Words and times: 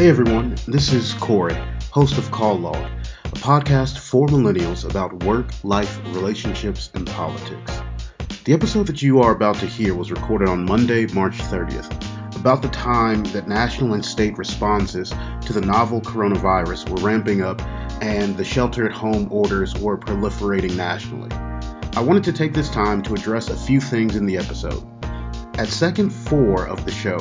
Hey 0.00 0.08
everyone, 0.08 0.56
this 0.66 0.94
is 0.94 1.12
Corey, 1.12 1.54
host 1.90 2.16
of 2.16 2.30
Call 2.30 2.58
Log, 2.58 2.90
a 3.22 3.36
podcast 3.36 3.98
for 3.98 4.26
millennials 4.28 4.88
about 4.88 5.24
work, 5.24 5.50
life, 5.62 6.00
relationships, 6.14 6.90
and 6.94 7.06
politics. 7.06 7.82
The 8.46 8.54
episode 8.54 8.86
that 8.86 9.02
you 9.02 9.20
are 9.20 9.32
about 9.32 9.56
to 9.56 9.66
hear 9.66 9.94
was 9.94 10.10
recorded 10.10 10.48
on 10.48 10.64
Monday, 10.64 11.04
March 11.08 11.36
30th, 11.36 11.92
about 12.34 12.62
the 12.62 12.68
time 12.68 13.24
that 13.24 13.46
national 13.46 13.92
and 13.92 14.02
state 14.02 14.38
responses 14.38 15.12
to 15.42 15.52
the 15.52 15.60
novel 15.60 16.00
coronavirus 16.00 16.88
were 16.88 17.06
ramping 17.06 17.42
up 17.42 17.60
and 18.00 18.38
the 18.38 18.44
shelter 18.44 18.86
at 18.86 18.92
home 18.92 19.28
orders 19.30 19.76
were 19.80 19.98
proliferating 19.98 20.76
nationally. 20.76 21.30
I 21.94 22.00
wanted 22.00 22.24
to 22.24 22.32
take 22.32 22.54
this 22.54 22.70
time 22.70 23.02
to 23.02 23.12
address 23.12 23.50
a 23.50 23.66
few 23.66 23.82
things 23.82 24.16
in 24.16 24.24
the 24.24 24.38
episode. 24.38 24.82
At 25.58 25.68
second 25.68 26.08
four 26.08 26.66
of 26.66 26.86
the 26.86 26.90
show, 26.90 27.18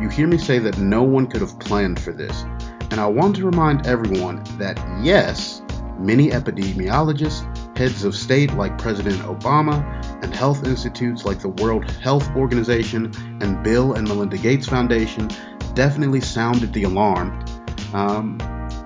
you 0.00 0.08
hear 0.08 0.26
me 0.26 0.38
say 0.38 0.58
that 0.58 0.78
no 0.78 1.02
one 1.02 1.26
could 1.26 1.40
have 1.40 1.58
planned 1.58 2.00
for 2.00 2.12
this, 2.12 2.42
and 2.90 2.94
I 3.00 3.06
want 3.06 3.36
to 3.36 3.44
remind 3.44 3.86
everyone 3.86 4.42
that 4.58 4.78
yes, 5.02 5.62
many 5.98 6.30
epidemiologists, 6.30 7.46
heads 7.76 8.04
of 8.04 8.14
state 8.14 8.52
like 8.54 8.78
President 8.78 9.18
Obama, 9.22 9.82
and 10.22 10.34
health 10.34 10.66
institutes 10.66 11.24
like 11.24 11.40
the 11.40 11.48
World 11.48 11.90
Health 11.90 12.28
Organization 12.36 13.12
and 13.40 13.62
Bill 13.62 13.94
and 13.94 14.08
Melinda 14.08 14.38
Gates 14.38 14.66
Foundation 14.66 15.28
definitely 15.74 16.20
sounded 16.20 16.72
the 16.72 16.84
alarm. 16.84 17.44
Um, 17.92 18.38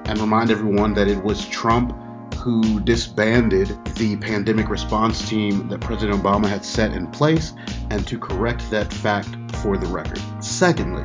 and 0.06 0.18
remind 0.18 0.50
everyone 0.50 0.94
that 0.94 1.08
it 1.08 1.22
was 1.22 1.46
Trump 1.48 1.94
who 2.34 2.78
disbanded 2.80 3.68
the 3.94 4.16
pandemic 4.16 4.68
response 4.68 5.26
team 5.28 5.68
that 5.68 5.80
President 5.80 6.22
Obama 6.22 6.46
had 6.46 6.64
set 6.64 6.92
in 6.92 7.06
place 7.06 7.54
and 7.90 8.06
to 8.06 8.18
correct 8.18 8.70
that 8.70 8.92
fact 8.92 9.28
for 9.56 9.78
the 9.78 9.86
record. 9.86 10.20
Secondly, 10.44 11.04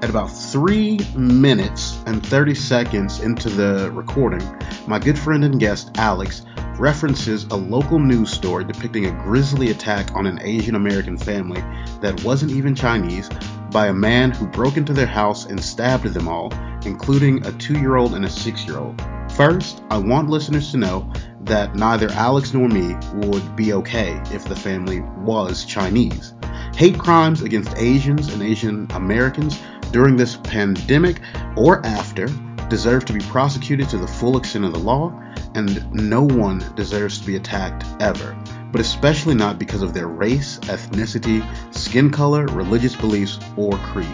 at 0.00 0.08
about 0.08 0.28
3 0.28 0.98
minutes 1.14 1.98
and 2.06 2.24
30 2.26 2.54
seconds 2.54 3.20
into 3.20 3.50
the 3.50 3.90
recording, 3.92 4.42
my 4.86 4.98
good 4.98 5.18
friend 5.18 5.44
and 5.44 5.60
guest 5.60 5.90
Alex 5.96 6.46
references 6.78 7.44
a 7.44 7.54
local 7.54 7.98
news 7.98 8.30
story 8.30 8.64
depicting 8.64 9.04
a 9.04 9.10
grisly 9.22 9.70
attack 9.70 10.14
on 10.14 10.26
an 10.26 10.40
Asian 10.40 10.76
American 10.76 11.18
family 11.18 11.62
that 12.00 12.24
wasn't 12.24 12.50
even 12.52 12.74
Chinese 12.74 13.28
by 13.70 13.88
a 13.88 13.92
man 13.92 14.30
who 14.30 14.46
broke 14.46 14.78
into 14.78 14.94
their 14.94 15.06
house 15.06 15.44
and 15.44 15.62
stabbed 15.62 16.06
them 16.06 16.26
all, 16.26 16.50
including 16.86 17.46
a 17.46 17.52
two 17.52 17.78
year 17.78 17.96
old 17.96 18.14
and 18.14 18.24
a 18.24 18.30
six 18.30 18.64
year 18.64 18.78
old. 18.78 18.98
First, 19.32 19.82
I 19.90 19.98
want 19.98 20.30
listeners 20.30 20.70
to 20.70 20.78
know 20.78 21.12
that 21.42 21.74
neither 21.74 22.10
Alex 22.10 22.52
nor 22.52 22.68
me 22.68 22.94
would 23.14 23.56
be 23.56 23.72
okay 23.72 24.20
if 24.32 24.44
the 24.44 24.56
family 24.56 25.00
was 25.00 25.64
Chinese. 25.64 26.34
Hate 26.76 26.98
crimes 26.98 27.42
against 27.42 27.76
Asians 27.76 28.32
and 28.32 28.42
Asian 28.42 28.86
Americans 28.90 29.60
during 29.90 30.16
this 30.16 30.36
pandemic 30.36 31.20
or 31.56 31.84
after 31.84 32.28
deserve 32.68 33.04
to 33.04 33.12
be 33.12 33.20
prosecuted 33.20 33.88
to 33.88 33.98
the 33.98 34.06
full 34.06 34.36
extent 34.38 34.64
of 34.64 34.72
the 34.72 34.78
law, 34.78 35.12
and 35.54 35.92
no 35.92 36.22
one 36.22 36.64
deserves 36.76 37.18
to 37.18 37.26
be 37.26 37.36
attacked 37.36 37.84
ever, 38.00 38.36
but 38.70 38.80
especially 38.80 39.34
not 39.34 39.58
because 39.58 39.82
of 39.82 39.92
their 39.92 40.06
race, 40.06 40.58
ethnicity, 40.60 41.44
skin 41.74 42.10
color, 42.10 42.46
religious 42.46 42.94
beliefs, 42.94 43.40
or 43.56 43.76
creed. 43.78 44.06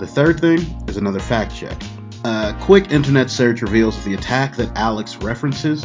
The 0.00 0.06
third 0.06 0.40
thing 0.40 0.58
is 0.88 0.96
another 0.96 1.20
fact 1.20 1.54
check. 1.54 1.80
A 2.24 2.56
quick 2.60 2.90
internet 2.90 3.30
search 3.30 3.62
reveals 3.62 4.02
the 4.04 4.14
attack 4.14 4.56
that 4.56 4.76
Alex 4.76 5.16
references 5.18 5.84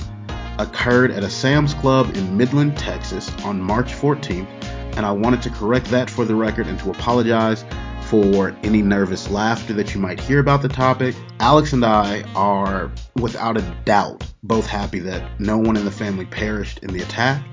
occurred 0.60 1.12
at 1.12 1.24
a 1.24 1.30
Sam's 1.30 1.74
Club 1.74 2.16
in 2.16 2.38
Midland, 2.38 2.78
Texas 2.78 3.32
on 3.44 3.62
March 3.62 3.92
14th, 3.94 4.48
and 4.96 5.06
I 5.06 5.12
wanted 5.12 5.42
to 5.44 5.50
correct 5.50 5.88
that 5.88 6.10
for 6.10 6.26
the 6.26 6.36
record 6.36 6.68
and 6.68 6.80
to 6.80 6.92
apologize 6.92 7.66
for 8.06 8.56
any 8.64 8.82
nervous 8.82 9.30
laughter 9.30 9.74
that 9.74 9.94
you 9.94 10.00
might 10.00 10.20
hear 10.20 10.40
about 10.40 10.62
the 10.62 10.70
topic. 10.70 11.16
Alex 11.40 11.74
and 11.74 11.84
I 11.84 12.22
are, 12.36 12.92
without 13.16 13.58
a 13.58 13.76
doubt, 13.84 14.24
both 14.44 14.68
happy 14.68 15.00
that 15.00 15.40
no 15.40 15.58
one 15.58 15.76
in 15.76 15.86
the 15.86 15.92
family 15.92 16.26
perished 16.26 16.80
in 16.80 16.94
the 16.94 17.02
attack 17.02 17.44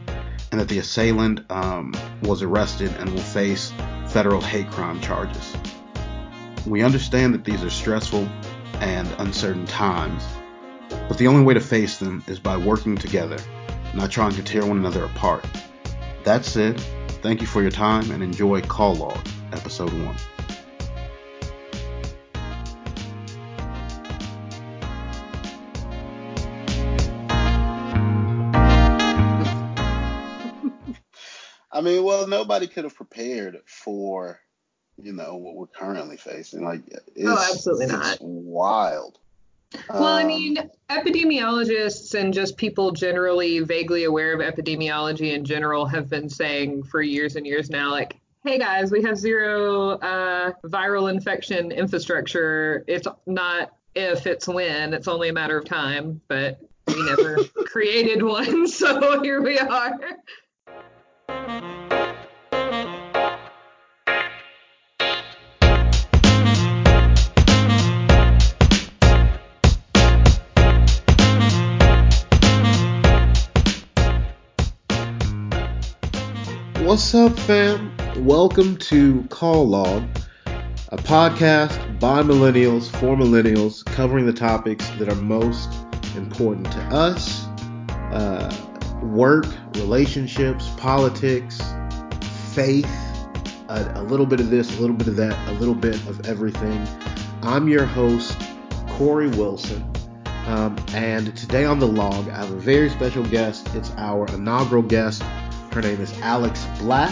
and 0.50 0.60
that 0.60 0.68
the 0.68 0.78
assailant 0.78 1.40
um, 1.50 1.94
was 2.22 2.42
arrested 2.42 2.94
and 2.98 3.10
will 3.10 3.20
face 3.20 3.72
federal 4.08 4.40
hate 4.40 4.70
crime 4.70 5.00
charges. 5.00 5.56
We 6.66 6.82
understand 6.82 7.34
that 7.34 7.44
these 7.44 7.64
are 7.64 7.70
stressful 7.70 8.28
and 8.74 9.08
uncertain 9.18 9.66
times. 9.66 10.22
But 11.08 11.18
the 11.18 11.26
only 11.26 11.42
way 11.42 11.54
to 11.54 11.60
face 11.60 11.98
them 11.98 12.22
is 12.26 12.38
by 12.38 12.56
working 12.56 12.96
together, 12.96 13.36
not 13.94 14.10
trying 14.10 14.32
to 14.32 14.42
tear 14.42 14.64
one 14.64 14.78
another 14.78 15.04
apart. 15.04 15.44
That 16.24 16.44
said, 16.44 16.80
thank 17.22 17.40
you 17.40 17.46
for 17.46 17.60
your 17.60 17.70
time 17.70 18.10
and 18.10 18.22
enjoy 18.22 18.62
Call 18.62 18.94
Log, 18.94 19.18
Episode 19.52 19.92
1. 19.92 20.16
I 31.72 31.80
mean, 31.80 32.04
well, 32.04 32.26
nobody 32.26 32.66
could 32.66 32.84
have 32.84 32.94
prepared 32.94 33.58
for 33.66 34.40
you 35.02 35.12
know 35.12 35.36
what 35.36 35.54
we're 35.54 35.66
currently 35.66 36.16
facing. 36.16 36.64
Like, 36.64 36.82
oh, 36.94 36.98
it's, 37.14 37.28
oh, 37.28 37.48
absolutely 37.50 37.84
it's 37.86 37.92
not. 37.92 38.18
Wild. 38.20 39.18
Well, 39.88 40.04
I 40.04 40.22
Um, 40.22 40.28
mean, 40.28 40.70
epidemiologists 40.90 42.14
and 42.14 42.32
just 42.32 42.56
people 42.56 42.90
generally 42.92 43.60
vaguely 43.60 44.04
aware 44.04 44.32
of 44.32 44.40
epidemiology 44.40 45.32
in 45.34 45.44
general 45.44 45.86
have 45.86 46.08
been 46.08 46.28
saying 46.28 46.84
for 46.84 47.02
years 47.02 47.36
and 47.36 47.46
years 47.46 47.70
now, 47.70 47.90
like, 47.90 48.16
hey 48.44 48.58
guys, 48.58 48.90
we 48.90 49.02
have 49.02 49.16
zero 49.16 49.92
uh, 49.98 50.52
viral 50.64 51.10
infection 51.10 51.70
infrastructure. 51.72 52.84
It's 52.86 53.06
not 53.26 53.72
if, 53.94 54.26
it's 54.26 54.48
when. 54.48 54.94
It's 54.94 55.08
only 55.08 55.28
a 55.28 55.32
matter 55.32 55.58
of 55.58 55.64
time, 55.64 56.20
but 56.28 56.58
we 56.88 57.02
never 57.04 57.38
created 57.66 58.22
one, 58.22 58.66
so 58.68 59.22
here 59.22 59.42
we 59.42 59.58
are. 59.58 59.98
What's 76.92 77.14
up, 77.14 77.38
fam? 77.38 77.90
Welcome 78.18 78.76
to 78.76 79.22
Call 79.30 79.66
Log, 79.66 80.02
a 80.90 80.98
podcast 80.98 81.98
by 81.98 82.22
millennials 82.22 82.90
for 82.90 83.16
millennials 83.16 83.82
covering 83.82 84.26
the 84.26 84.32
topics 84.34 84.86
that 84.98 85.08
are 85.08 85.14
most 85.14 85.72
important 86.16 86.70
to 86.70 86.80
us 86.94 87.46
uh, 88.12 88.54
work, 89.02 89.46
relationships, 89.76 90.68
politics, 90.76 91.62
faith, 92.52 92.84
a, 93.70 93.92
a 93.94 94.02
little 94.02 94.26
bit 94.26 94.40
of 94.40 94.50
this, 94.50 94.76
a 94.76 94.80
little 94.82 94.94
bit 94.94 95.08
of 95.08 95.16
that, 95.16 95.48
a 95.48 95.52
little 95.52 95.74
bit 95.74 95.94
of 96.06 96.26
everything. 96.26 96.86
I'm 97.40 97.68
your 97.68 97.86
host, 97.86 98.38
Corey 98.88 99.28
Wilson. 99.28 99.82
Um, 100.44 100.76
and 100.92 101.34
today 101.38 101.64
on 101.64 101.78
the 101.78 101.88
log, 101.88 102.28
I 102.28 102.36
have 102.36 102.50
a 102.50 102.58
very 102.58 102.90
special 102.90 103.24
guest. 103.24 103.74
It's 103.74 103.92
our 103.92 104.26
inaugural 104.34 104.82
guest. 104.82 105.22
Her 105.72 105.80
name 105.80 106.02
is 106.02 106.12
Alex 106.20 106.66
Black. 106.80 107.10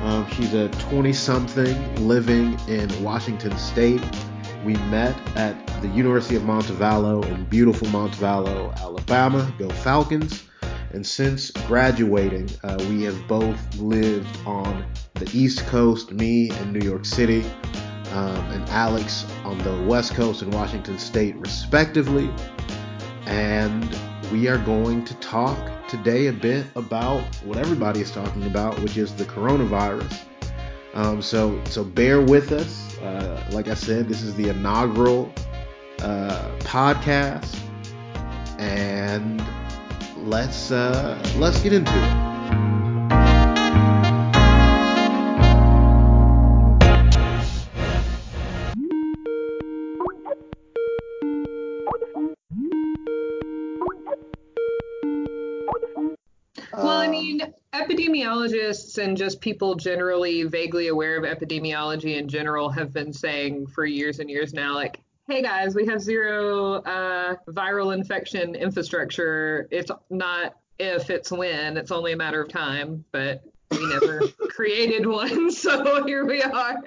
Um, 0.00 0.26
she's 0.30 0.54
a 0.54 0.70
20 0.70 1.12
something 1.12 2.08
living 2.08 2.58
in 2.66 3.02
Washington 3.04 3.54
State. 3.58 4.02
We 4.64 4.72
met 4.88 5.14
at 5.36 5.54
the 5.82 5.88
University 5.88 6.34
of 6.34 6.44
Montevallo 6.44 7.22
in 7.26 7.44
beautiful 7.44 7.86
Montevallo, 7.88 8.74
Alabama. 8.76 9.52
Go 9.58 9.68
Falcons. 9.68 10.44
And 10.92 11.06
since 11.06 11.50
graduating, 11.50 12.48
uh, 12.62 12.82
we 12.88 13.02
have 13.02 13.28
both 13.28 13.76
lived 13.76 14.34
on 14.46 14.86
the 15.12 15.30
East 15.34 15.66
Coast, 15.66 16.10
me 16.10 16.50
in 16.52 16.72
New 16.72 16.86
York 16.86 17.04
City, 17.04 17.44
um, 18.12 18.50
and 18.50 18.66
Alex 18.70 19.26
on 19.44 19.58
the 19.58 19.82
West 19.82 20.14
Coast 20.14 20.40
in 20.40 20.50
Washington 20.52 20.98
State, 20.98 21.36
respectively. 21.36 22.30
And 23.26 23.94
we 24.32 24.48
are 24.48 24.58
going 24.58 25.04
to 25.04 25.14
talk 25.16 25.58
today 25.96 26.26
a 26.26 26.32
bit 26.32 26.66
about 26.74 27.22
what 27.44 27.56
everybody 27.56 28.00
is 28.00 28.10
talking 28.10 28.42
about, 28.44 28.76
which 28.80 28.96
is 28.96 29.14
the 29.14 29.24
coronavirus. 29.24 30.22
Um, 30.92 31.22
so, 31.22 31.62
so 31.66 31.84
bear 31.84 32.20
with 32.20 32.50
us. 32.50 32.98
Uh, 32.98 33.48
like 33.52 33.68
I 33.68 33.74
said, 33.74 34.08
this 34.08 34.22
is 34.22 34.34
the 34.34 34.48
inaugural 34.48 35.32
uh, 36.00 36.50
podcast, 36.60 37.56
and 38.58 39.40
let's 40.16 40.72
uh, 40.72 41.16
let's 41.36 41.60
get 41.60 41.72
into 41.72 41.92
it. 41.92 42.33
Epidemiologists 58.14 58.98
and 58.98 59.16
just 59.16 59.40
people 59.40 59.74
generally 59.74 60.44
vaguely 60.44 60.88
aware 60.88 61.16
of 61.16 61.24
epidemiology 61.24 62.16
in 62.16 62.28
general 62.28 62.68
have 62.68 62.92
been 62.92 63.12
saying 63.12 63.66
for 63.66 63.84
years 63.84 64.18
and 64.18 64.30
years 64.30 64.52
now, 64.52 64.74
like, 64.74 65.00
hey 65.28 65.42
guys, 65.42 65.74
we 65.74 65.86
have 65.86 66.00
zero 66.00 66.74
uh, 66.82 67.34
viral 67.48 67.94
infection 67.94 68.54
infrastructure. 68.54 69.68
It's 69.70 69.90
not 70.10 70.56
if, 70.78 71.10
it's 71.10 71.30
when. 71.30 71.76
It's 71.76 71.90
only 71.90 72.12
a 72.12 72.16
matter 72.16 72.42
of 72.42 72.48
time, 72.48 73.04
but 73.12 73.42
we 73.70 73.86
never 73.86 74.20
created 74.50 75.06
one, 75.06 75.50
so 75.50 76.04
here 76.04 76.24
we 76.24 76.42
are. 76.42 76.82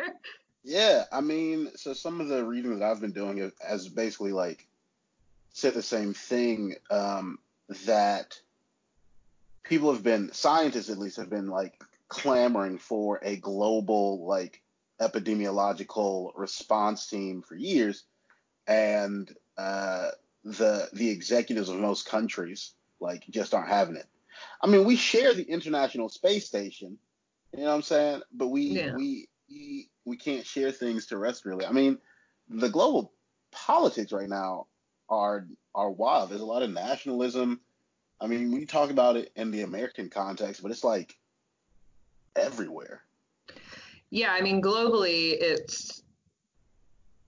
Yeah, 0.64 1.06
I 1.12 1.22
mean, 1.22 1.70
so 1.76 1.94
some 1.94 2.20
of 2.20 2.28
the 2.28 2.44
reading 2.44 2.78
that 2.78 2.90
I've 2.90 3.02
been 3.02 3.14
doing 3.14 3.52
has 3.66 3.88
basically 3.88 4.34
like 4.34 4.68
said 5.54 5.74
the 5.74 5.82
same 5.82 6.14
thing 6.14 6.76
um, 6.92 7.40
that 7.86 8.40
people 9.68 9.94
have 9.94 10.04
been, 10.04 10.32
scientists 10.34 10.90
at 10.90 10.98
least, 10.98 11.18
have 11.18 11.30
been 11.30 11.48
like 11.48 11.82
clamoring 12.08 12.78
for 12.78 13.20
a 13.24 13.36
global 13.38 14.26
like 14.26 14.62
epidemiological 15.02 16.32
response 16.36 17.08
team 17.08 17.42
for 17.42 17.56
years, 17.56 18.04
and 18.68 19.34
uh, 19.58 20.10
the 20.44 20.90
the 20.94 21.10
executives 21.10 21.70
of 21.70 21.78
most 21.78 22.08
countries 22.08 22.74
like 23.00 23.26
just 23.30 23.54
aren't 23.54 23.70
having 23.70 23.96
it. 23.96 24.08
I 24.62 24.68
mean, 24.68 24.86
we 24.86 24.96
share 24.96 25.34
the 25.34 25.44
International 25.44 26.10
Space 26.10 26.46
Station, 26.46 26.98
you 27.54 27.60
know 27.60 27.70
what 27.70 27.76
I'm 27.76 27.82
saying? 27.82 28.22
But 28.34 28.48
we 28.48 28.62
yeah. 28.62 28.96
we 28.96 29.28
we 29.50 29.90
we 30.06 30.18
can't 30.18 30.46
share 30.46 30.72
things 30.72 31.08
terrestrially. 31.08 31.68
I 31.68 31.72
mean, 31.72 31.98
the 32.50 32.70
global 32.70 33.14
politics 33.52 34.12
right 34.12 34.30
now 34.30 34.68
are 35.10 35.48
are 35.74 35.92
wild. 35.92 36.30
There's 36.30 36.42
a 36.42 36.46
lot 36.46 36.64
of 36.64 36.72
nationalism. 36.72 37.62
I 38.20 38.28
mean, 38.28 38.52
we 38.52 38.66
talk 38.66 38.90
about 38.90 39.16
it 39.16 39.32
in 39.36 39.52
the 39.52 39.62
American 39.62 40.10
context, 40.10 40.62
but 40.62 40.72
it's 40.72 40.84
like 40.84 41.16
everywhere. 42.36 43.02
Yeah, 44.10 44.32
I 44.32 44.42
mean, 44.42 44.62
globally, 44.62 45.36
it's 45.40 46.04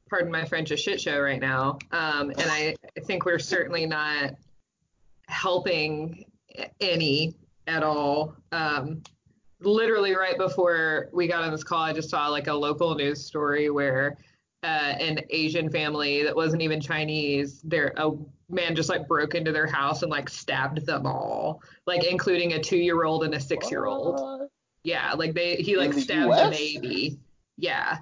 pardon 0.09 0.31
my 0.31 0.45
French, 0.45 0.71
a 0.71 0.77
shit 0.77 1.00
show 1.00 1.19
right 1.19 1.39
now. 1.39 1.77
Um, 1.91 2.31
and 2.31 2.50
I, 2.50 2.75
I 2.97 3.01
think 3.01 3.25
we're 3.25 3.39
certainly 3.39 3.86
not 3.86 4.33
helping 5.27 6.25
any 6.81 7.35
at 7.68 7.83
all. 7.83 8.35
Um, 8.51 9.03
literally 9.62 10.15
right 10.15 10.38
before 10.38 11.09
we 11.13 11.27
got 11.27 11.44
on 11.44 11.51
this 11.51 11.63
call, 11.63 11.83
I 11.83 11.94
just 11.94 12.09
saw 12.09 12.27
like 12.27 12.47
a 12.47 12.53
local 12.53 12.95
news 12.95 13.24
story 13.24 13.69
where 13.69 14.18
uh, 14.63 14.95
an 15.00 15.19
Asian 15.30 15.69
family 15.69 16.24
that 16.24 16.35
wasn't 16.35 16.62
even 16.62 16.81
Chinese, 16.81 17.62
there 17.62 17.94
a 17.97 18.12
man 18.49 18.75
just 18.75 18.89
like 18.89 19.07
broke 19.07 19.35
into 19.35 19.51
their 19.51 19.67
house 19.67 20.01
and 20.01 20.11
like 20.11 20.29
stabbed 20.29 20.85
them 20.85 21.05
all, 21.05 21.61
like 21.85 22.03
including 22.03 22.53
a 22.53 22.61
two 22.61 22.77
year 22.77 23.03
old 23.03 23.23
and 23.23 23.33
a 23.33 23.39
six 23.39 23.69
year 23.71 23.85
old. 23.85 24.49
Yeah, 24.83 25.13
like 25.13 25.33
they 25.33 25.55
he 25.55 25.77
like 25.77 25.93
the 25.93 26.01
stabbed 26.01 26.31
US? 26.31 26.57
the 26.57 26.79
baby. 26.79 27.19
Yeah. 27.57 27.97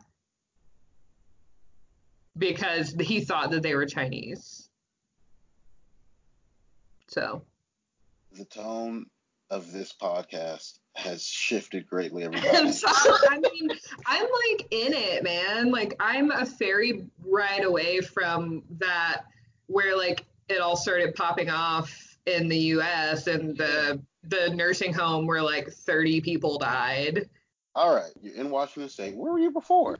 Because 2.37 2.95
he 2.99 3.21
thought 3.21 3.51
that 3.51 3.63
they 3.63 3.75
were 3.75 3.85
Chinese. 3.85 4.69
So 7.07 7.41
the 8.33 8.45
tone 8.45 9.07
of 9.49 9.71
this 9.71 9.93
podcast 9.99 10.79
has 10.95 11.25
shifted 11.25 11.87
greatly 11.87 12.23
everybody. 12.25 12.71
so, 12.71 12.87
I 13.29 13.39
mean, 13.39 13.69
I'm 14.05 14.25
like 14.25 14.67
in 14.71 14.93
it, 14.93 15.23
man. 15.23 15.71
Like 15.71 15.95
I'm 15.99 16.31
a 16.31 16.45
ferry 16.45 17.07
right 17.25 17.63
away 17.63 18.01
from 18.01 18.63
that 18.77 19.23
where 19.67 19.97
like 19.97 20.25
it 20.49 20.61
all 20.61 20.75
started 20.75 21.15
popping 21.15 21.49
off 21.49 22.17
in 22.25 22.47
the 22.47 22.57
US 22.57 23.27
and 23.27 23.57
the 23.57 24.01
the 24.23 24.49
nursing 24.49 24.93
home 24.93 25.25
where 25.25 25.41
like 25.41 25.69
30 25.69 26.21
people 26.21 26.57
died. 26.57 27.29
All 27.75 27.95
right, 27.95 28.11
you're 28.21 28.35
in 28.35 28.49
Washington 28.49 28.89
State. 28.89 29.15
Where 29.15 29.31
were 29.31 29.39
you 29.39 29.51
before? 29.51 29.99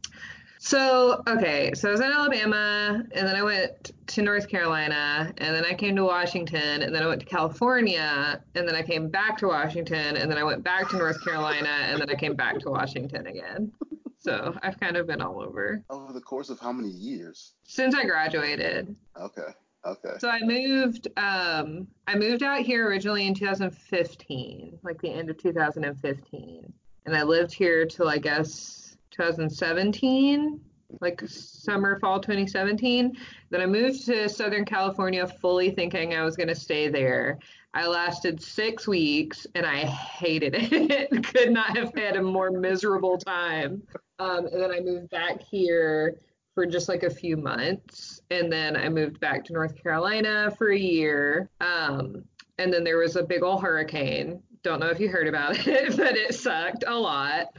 So, 0.60 1.22
okay, 1.28 1.72
so 1.76 1.90
I 1.90 1.92
was 1.92 2.02
in 2.02 2.12
Alabama, 2.12 3.04
and 3.12 3.28
then 3.28 3.36
I 3.36 3.44
went 3.44 3.92
to 4.08 4.22
North 4.24 4.50
Carolina, 4.50 5.32
and 5.38 5.56
then 5.56 5.64
I 5.64 5.76
came 5.76 5.96
to 5.96 6.04
Washington, 6.04 6.82
and 6.82 6.94
then 6.94 7.04
I 7.04 7.08
went 7.08 7.20
to 7.20 7.28
California, 7.28 8.42
and 8.56 8.68
then 8.68 8.74
I 8.74 8.82
came 8.82 9.10
back 9.10 9.38
to 9.38 9.48
Washington, 9.48 10.18
and 10.18 10.32
then 10.32 10.38
I 10.38 10.44
went 10.44 10.64
back 10.64 10.90
to 10.90 10.98
North 10.98 11.24
Carolina, 11.24 11.70
and 11.70 12.02
then 12.02 12.10
I 12.10 12.16
came 12.16 12.36
back 12.36 12.60
to 12.62 12.72
Washington 12.72 13.28
again. 13.28 13.72
So 14.18 14.58
I've 14.64 14.80
kind 14.80 14.98
of 14.98 15.06
been 15.06 15.22
all 15.22 15.40
over. 15.40 15.84
Over 15.92 16.12
the 16.12 16.22
course 16.22 16.50
of 16.50 16.60
how 16.60 16.72
many 16.72 16.90
years? 16.90 17.54
Since 17.64 17.94
I 17.94 18.04
graduated. 18.06 18.96
Okay. 19.16 19.54
Okay. 19.88 20.16
So 20.20 20.30
I 20.30 20.42
moved 20.42 21.08
um 21.18 21.88
I 22.08 22.16
moved 22.16 22.44
out 22.44 22.62
here 22.62 22.88
originally 22.88 23.26
in 23.26 23.34
2015, 23.34 24.80
like 24.84 25.02
the 25.02 25.10
end 25.10 25.30
of 25.30 25.38
2015. 25.38 26.74
And 27.06 27.16
I 27.16 27.24
lived 27.24 27.54
here 27.54 27.86
till 27.86 28.10
I 28.10 28.18
guess 28.18 28.98
2017, 29.12 30.60
like 31.00 31.22
summer, 31.26 32.00
fall 32.00 32.20
2017. 32.20 33.18
Then 33.50 33.62
I 33.62 33.66
moved 33.66 34.06
to 34.08 34.28
Southern 34.28 34.66
California 34.66 35.26
fully 35.26 35.72
thinking 35.72 36.14
I 36.14 36.24
was 36.24 36.36
going 36.36 36.50
to 36.50 36.56
stay 36.56 36.90
there. 36.90 37.40
I 37.74 37.88
lasted 37.88 38.42
six 38.42 38.88
weeks 38.88 39.48
and 39.56 39.66
I 39.66 39.86
hated 39.86 40.54
it. 40.58 41.34
Could 41.34 41.52
not 41.52 41.78
have 41.78 41.94
had 41.96 42.18
a 42.18 42.22
more 42.22 42.52
miserable 42.52 43.18
time. 43.18 43.84
Um, 44.20 44.48
and 44.48 44.62
then 44.62 44.72
I 44.72 44.82
moved 44.82 45.10
back 45.10 45.42
here 45.42 46.20
for 46.58 46.66
just 46.66 46.90
like 46.90 47.04
a 47.04 47.10
few 47.12 47.38
months. 47.38 48.20
And 48.32 48.52
then 48.52 48.76
I 48.76 48.90
moved 48.90 49.20
back 49.20 49.46
to 49.46 49.54
North 49.54 49.76
Carolina 49.76 50.52
for 50.58 50.72
a 50.72 50.78
year. 50.78 51.52
Um, 51.62 52.24
and 52.58 52.74
then 52.74 52.84
there 52.84 52.98
was 52.98 53.16
a 53.16 53.22
big 53.22 53.44
old 53.44 53.62
hurricane. 53.62 54.42
Don't 54.64 54.80
know 54.80 54.88
if 54.88 55.00
you 55.00 55.08
heard 55.08 55.28
about 55.28 55.56
it, 55.68 55.96
but 55.96 56.18
it 56.18 56.34
sucked 56.34 56.84
a 56.88 56.96
lot. 56.96 57.50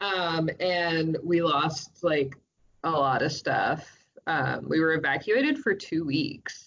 Um, 0.00 0.50
and 0.58 1.16
we 1.22 1.40
lost 1.40 2.02
like 2.02 2.34
a 2.82 2.90
lot 2.90 3.22
of 3.22 3.30
stuff. 3.30 3.88
Um, 4.26 4.66
we 4.68 4.80
were 4.80 4.94
evacuated 4.94 5.60
for 5.60 5.72
two 5.72 6.04
weeks. 6.04 6.66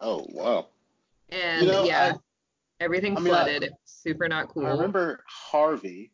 Oh 0.00 0.26
wow! 0.30 0.68
And 1.28 1.66
you 1.66 1.70
know, 1.70 1.84
yeah, 1.84 2.14
I, 2.14 2.82
everything 2.82 3.14
I 3.18 3.20
mean, 3.20 3.34
flooded. 3.34 3.62
I, 3.62 3.66
it 3.66 3.72
was 3.72 3.78
super 3.84 4.26
not 4.26 4.48
cool. 4.48 4.64
I 4.64 4.70
remember 4.70 5.22
Harvey. 5.26 6.12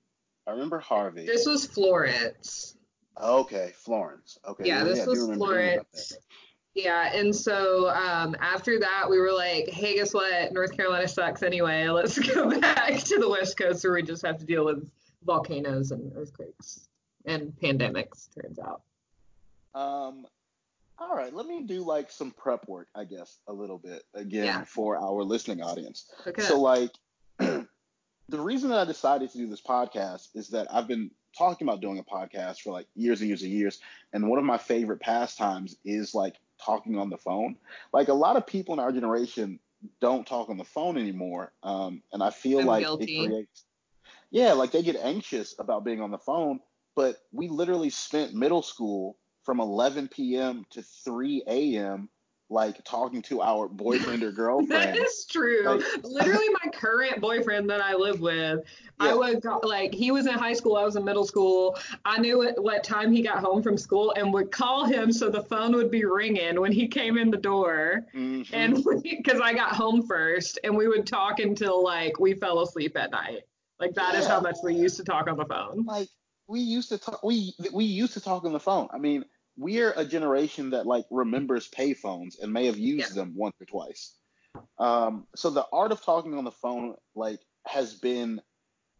I 0.49 0.51
remember 0.51 0.81
Harvey. 0.81 1.27
This 1.27 1.47
was 1.47 1.65
Florence. 1.65 2.76
Okay, 3.21 3.73
Florence. 3.77 4.39
Okay. 4.47 4.67
Yeah, 4.67 4.85
this 4.85 4.99
yeah, 4.99 5.07
was 5.07 5.31
Florence. 5.37 6.17
Yeah, 6.75 7.11
and 7.15 7.35
so 7.35 7.89
um, 7.89 8.37
after 8.39 8.79
that, 8.81 9.09
we 9.09 9.19
were 9.19 9.33
like, 9.33 9.71
hey, 9.71 9.95
guess 9.95 10.13
what? 10.13 10.53
North 10.53 10.77
Carolina 10.77 11.09
sucks 11.09 11.43
anyway. 11.43 11.89
Let's 11.89 12.19
go 12.35 12.61
back 12.61 12.99
to 12.99 13.19
the 13.19 13.29
West 13.29 13.57
Coast 13.57 13.83
where 13.83 13.95
we 13.95 14.03
just 14.03 14.25
have 14.27 14.39
to 14.39 14.45
deal 14.45 14.65
with 14.67 14.87
volcanoes 15.25 15.91
and 15.91 16.13
earthquakes 16.15 16.89
and 17.25 17.53
pandemics, 17.63 18.29
turns 18.35 18.59
out. 18.59 18.83
Um, 19.75 20.27
all 20.99 21.15
right, 21.15 21.33
let 21.33 21.47
me 21.47 21.63
do 21.63 21.83
like 21.83 22.11
some 22.11 22.31
prep 22.31 22.69
work, 22.69 22.89
I 22.95 23.05
guess, 23.05 23.39
a 23.49 23.53
little 23.53 23.79
bit 23.79 24.05
again 24.15 24.45
yeah. 24.45 24.65
for 24.65 24.99
our 24.99 25.23
listening 25.23 25.63
audience. 25.63 26.11
Okay. 26.27 26.43
So, 26.43 26.61
like, 26.61 26.91
the 27.39 27.67
reason 28.31 28.69
that 28.71 28.79
I 28.79 28.85
decided 28.85 29.31
to 29.31 29.39
do 29.39 29.47
this 29.47 29.63
podcast 29.63 30.29
is 30.35 30.49
that 30.49 30.67
I've 30.71 30.89
been 30.89 31.11
talking 31.37 31.67
about 31.67 31.81
doing 31.81 31.99
a 31.99 32.03
podcast 32.03 32.61
for 32.61 32.73
like 32.73 32.87
years 32.95 33.21
and 33.21 33.29
years 33.29 33.43
and 33.43 33.53
years. 33.53 33.81
And 34.13 34.29
one 34.29 34.39
of 34.39 34.45
my 34.45 34.59
favorite 34.59 35.01
pastimes 35.01 35.77
is 35.85 36.15
like 36.15 36.37
talking 36.65 36.99
on 36.99 37.11
the 37.11 37.19
phone. 37.19 37.57
Like, 37.93 38.09
a 38.09 38.15
lot 38.15 38.37
of 38.37 38.47
people 38.47 38.75
in 38.75 38.81
our 38.81 38.93
generation 38.93 39.61
don't 40.01 40.27
talk 40.27 40.49
on 40.49 40.57
the 40.57 40.65
phone 40.65 40.97
anymore. 40.97 41.53
Um, 41.63 42.03
and 42.13 42.23
I 42.23 42.31
feel 42.31 42.61
I'm 42.61 42.67
like 42.67 42.85
guilty. 42.85 43.17
it 43.17 43.29
creates 43.29 43.65
yeah, 44.31 44.53
like 44.53 44.73
they 44.73 44.83
get 44.83 44.97
anxious 44.97 45.55
about 45.59 45.85
being 45.85 46.01
on 46.01 46.11
the 46.11 46.19
phone. 46.19 46.61
But 46.95 47.17
we 47.33 47.49
literally 47.49 47.91
spent 47.91 48.35
middle 48.35 48.63
school 48.63 49.17
from 49.45 49.61
11 49.61 50.09
p.m. 50.09 50.65
to 50.71 50.83
3 50.83 51.43
a.m. 51.47 52.09
like 52.49 52.83
talking 52.85 53.23
to 53.23 53.43
our 53.43 53.69
boyfriend 53.69 54.23
or 54.23 54.31
girlfriend. 54.33 54.71
that 54.71 54.97
is 54.97 55.27
true. 55.29 55.65
Like, 55.65 56.05
literally, 56.05 56.49
my 56.65 56.71
current 56.71 57.21
boyfriend 57.21 57.69
that 57.71 57.81
I 57.81 57.95
live 57.95 58.21
with, 58.21 58.61
yeah. 59.01 59.09
I 59.09 59.15
would 59.15 59.45
like 59.65 59.93
he 59.93 60.11
was 60.13 60.27
in 60.27 60.35
high 60.35 60.53
school, 60.53 60.77
I 60.77 60.85
was 60.85 60.97
in 60.97 61.05
middle 61.05 61.25
school. 61.25 61.77
I 62.05 62.19
knew 62.19 62.39
what, 62.39 62.63
what 62.63 62.85
time 62.85 63.13
he 63.13 63.23
got 63.23 63.39
home 63.39 63.63
from 63.63 63.77
school 63.77 64.13
and 64.17 64.33
would 64.33 64.53
call 64.53 64.85
him 64.85 65.13
so 65.13 65.29
the 65.29 65.43
phone 65.43 65.73
would 65.75 65.91
be 65.91 66.05
ringing 66.05 66.61
when 66.61 66.73
he 66.73 66.87
came 66.87 67.19
in 67.19 67.31
the 67.31 67.37
door. 67.37 68.07
Mm-hmm. 68.15 68.55
And 68.55 68.85
because 69.03 69.41
I 69.41 69.53
got 69.53 69.75
home 69.75 70.07
first, 70.07 70.59
and 70.63 70.77
we 70.77 70.87
would 70.89 71.07
talk 71.07 71.41
until 71.41 71.83
like 71.83 72.21
we 72.21 72.35
fell 72.35 72.61
asleep 72.61 72.97
at 72.97 73.11
night. 73.11 73.41
Like 73.81 73.95
that 73.95 74.15
yeah. 74.15 74.21
is 74.21 74.27
how 74.27 74.41
much 74.41 74.57
we 74.63 74.75
used 74.75 74.97
to 74.99 75.05
talk 75.05 75.29
on 75.29 75.37
the 75.37 75.45
phone. 75.45 75.85
Like 75.85 76.09
we 76.49 76.61
used 76.61 76.89
to 76.91 76.99
talk 76.99 77.23
we 77.23 77.55
we 77.73 77.85
used 77.85 78.15
to 78.15 78.21
talk 78.21 78.45
on 78.45 78.53
the 78.53 78.61
phone. 78.61 78.89
I 78.93 78.99
mean, 78.99 79.25
we're 79.57 79.93
a 79.93 80.05
generation 80.05 80.71
that 80.71 80.87
like 80.87 81.05
remembers 81.11 81.69
payphones 81.69 82.41
and 82.41 82.53
may 82.53 82.67
have 82.67 82.79
used 82.79 83.11
yeah. 83.11 83.23
them 83.23 83.35
once 83.37 83.55
or 83.61 83.67
twice. 83.67 84.15
Um, 84.79 85.27
so 85.35 85.51
the 85.51 85.67
art 85.73 85.93
of 85.93 86.03
talking 86.03 86.35
on 86.35 86.45
the 86.45 86.51
phone 86.51 86.95
like 87.15 87.41
has 87.67 87.95
been 87.95 88.41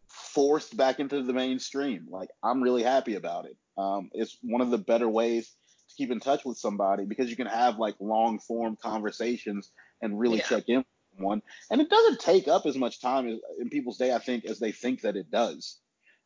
forced 0.09 0.75
back 0.75 0.99
into 0.99 1.21
the 1.23 1.33
mainstream. 1.33 2.07
Like 2.09 2.29
I'm 2.43 2.61
really 2.61 2.83
happy 2.83 3.15
about 3.15 3.45
it. 3.45 3.57
Um, 3.77 4.09
it's 4.13 4.37
one 4.41 4.61
of 4.61 4.71
the 4.71 4.77
better 4.77 5.07
ways 5.07 5.47
to 5.89 5.95
keep 5.95 6.11
in 6.11 6.19
touch 6.19 6.43
with 6.45 6.57
somebody 6.57 7.05
because 7.05 7.29
you 7.29 7.35
can 7.35 7.47
have 7.47 7.77
like 7.77 7.95
long 7.99 8.39
form 8.39 8.77
conversations 8.81 9.71
and 10.01 10.19
really 10.19 10.37
yeah. 10.37 10.43
check 10.43 10.63
in 10.67 10.83
one, 11.19 11.41
and 11.71 11.81
it 11.81 11.89
doesn't 11.89 12.19
take 12.19 12.47
up 12.47 12.67
as 12.67 12.77
much 12.77 13.01
time 13.01 13.39
in 13.59 13.69
people's 13.69 13.97
day, 13.97 14.13
I 14.13 14.19
think, 14.19 14.45
as 14.45 14.59
they 14.59 14.71
think 14.71 15.01
that 15.01 15.15
it 15.15 15.31
does. 15.31 15.79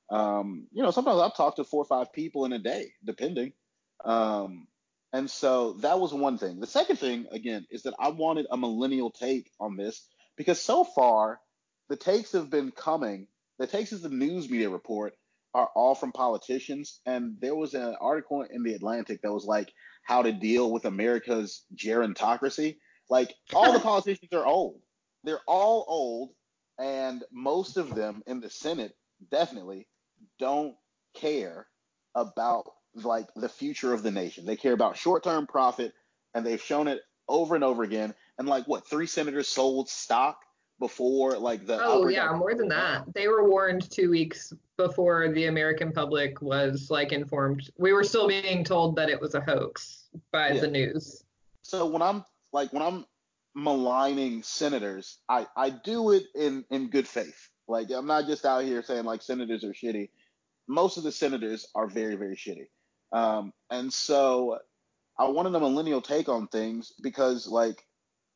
Um, 0.10 0.68
you 0.74 0.84
know, 0.84 0.92
sometimes 0.92 1.20
I'll 1.20 1.32
talk 1.32 1.56
to 1.56 1.64
four 1.64 1.82
or 1.82 1.86
five 1.86 2.12
people 2.12 2.44
in 2.44 2.52
a 2.52 2.60
day, 2.60 2.92
depending. 3.06 3.54
Um, 4.06 4.68
And 5.14 5.30
so 5.30 5.74
that 5.82 6.00
was 6.00 6.14
one 6.14 6.38
thing. 6.38 6.60
The 6.60 6.68
second 6.68 6.98
thing, 6.98 7.28
again, 7.32 7.66
is 7.70 7.84
that 7.84 7.96
I 8.00 8.10
wanted 8.10 8.48
a 8.50 8.58
millennial 8.58 9.12
take 9.12 9.52
on 9.60 9.76
this 9.76 10.08
because 10.38 10.62
so 10.62 10.84
far 10.86 11.40
the 11.90 11.98
takes 11.98 12.32
have 12.34 12.50
been 12.50 12.72
coming. 12.72 13.28
The 13.60 13.68
takes 13.68 13.92
as 13.94 14.02
the 14.02 14.10
news 14.10 14.50
media 14.50 14.70
report 14.70 15.14
are 15.54 15.70
all 15.76 15.96
from 15.96 16.14
politicians. 16.14 17.02
And 17.06 17.36
there 17.42 17.56
was 17.56 17.74
an 17.74 17.96
article 18.00 18.44
in 18.44 18.64
the 18.64 18.74
Atlantic 18.74 19.22
that 19.22 19.34
was 19.34 19.46
like 19.46 19.72
how 20.04 20.22
to 20.24 20.32
deal 20.32 20.72
with 20.72 20.86
America's 20.86 21.64
gerontocracy. 21.76 22.78
Like 23.10 23.34
all 23.54 23.74
the 23.74 23.80
politicians 23.92 24.32
are 24.34 24.46
old. 24.46 24.80
They're 25.24 25.42
all 25.48 25.86
old, 25.88 26.30
and 26.80 27.24
most 27.32 27.78
of 27.78 27.94
them 27.94 28.24
in 28.26 28.40
the 28.40 28.50
Senate 28.50 28.96
definitely 29.30 29.88
don't 30.40 30.76
care 31.16 31.68
about 32.16 32.66
like 32.96 33.28
the 33.36 33.50
future 33.50 33.94
of 33.94 34.04
the 34.04 34.12
nation. 34.12 34.46
They 34.46 34.56
care 34.56 34.74
about 34.74 34.98
short-term 34.98 35.48
profit, 35.48 35.94
and 36.34 36.46
they've 36.46 36.62
shown 36.62 36.88
it 36.88 37.02
over 37.28 37.56
and 37.56 37.64
over 37.64 37.84
again. 37.84 38.14
And 38.38 38.48
like 38.48 38.68
what, 38.68 38.88
three 38.88 39.08
senators 39.08 39.48
sold 39.48 39.90
stock 39.90 40.40
before 40.80 41.38
like 41.38 41.66
the 41.68 41.80
Oh 41.80 42.08
yeah, 42.08 42.32
more 42.34 42.56
than 42.56 42.68
that. 42.70 43.06
They 43.14 43.28
were 43.28 43.48
warned 43.48 43.90
two 43.90 44.10
weeks 44.10 44.52
before 44.78 45.32
the 45.32 45.46
American 45.46 45.92
public 45.92 46.42
was 46.42 46.90
like 46.90 47.12
informed. 47.12 47.70
We 47.78 47.94
were 47.94 48.04
still 48.04 48.28
being 48.28 48.64
told 48.64 48.96
that 48.96 49.10
it 49.10 49.22
was 49.22 49.36
a 49.36 49.42
hoax 49.42 50.10
by 50.32 50.50
yeah. 50.50 50.62
the 50.62 50.68
news. 50.68 51.24
So 51.62 51.86
when 51.86 52.02
I'm 52.02 52.26
like 52.52 52.74
when 52.74 52.82
I'm 52.82 53.06
maligning 53.54 54.44
senators, 54.44 55.20
I, 55.30 55.48
I 55.56 55.70
do 55.70 56.12
it 56.12 56.24
in, 56.36 56.66
in 56.70 56.90
good 56.90 57.08
faith. 57.08 57.50
Like 57.68 57.92
I'm 57.92 58.08
not 58.08 58.26
just 58.26 58.46
out 58.46 58.64
here 58.64 58.84
saying 58.84 59.06
like 59.06 59.22
senators 59.22 59.64
are 59.64 59.74
shitty. 59.74 60.10
Most 60.68 60.98
of 60.98 61.04
the 61.04 61.12
senators 61.12 61.68
are 61.76 61.88
very, 61.88 62.16
very 62.16 62.36
shitty. 62.36 62.68
Um, 63.12 63.54
and 63.70 63.92
so 63.92 64.60
I 65.20 65.30
wanted 65.30 65.56
a 65.56 65.60
millennial 65.60 66.02
take 66.02 66.30
on 66.30 66.48
things 66.48 66.94
because 67.02 67.48
like 67.48 67.84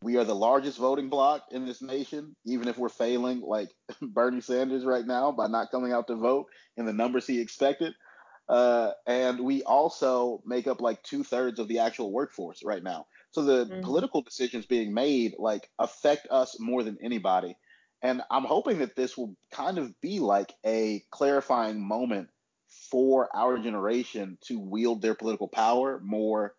we 0.01 0.17
are 0.17 0.23
the 0.23 0.35
largest 0.35 0.77
voting 0.77 1.09
bloc 1.09 1.43
in 1.51 1.65
this 1.65 1.81
nation, 1.81 2.35
even 2.45 2.67
if 2.67 2.77
we're 2.77 2.89
failing 2.89 3.41
like 3.41 3.69
Bernie 4.01 4.41
Sanders 4.41 4.85
right 4.85 5.05
now 5.05 5.31
by 5.31 5.47
not 5.47 5.71
coming 5.71 5.93
out 5.93 6.07
to 6.07 6.15
vote 6.15 6.47
in 6.77 6.85
the 6.85 6.93
numbers 6.93 7.25
he 7.25 7.41
expected. 7.41 7.93
Uh, 8.47 8.91
and 9.07 9.39
we 9.39 9.63
also 9.63 10.41
make 10.45 10.67
up 10.67 10.79
like 10.79 11.01
two 11.01 11.23
thirds 11.23 11.59
of 11.59 11.67
the 11.67 11.79
actual 11.79 12.11
workforce 12.11 12.61
right 12.63 12.83
now. 12.83 13.05
So 13.31 13.43
the 13.43 13.65
mm-hmm. 13.65 13.81
political 13.81 14.21
decisions 14.21 14.65
being 14.65 14.93
made 14.93 15.33
like 15.39 15.67
affect 15.79 16.27
us 16.29 16.57
more 16.59 16.83
than 16.83 16.97
anybody. 17.01 17.57
And 18.03 18.21
I'm 18.29 18.43
hoping 18.43 18.79
that 18.79 18.95
this 18.95 19.17
will 19.17 19.35
kind 19.51 19.79
of 19.79 19.99
be 20.01 20.19
like 20.19 20.53
a 20.63 21.03
clarifying 21.09 21.85
moment 21.85 22.29
for 22.89 23.29
our 23.35 23.57
generation 23.57 24.37
to 24.47 24.59
wield 24.59 25.01
their 25.01 25.15
political 25.15 25.47
power 25.47 25.99
more 26.03 26.53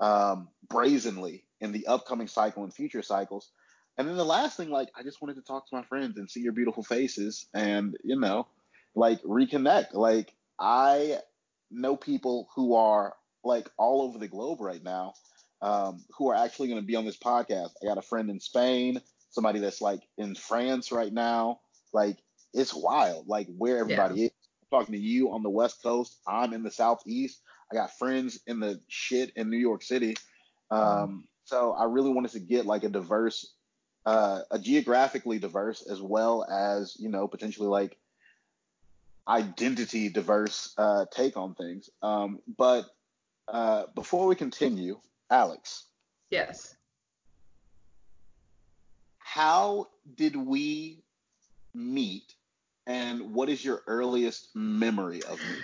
um, 0.00 0.48
brazenly 0.68 1.44
in 1.60 1.72
the 1.72 1.86
upcoming 1.86 2.28
cycle 2.28 2.64
and 2.64 2.74
future 2.74 3.02
cycles. 3.02 3.50
And 3.98 4.08
then 4.08 4.16
the 4.16 4.24
last 4.24 4.56
thing, 4.56 4.70
like, 4.70 4.88
I 4.96 5.02
just 5.02 5.20
wanted 5.20 5.36
to 5.36 5.42
talk 5.42 5.68
to 5.68 5.76
my 5.76 5.82
friends 5.82 6.16
and 6.16 6.30
see 6.30 6.40
your 6.40 6.52
beautiful 6.52 6.82
faces 6.82 7.46
and, 7.52 7.96
you 8.02 8.18
know, 8.18 8.46
like 8.94 9.22
reconnect. 9.22 9.92
Like, 9.92 10.32
I 10.58 11.18
know 11.70 11.96
people 11.96 12.48
who 12.54 12.74
are 12.74 13.14
like 13.44 13.68
all 13.76 14.02
over 14.02 14.18
the 14.18 14.28
globe 14.28 14.60
right 14.60 14.82
now 14.82 15.14
um, 15.60 16.04
who 16.16 16.30
are 16.30 16.34
actually 16.34 16.68
going 16.68 16.80
to 16.80 16.86
be 16.86 16.96
on 16.96 17.04
this 17.04 17.18
podcast. 17.18 17.70
I 17.82 17.86
got 17.86 17.98
a 17.98 18.02
friend 18.02 18.30
in 18.30 18.40
Spain, 18.40 19.00
somebody 19.30 19.60
that's 19.60 19.80
like 19.80 20.00
in 20.16 20.34
France 20.34 20.90
right 20.90 21.12
now. 21.12 21.60
Like, 21.92 22.16
it's 22.54 22.74
wild, 22.74 23.28
like, 23.28 23.48
where 23.56 23.78
everybody 23.78 24.20
yeah. 24.20 24.26
is. 24.26 24.32
I'm 24.72 24.80
talking 24.80 24.94
to 24.94 25.00
you 25.00 25.32
on 25.32 25.42
the 25.42 25.50
West 25.50 25.82
Coast. 25.82 26.18
I'm 26.26 26.52
in 26.52 26.62
the 26.62 26.70
Southeast. 26.70 27.40
I 27.70 27.74
got 27.74 27.96
friends 27.98 28.40
in 28.46 28.60
the 28.60 28.80
shit 28.88 29.32
in 29.36 29.50
New 29.50 29.58
York 29.58 29.82
City. 29.82 30.16
Um, 30.70 31.28
so 31.44 31.72
I 31.72 31.84
really 31.84 32.10
wanted 32.10 32.32
to 32.32 32.40
get 32.40 32.64
like 32.64 32.84
a 32.84 32.88
diverse, 32.88 33.52
uh, 34.06 34.40
a 34.50 34.58
geographically 34.58 35.38
diverse 35.38 35.82
as 35.90 36.00
well 36.00 36.44
as, 36.50 36.96
you 36.98 37.10
know, 37.10 37.28
potentially 37.28 37.68
like 37.68 37.98
identity 39.28 40.08
diverse 40.08 40.72
uh, 40.78 41.04
take 41.14 41.36
on 41.36 41.54
things. 41.54 41.90
Um, 42.02 42.38
but 42.56 42.86
uh, 43.48 43.84
before 43.94 44.26
we 44.26 44.34
continue, 44.34 44.98
Alex. 45.30 45.84
Yes. 46.30 46.74
How 49.18 49.88
did 50.14 50.36
we 50.36 51.02
meet, 51.74 52.34
and 52.86 53.32
what 53.32 53.48
is 53.48 53.64
your 53.64 53.82
earliest 53.86 54.54
memory 54.54 55.22
of 55.24 55.38
me? 55.38 55.56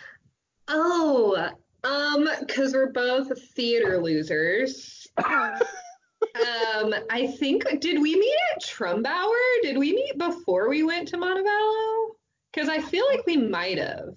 Oh, 0.69 1.51
um, 1.85 2.29
because 2.41 2.75
we're 2.75 2.93
both 2.93 3.43
theater 3.55 3.99
losers. 3.99 5.07
um, 5.19 6.95
I 7.11 7.35
think 7.39 7.65
did 7.81 8.01
we 8.01 8.15
meet 8.15 8.37
at 8.55 8.63
Trumbauer? 8.63 9.63
Did 9.63 9.79
we 9.79 9.93
meet 9.95 10.19
before 10.19 10.69
we 10.69 10.83
went 10.83 11.09
to 11.09 11.17
Montevallo? 11.17 12.15
Because 12.53 12.69
I 12.69 12.81
feel 12.81 13.07
like 13.11 13.27
we 13.27 13.37
might 13.37 13.79
have. 13.79 14.15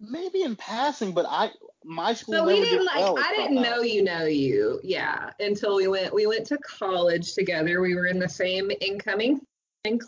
Maybe 0.00 0.42
in 0.42 0.56
passing, 0.56 1.12
but 1.12 1.26
I 1.28 1.50
my 1.84 2.14
school. 2.14 2.34
So 2.34 2.46
we 2.46 2.60
didn't 2.60 2.86
like. 2.86 2.96
Well 2.96 3.18
I 3.18 3.34
didn't 3.36 3.62
know 3.62 3.82
you 3.82 4.02
know 4.02 4.24
you. 4.24 4.80
Yeah, 4.82 5.30
until 5.40 5.76
we 5.76 5.88
went. 5.88 6.14
We 6.14 6.26
went 6.26 6.46
to 6.46 6.58
college 6.58 7.34
together. 7.34 7.80
We 7.80 7.94
were 7.94 8.06
in 8.06 8.18
the 8.18 8.28
same 8.28 8.70
incoming 8.80 9.40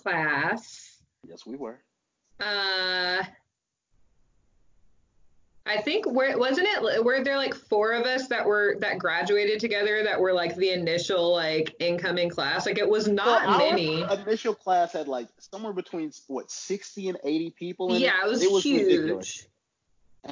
class. 0.02 0.98
Yes, 1.26 1.46
we 1.46 1.56
were. 1.56 1.78
Uh, 2.40 3.22
I 5.64 5.80
think 5.80 6.10
where 6.10 6.36
wasn't 6.36 6.66
it? 6.68 7.04
Were 7.04 7.22
there 7.22 7.36
like 7.36 7.54
four 7.54 7.92
of 7.92 8.04
us 8.04 8.26
that 8.28 8.44
were 8.44 8.76
that 8.80 8.98
graduated 8.98 9.60
together 9.60 10.02
that 10.02 10.20
were 10.20 10.32
like 10.32 10.56
the 10.56 10.70
initial 10.70 11.32
like 11.32 11.74
incoming 11.78 12.30
class? 12.30 12.66
Like 12.66 12.78
it 12.78 12.88
was 12.88 13.06
not 13.06 13.58
many. 13.58 14.02
initial 14.02 14.54
class 14.54 14.92
had 14.92 15.06
like 15.06 15.28
somewhere 15.38 15.72
between 15.72 16.10
what 16.26 16.50
sixty 16.50 17.08
and 17.08 17.18
eighty 17.24 17.50
people. 17.50 17.96
yeah, 17.96 18.22
it, 18.22 18.26
it 18.26 18.28
was, 18.28 18.42
it 18.42 18.52
was 18.52 18.64
huge. 18.64 18.86
Ridiculous. 18.86 19.46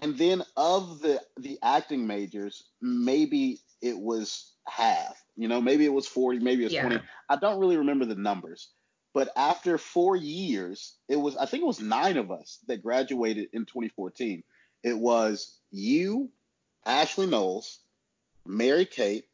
And 0.03 0.19
then 0.19 0.43
of 0.57 1.01
the 1.01 1.21
the 1.39 1.59
acting 1.63 2.07
majors, 2.07 2.65
maybe 2.81 3.61
it 3.81 3.99
was 3.99 4.53
half. 4.67 5.23
You 5.37 5.49
know, 5.49 5.61
maybe 5.61 5.85
it 5.85 5.93
was 5.93 6.09
forty, 6.09 6.41
maybe 6.41 6.63
it 6.63 6.67
was 6.67 6.73
yeah. 6.73 6.83
twenty. 6.83 7.03
I 7.29 7.37
don't 7.37 7.61
really 7.61 7.77
remember 7.77 8.05
the 8.05 8.17
numbers. 8.17 8.71
But 9.13 9.31
after 9.37 9.77
four 9.77 10.17
years, 10.17 10.95
it 11.09 11.17
was 11.17 11.37
I 11.37 11.47
think 11.47 11.63
it 11.63 11.67
was 11.67 11.81
nine 11.81 12.17
of 12.17 12.31
us 12.31 12.59
that 12.69 12.83
graduated 12.83 13.49
in 13.53 13.65
2014 13.65 14.43
it 14.83 14.99
was 14.99 15.59
you, 15.71 16.31
Ashley 16.87 17.27
Knowles, 17.27 17.81
Mary 18.47 18.87
Kate, 18.87 19.25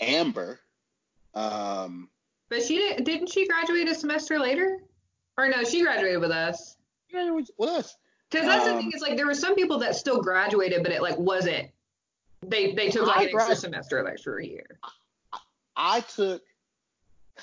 Amber. 0.00 0.60
Um, 1.34 2.08
but 2.48 2.62
she 2.62 2.76
didn't. 2.76 3.04
Didn't 3.04 3.28
she 3.28 3.46
graduate 3.46 3.88
a 3.88 3.94
semester 3.94 4.38
later? 4.38 4.78
Or 5.36 5.48
no, 5.48 5.64
she 5.64 5.82
graduated 5.82 6.20
with 6.20 6.30
us. 6.30 6.76
Yeah, 7.12 7.30
with 7.30 7.50
us. 7.60 7.96
Because 8.30 8.46
that's 8.46 8.66
um, 8.66 8.76
the 8.76 8.82
thing 8.82 8.92
is 8.94 9.02
like 9.02 9.16
there 9.16 9.26
were 9.26 9.34
some 9.34 9.54
people 9.54 9.78
that 9.78 9.96
still 9.96 10.22
graduated, 10.22 10.82
but 10.82 10.92
it 10.92 11.02
like 11.02 11.18
wasn't. 11.18 11.68
They 12.42 12.72
they 12.72 12.88
took 12.88 13.06
like 13.06 13.18
I 13.18 13.22
an 13.24 13.30
extra 13.34 13.56
semester, 13.56 14.06
extra 14.06 14.44
year. 14.44 14.78
I 15.76 16.00
took 16.00 16.42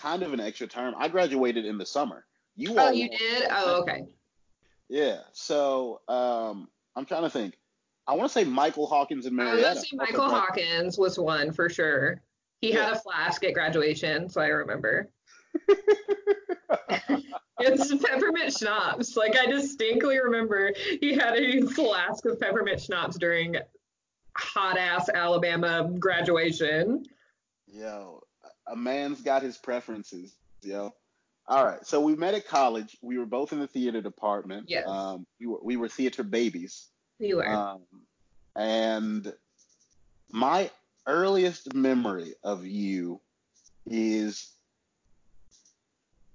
kind 0.01 0.23
of 0.23 0.33
an 0.33 0.39
extra 0.39 0.67
term. 0.67 0.95
I 0.97 1.07
graduated 1.07 1.65
in 1.65 1.77
the 1.77 1.85
summer. 1.85 2.25
You 2.55 2.73
oh, 2.77 2.91
you 2.91 3.09
did? 3.09 3.47
Oh, 3.51 3.81
okay. 3.81 4.05
Yeah. 4.89 5.19
So 5.33 6.01
um, 6.07 6.69
I'm 6.95 7.05
trying 7.05 7.23
to 7.23 7.29
think. 7.29 7.57
I 8.07 8.13
want 8.13 8.29
to 8.29 8.33
say 8.33 8.45
Michael 8.45 8.87
Hawkins 8.87 9.25
and 9.25 9.35
Marietta. 9.35 9.67
I 9.67 9.73
was 9.73 9.81
say 9.81 9.97
Michael 9.97 10.29
Hawkins 10.29 10.97
was 10.97 11.19
one 11.19 11.51
for 11.51 11.69
sure. 11.69 12.21
He 12.61 12.73
yeah. 12.73 12.85
had 12.85 12.93
a 12.93 12.99
flask 12.99 13.43
at 13.43 13.53
graduation, 13.53 14.29
so 14.29 14.41
I 14.41 14.47
remember. 14.47 15.11
it's 17.59 17.93
peppermint 18.03 18.53
schnapps. 18.57 19.17
Like 19.17 19.35
I 19.37 19.45
distinctly 19.45 20.19
remember 20.19 20.71
he 21.01 21.13
had 21.13 21.35
a 21.35 21.61
flask 21.61 22.25
of 22.25 22.39
peppermint 22.39 22.81
schnapps 22.81 23.17
during 23.17 23.57
hot 24.35 24.77
ass 24.77 25.09
Alabama 25.09 25.89
graduation. 25.99 27.05
Yo, 27.67 28.23
a 28.69 28.75
man's 28.75 29.21
got 29.21 29.41
his 29.41 29.57
preferences, 29.57 30.35
yo. 30.61 30.93
All 31.47 31.65
right. 31.65 31.85
So 31.85 32.01
we 32.01 32.15
met 32.15 32.33
at 32.33 32.47
college. 32.47 32.97
We 33.01 33.17
were 33.17 33.25
both 33.25 33.53
in 33.53 33.59
the 33.59 33.67
theater 33.67 34.01
department. 34.01 34.65
Yes. 34.67 34.87
Um, 34.87 35.25
we 35.39 35.47
were 35.47 35.59
we 35.63 35.77
were 35.77 35.87
theater 35.87 36.23
babies. 36.23 36.87
You 37.19 37.37
were. 37.37 37.47
Um, 37.47 37.81
and 38.55 39.33
my 40.29 40.69
earliest 41.05 41.73
memory 41.73 42.33
of 42.43 42.65
you 42.65 43.21
is 43.85 44.51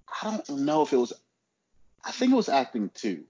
I 0.08 0.30
don't 0.30 0.60
know 0.60 0.82
if 0.82 0.92
it 0.92 0.96
was 0.96 1.12
I 2.04 2.10
think 2.10 2.32
it 2.32 2.36
was 2.36 2.48
acting 2.48 2.90
two, 2.94 3.24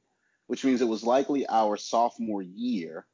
which 0.47 0.65
means 0.65 0.81
it 0.81 0.89
was 0.89 1.03
likely 1.03 1.47
our 1.49 1.77
sophomore 1.77 2.43
year. 2.43 3.07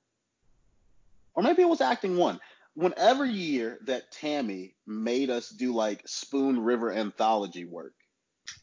Or 1.35 1.43
maybe 1.43 1.63
it 1.63 1.69
was 1.69 1.81
acting 1.81 2.17
one. 2.17 2.41
Whenever 2.79 3.25
year 3.25 3.79
that 3.87 4.13
Tammy 4.13 4.77
made 4.87 5.31
us 5.31 5.49
do 5.49 5.75
like 5.75 6.07
Spoon 6.07 6.61
River 6.61 6.93
anthology 6.93 7.65
work 7.65 7.95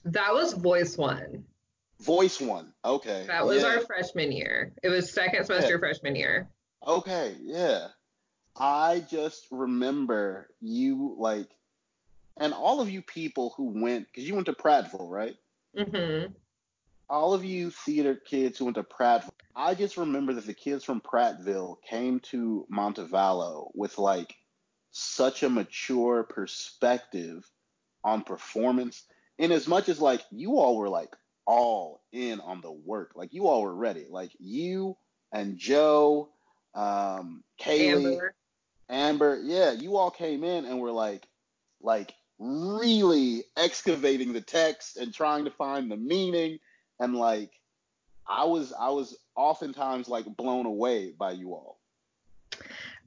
that 0.06 0.34
was 0.34 0.54
voice 0.54 0.98
one. 0.98 1.44
Voice 2.02 2.40
one. 2.40 2.74
Okay. 2.84 3.26
That 3.28 3.46
was 3.46 3.62
yeah. 3.62 3.70
our 3.70 3.80
freshman 3.82 4.32
year. 4.32 4.74
It 4.84 4.90
was 4.90 5.12
second 5.12 5.46
semester 5.46 5.74
yeah. 5.74 5.80
freshman 5.80 6.16
year. 6.16 6.50
Okay, 6.86 7.36
yeah. 7.42 7.88
I 8.58 9.04
just 9.10 9.48
remember 9.52 10.50
you 10.62 11.16
like, 11.18 11.50
and 12.38 12.54
all 12.54 12.80
of 12.82 12.90
you 12.90 13.02
people 13.02 13.54
who 13.58 13.82
went, 13.82 14.08
because 14.08 14.28
you 14.28 14.36
went 14.36 14.46
to 14.48 14.54
Prattville, 14.54 15.10
right? 15.10 15.36
Mm-hmm. 15.78 16.32
All 17.10 17.34
of 17.34 17.44
you 17.44 17.72
theater 17.72 18.16
kids 18.16 18.58
who 18.58 18.66
went 18.66 18.76
to 18.76 18.84
Prattville, 18.84 19.32
I 19.56 19.74
just 19.74 19.98
remember 19.98 20.34
that 20.34 20.46
the 20.46 20.54
kids 20.54 20.84
from 20.84 21.02
Prattville 21.02 21.78
came 21.90 22.20
to 22.32 22.68
Montevallo 22.72 23.70
with 23.74 23.98
like 23.98 24.36
such 24.92 25.44
a 25.44 25.50
mature 25.50 26.24
perspective 26.24 27.50
on 28.04 28.24
performance, 28.24 29.04
in 29.38 29.52
as 29.52 29.68
much 29.68 29.90
as 29.90 30.00
like 30.00 30.22
you 30.32 30.58
all 30.58 30.78
were 30.78 30.90
like 30.90 31.16
all 31.48 32.02
in 32.12 32.40
on 32.42 32.62
the 32.62 32.72
work, 32.72 33.12
like 33.16 33.34
you 33.34 33.48
all 33.48 33.62
were 33.62 33.76
ready, 33.76 34.06
like 34.10 34.32
you 34.40 34.98
and 35.32 35.58
Joe, 35.58 36.30
um, 36.74 37.44
Kaylee. 37.62 38.14
Amber. 38.14 38.36
Amber, 38.90 39.42
yeah, 39.44 39.72
you 39.72 39.98
all 39.98 40.12
came 40.12 40.44
in 40.44 40.66
and 40.66 40.80
were 40.80 40.92
like, 40.92 41.26
like 41.82 42.14
really 42.38 43.44
excavating 43.58 44.34
the 44.34 44.42
text 44.42 44.98
and 44.98 45.14
trying 45.14 45.46
to 45.46 45.52
find 45.52 45.90
the 45.90 45.98
meaning, 45.98 46.60
and 47.00 47.16
like, 47.16 47.52
I 48.28 48.44
was, 48.44 48.74
I 48.80 48.90
was 48.90 49.18
oftentimes 49.36 50.08
like 50.08 50.26
blown 50.38 50.66
away 50.66 51.14
by 51.18 51.32
you 51.32 51.54
all. 51.54 51.80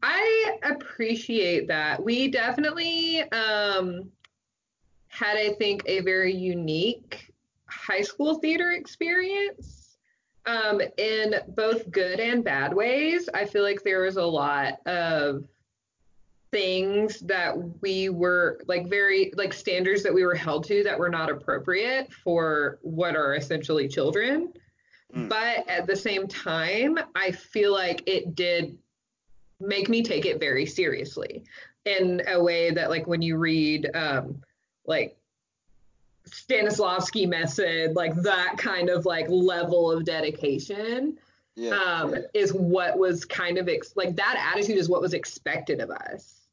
I 0.02 0.58
appreciate 0.62 1.68
that. 1.68 2.02
We 2.02 2.28
definitely 2.28 3.22
um, 3.32 4.10
had, 5.08 5.36
I 5.36 5.54
think, 5.54 5.82
a 5.86 6.00
very 6.00 6.34
unique 6.34 7.32
high 7.66 8.02
school 8.02 8.36
theater 8.36 8.70
experience 8.72 9.96
um, 10.46 10.80
in 10.96 11.34
both 11.48 11.90
good 11.90 12.20
and 12.20 12.44
bad 12.44 12.72
ways. 12.74 13.28
I 13.34 13.44
feel 13.44 13.62
like 13.62 13.82
there 13.82 14.02
was 14.02 14.16
a 14.16 14.24
lot 14.24 14.86
of 14.86 15.44
things 16.50 17.20
that 17.20 17.54
we 17.82 18.08
were 18.08 18.58
like 18.66 18.88
very 18.88 19.32
like 19.36 19.52
standards 19.52 20.02
that 20.02 20.14
we 20.14 20.24
were 20.24 20.34
held 20.34 20.64
to 20.64 20.82
that 20.82 20.98
were 20.98 21.10
not 21.10 21.28
appropriate 21.28 22.10
for 22.24 22.78
what 22.82 23.14
are 23.14 23.34
essentially 23.34 23.86
children. 23.86 24.52
Mm. 25.14 25.28
But 25.28 25.68
at 25.68 25.86
the 25.86 25.96
same 25.96 26.28
time, 26.28 26.98
I 27.14 27.30
feel 27.30 27.72
like 27.72 28.02
it 28.06 28.34
did 28.34 28.76
make 29.60 29.88
me 29.88 30.02
take 30.02 30.26
it 30.26 30.38
very 30.38 30.66
seriously 30.66 31.44
in 31.84 32.22
a 32.28 32.42
way 32.42 32.70
that 32.70 32.90
like 32.90 33.06
when 33.06 33.22
you 33.22 33.36
read 33.36 33.90
um 33.94 34.42
like 34.86 35.16
Stanislavski 36.28 37.26
method, 37.28 37.96
like 37.96 38.14
that 38.16 38.56
kind 38.58 38.90
of 38.90 39.06
like 39.06 39.28
level 39.28 39.90
of 39.90 40.04
dedication 40.04 41.18
Yeah. 41.56 41.70
um, 41.70 42.14
yeah. 42.14 42.20
is 42.34 42.52
what 42.52 42.98
was 42.98 43.24
kind 43.24 43.56
of 43.58 43.68
ex- 43.68 43.96
like 43.96 44.14
that 44.16 44.52
attitude 44.54 44.76
is 44.76 44.88
what 44.88 45.00
was 45.00 45.14
expected 45.14 45.80
of 45.80 45.90
us. 45.90 46.46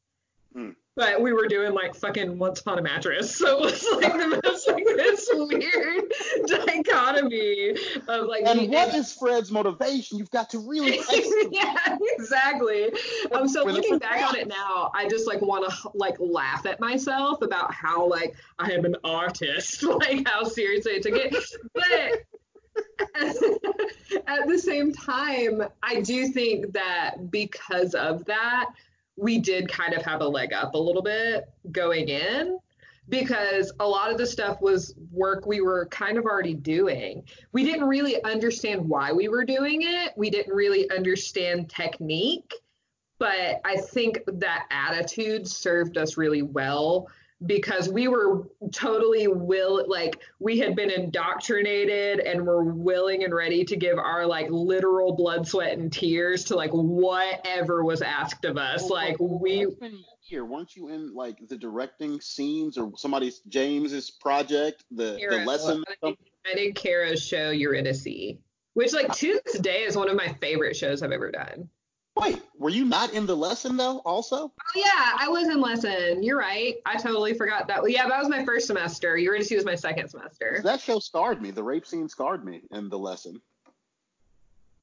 Hmm. 0.54 0.70
But 0.96 1.20
we 1.20 1.34
were 1.34 1.46
doing 1.46 1.74
like 1.74 1.94
fucking 1.94 2.38
once 2.38 2.60
upon 2.60 2.78
a 2.78 2.82
mattress, 2.82 3.36
so 3.36 3.58
it 3.58 3.64
was 3.64 3.86
like 4.00 4.14
the 4.14 4.40
most 4.42 4.66
like 4.66 4.84
this 4.96 5.28
weird 5.30 6.04
dichotomy 6.46 7.76
of 8.08 8.26
like. 8.26 8.44
And 8.46 8.70
what 8.72 8.94
is 8.94 9.12
Fred's 9.12 9.52
motivation? 9.52 10.16
You've 10.16 10.30
got 10.30 10.48
to 10.50 10.58
really 10.58 11.00
yeah, 11.52 11.98
exactly. 12.00 12.90
Um, 13.30 13.46
so 13.46 13.64
looking 13.64 13.98
back 13.98 14.26
on 14.26 14.36
it 14.36 14.48
now, 14.48 14.90
I 14.94 15.06
just 15.06 15.26
like 15.26 15.42
want 15.42 15.70
to 15.70 15.90
like 15.92 16.16
laugh 16.18 16.64
at 16.64 16.80
myself 16.80 17.42
about 17.42 17.74
how 17.74 18.08
like 18.08 18.34
I 18.58 18.72
am 18.72 18.86
an 18.86 18.96
artist, 19.04 19.82
like 19.82 20.26
how 20.26 20.44
seriously 20.44 20.94
I 20.96 21.00
took 21.00 21.14
it. 21.14 21.36
But 21.74 22.22
at 24.26 24.46
the 24.46 24.58
same 24.58 24.92
time, 24.92 25.62
I 25.82 26.00
do 26.00 26.28
think 26.28 26.72
that 26.72 27.30
because 27.30 27.94
of 27.94 28.24
that, 28.26 28.70
we 29.16 29.38
did 29.38 29.68
kind 29.68 29.94
of 29.94 30.02
have 30.02 30.20
a 30.20 30.28
leg 30.28 30.52
up 30.52 30.74
a 30.74 30.78
little 30.78 31.02
bit 31.02 31.48
going 31.72 32.08
in 32.08 32.58
because 33.08 33.72
a 33.80 33.86
lot 33.86 34.10
of 34.10 34.18
the 34.18 34.26
stuff 34.26 34.60
was 34.60 34.94
work 35.12 35.46
we 35.46 35.60
were 35.60 35.86
kind 35.86 36.18
of 36.18 36.24
already 36.24 36.54
doing. 36.54 37.22
We 37.52 37.64
didn't 37.64 37.86
really 37.86 38.22
understand 38.24 38.88
why 38.88 39.12
we 39.12 39.28
were 39.28 39.44
doing 39.44 39.82
it. 39.82 40.12
We 40.16 40.28
didn't 40.28 40.54
really 40.54 40.90
understand 40.90 41.70
technique, 41.70 42.52
but 43.18 43.60
I 43.64 43.76
think 43.76 44.20
that 44.26 44.66
attitude 44.70 45.46
served 45.46 45.96
us 45.96 46.16
really 46.16 46.42
well 46.42 47.08
because 47.44 47.88
we 47.88 48.08
were 48.08 48.48
totally 48.72 49.28
will 49.28 49.84
like 49.86 50.18
we 50.38 50.58
had 50.58 50.74
been 50.74 50.90
indoctrinated 50.90 52.20
and 52.20 52.46
were 52.46 52.64
willing 52.64 53.24
and 53.24 53.34
ready 53.34 53.62
to 53.62 53.76
give 53.76 53.98
our 53.98 54.26
like 54.26 54.46
literal 54.48 55.14
blood 55.14 55.46
sweat 55.46 55.76
and 55.76 55.92
tears 55.92 56.44
to 56.44 56.56
like 56.56 56.70
whatever 56.70 57.84
was 57.84 58.00
asked 58.00 58.46
of 58.46 58.56
us 58.56 58.82
Well, 58.82 58.90
like 58.90 59.16
well, 59.20 59.38
we 59.38 59.66
here. 60.22 60.46
Weren't 60.46 60.74
you 60.76 60.88
in 60.88 61.14
like 61.14 61.46
the 61.48 61.58
directing 61.58 62.20
scenes 62.22 62.78
or 62.78 62.92
somebody's 62.96 63.40
James's 63.48 64.10
project, 64.10 64.84
the 64.90 65.18
the 65.28 65.44
lesson? 65.44 65.84
I 65.88 66.06
did, 66.08 66.16
I 66.50 66.54
did 66.54 66.74
Kara's 66.74 67.22
show 67.22 67.50
Eurydice, 67.50 68.38
which 68.72 68.94
like 68.94 69.12
to 69.12 69.40
this 69.44 69.58
day 69.58 69.82
is 69.82 69.94
one 69.94 70.08
of 70.08 70.16
my 70.16 70.34
favorite 70.40 70.74
shows 70.74 71.02
I've 71.02 71.12
ever 71.12 71.30
done. 71.30 71.68
Wait, 72.18 72.40
were 72.56 72.70
you 72.70 72.84
not 72.84 73.12
in 73.12 73.26
the 73.26 73.36
lesson 73.36 73.76
though? 73.76 73.98
Also, 73.98 74.36
Oh 74.58 74.72
yeah, 74.74 75.12
I 75.18 75.28
was 75.28 75.48
in 75.48 75.60
lesson. 75.60 76.22
You're 76.22 76.38
right. 76.38 76.76
I 76.86 76.96
totally 76.96 77.34
forgot 77.34 77.68
that. 77.68 77.88
Yeah, 77.90 78.08
that 78.08 78.18
was 78.18 78.28
my 78.28 78.44
first 78.44 78.66
semester. 78.66 79.16
Eurydice 79.18 79.50
was 79.50 79.64
my 79.64 79.74
second 79.74 80.08
semester. 80.08 80.60
that 80.64 80.80
show 80.80 80.98
scarred 80.98 81.42
me. 81.42 81.50
The 81.50 81.62
rape 81.62 81.86
scene 81.86 82.08
scarred 82.08 82.44
me 82.44 82.62
in 82.70 82.88
the 82.88 82.98
lesson. 82.98 83.40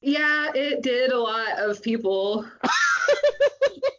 Yeah, 0.00 0.52
it 0.54 0.82
did 0.82 1.12
a 1.12 1.18
lot 1.18 1.58
of 1.58 1.82
people. 1.82 2.46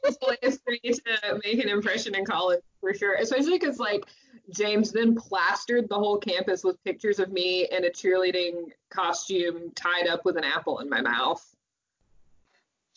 It's 0.08 0.18
ways 0.22 0.60
for 0.64 0.72
me 0.72 0.94
to 0.94 1.40
make 1.44 1.64
an 1.64 1.70
impression 1.70 2.16
in 2.16 2.26
college 2.26 2.62
for 2.80 2.94
sure, 2.94 3.16
especially 3.16 3.58
because 3.58 3.80
like 3.80 4.04
James 4.52 4.92
then 4.92 5.16
plastered 5.16 5.90
the 5.90 5.96
whole 5.96 6.18
campus 6.18 6.64
with 6.64 6.84
pictures 6.84 7.20
of 7.20 7.32
me 7.32 7.68
in 7.72 7.86
a 7.86 7.90
cheerleading 7.90 8.72
costume 8.90 9.72
tied 9.76 10.08
up 10.08 10.24
with 10.24 10.38
an 10.38 10.44
apple 10.44 10.80
in 10.80 10.90
my 10.90 11.02
mouth. 11.02 11.44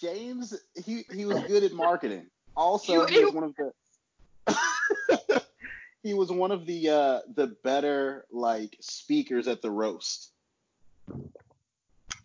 James, 0.00 0.54
he 0.84 1.04
he 1.12 1.24
was 1.24 1.42
good 1.44 1.64
at 1.64 1.72
marketing. 1.72 2.26
Also, 2.56 3.04
He- 3.06 3.24
was 3.24 3.34
one 3.34 3.44
of 3.44 3.54
the 3.56 3.72
he 6.02 6.14
was 6.14 6.30
one 6.30 6.50
of 6.52 6.66
the 6.66 6.88
uh 6.88 7.20
the 7.34 7.48
better 7.64 8.24
like 8.30 8.76
speakers 8.80 9.48
at 9.48 9.60
the 9.62 9.70
roast. 9.70 10.32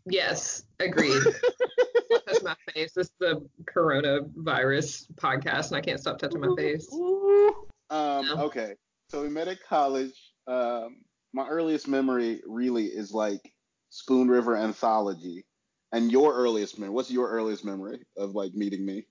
Yes, 0.05 0.63
agreed. 0.79 1.21
Touch 2.27 2.43
my 2.43 2.55
face. 2.73 2.93
This 2.93 3.07
is 3.07 3.11
the 3.19 3.47
coronavirus 3.65 5.11
podcast, 5.15 5.67
and 5.69 5.77
I 5.77 5.81
can't 5.81 5.99
stop 5.99 6.19
touching 6.19 6.41
my 6.41 6.53
face. 6.57 6.91
Um, 6.91 8.25
Yeah. 8.27 8.33
okay, 8.39 8.75
so 9.09 9.21
we 9.21 9.29
met 9.29 9.47
at 9.47 9.63
college. 9.63 10.13
Um, 10.45 10.97
my 11.33 11.47
earliest 11.47 11.87
memory 11.87 12.41
really 12.45 12.85
is 12.85 13.11
like 13.13 13.53
Spoon 13.89 14.27
River 14.27 14.57
Anthology. 14.57 15.45
And 15.93 16.11
your 16.11 16.33
earliest 16.33 16.79
memory? 16.79 16.93
What's 16.93 17.11
your 17.11 17.29
earliest 17.29 17.63
memory 17.63 17.99
of 18.17 18.33
like 18.33 18.53
meeting 18.55 18.83
me? 18.83 19.05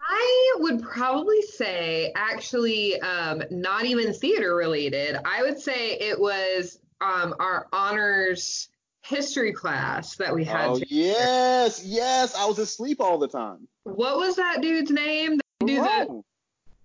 I 0.00 0.56
would 0.60 0.80
probably 0.80 1.42
say, 1.42 2.12
actually, 2.14 3.00
um, 3.00 3.42
not 3.50 3.84
even 3.84 4.14
theater 4.14 4.54
related. 4.54 5.18
I 5.24 5.42
would 5.42 5.60
say 5.60 5.94
it 5.94 6.18
was 6.18 6.78
um, 7.00 7.34
our 7.40 7.66
honors 7.72 8.68
history 9.02 9.52
class 9.52 10.14
that 10.16 10.32
we 10.32 10.44
had. 10.44 10.68
Oh 10.68 10.80
yes, 10.88 11.84
yes. 11.84 12.34
I 12.36 12.46
was 12.46 12.58
asleep 12.58 13.00
all 13.00 13.18
the 13.18 13.28
time. 13.28 13.66
What 13.82 14.18
was 14.18 14.36
that 14.36 14.62
dude's 14.62 14.90
name? 14.90 15.36
That 15.36 15.66
do 15.66 15.82
the, 15.82 16.22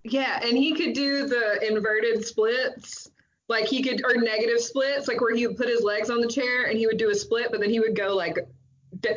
yeah, 0.03 0.39
and 0.43 0.57
he 0.57 0.73
could 0.73 0.93
do 0.93 1.27
the 1.27 1.67
inverted 1.67 2.25
splits. 2.25 3.11
Like 3.47 3.67
he 3.67 3.83
could, 3.83 4.03
or 4.03 4.15
negative 4.15 4.59
splits, 4.59 5.07
like 5.07 5.21
where 5.21 5.35
he 5.35 5.45
would 5.45 5.55
put 5.55 5.69
his 5.69 5.83
legs 5.83 6.09
on 6.09 6.19
the 6.19 6.27
chair 6.27 6.63
and 6.63 6.79
he 6.79 6.87
would 6.87 6.97
do 6.97 7.11
a 7.11 7.15
split, 7.15 7.51
but 7.51 7.59
then 7.59 7.69
he 7.69 7.79
would 7.79 7.95
go 7.95 8.15
like, 8.15 8.39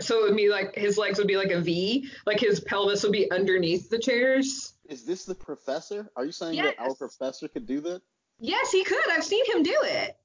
so 0.00 0.20
it 0.20 0.28
would 0.28 0.36
be 0.36 0.48
like 0.48 0.74
his 0.74 0.98
legs 0.98 1.18
would 1.18 1.26
be 1.28 1.36
like 1.36 1.50
a 1.50 1.60
V, 1.60 2.08
like 2.26 2.40
his 2.40 2.60
pelvis 2.60 3.02
would 3.02 3.12
be 3.12 3.30
underneath 3.30 3.88
the 3.90 3.98
chairs. 3.98 4.74
Is 4.88 5.04
this 5.04 5.24
the 5.24 5.34
professor? 5.34 6.10
Are 6.16 6.24
you 6.24 6.32
saying 6.32 6.60
that 6.62 6.78
our 6.78 6.94
professor 6.94 7.48
could 7.48 7.66
do 7.66 7.80
that? 7.82 8.02
Yes, 8.40 8.70
he 8.70 8.84
could. 8.84 9.10
I've 9.10 9.24
seen 9.24 9.44
him 9.52 9.62
do 9.62 9.76
it. 9.82 10.16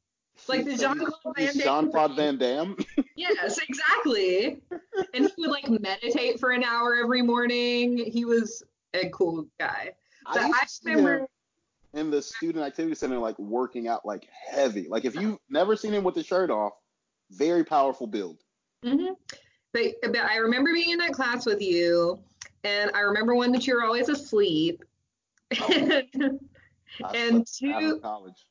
Like 0.47 0.65
the 0.65 0.71
He's- 0.71 0.81
Jean-Claude 0.81 1.35
Van 1.35 1.57
Damme. 1.57 2.15
Van 2.15 2.37
Damme. 2.37 2.77
Yes, 3.15 3.59
exactly. 3.59 4.59
and 5.13 5.31
he 5.35 5.41
would 5.43 5.51
like 5.51 5.69
meditate 5.69 6.39
for 6.39 6.49
an 6.49 6.63
hour 6.63 6.95
every 6.95 7.21
morning. 7.21 7.97
He 7.97 8.25
was 8.25 8.63
a 8.95 9.09
cool 9.09 9.47
guy. 9.59 9.91
But 10.25 10.41
I 10.41 10.47
I 10.49 10.65
remember 10.83 11.27
in 11.93 12.09
the 12.09 12.21
student 12.23 12.65
activity 12.65 12.95
center 12.95 13.19
like 13.19 13.37
working 13.37 13.87
out 13.87 14.03
like 14.05 14.27
heavy. 14.49 14.87
Like 14.89 15.05
if 15.05 15.13
you've 15.15 15.37
never 15.47 15.75
seen 15.75 15.93
him 15.93 16.03
with 16.03 16.15
the 16.15 16.23
shirt 16.23 16.49
off, 16.49 16.73
very 17.29 17.63
powerful 17.63 18.07
build. 18.07 18.39
hmm 18.83 19.13
But, 19.73 19.95
but 20.03 20.15
I 20.17 20.37
remember 20.37 20.71
being 20.73 20.91
in 20.91 20.99
that 20.99 21.13
class 21.13 21.45
with 21.45 21.61
you, 21.61 22.19
and 22.63 22.91
I 22.93 22.99
remember 23.01 23.35
one 23.35 23.51
that 23.53 23.65
you 23.67 23.75
were 23.75 23.83
always 23.83 24.07
asleep. 24.09 24.83
I 25.53 26.05
And 27.13 27.45
two- 27.47 27.99
college. 28.01 28.45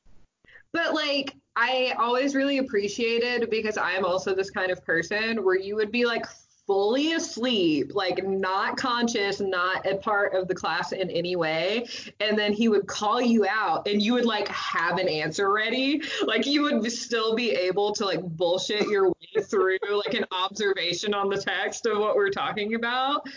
But 0.73 0.93
like 0.93 1.35
I 1.55 1.93
always 1.99 2.33
really 2.33 2.57
appreciated 2.57 3.49
because 3.51 3.77
I'm 3.77 4.05
also 4.05 4.33
this 4.33 4.49
kind 4.49 4.71
of 4.71 4.83
person 4.83 5.43
where 5.43 5.57
you 5.57 5.75
would 5.75 5.91
be 5.91 6.05
like 6.05 6.25
fully 6.65 7.13
asleep, 7.13 7.91
like 7.93 8.25
not 8.25 8.77
conscious, 8.77 9.39
not 9.39 9.85
a 9.85 9.95
part 9.97 10.33
of 10.33 10.47
the 10.47 10.55
class 10.55 10.91
in 10.91 11.09
any 11.09 11.35
way. 11.35 11.87
And 12.19 12.37
then 12.37 12.53
he 12.53 12.69
would 12.69 12.87
call 12.87 13.21
you 13.21 13.45
out 13.47 13.87
and 13.87 14.01
you 14.01 14.13
would 14.13 14.25
like 14.25 14.47
have 14.47 14.97
an 14.97 15.07
answer 15.07 15.51
ready. 15.51 16.01
Like 16.25 16.45
you 16.45 16.61
would 16.63 16.89
still 16.91 17.35
be 17.35 17.51
able 17.51 17.93
to 17.93 18.05
like 18.05 18.21
bullshit 18.21 18.87
your 18.87 19.09
way 19.09 19.43
through 19.43 19.77
like 20.05 20.13
an 20.13 20.25
observation 20.31 21.13
on 21.13 21.29
the 21.29 21.37
text 21.37 21.85
of 21.85 21.97
what 21.97 22.15
we're 22.15 22.29
talking 22.29 22.75
about. 22.75 23.27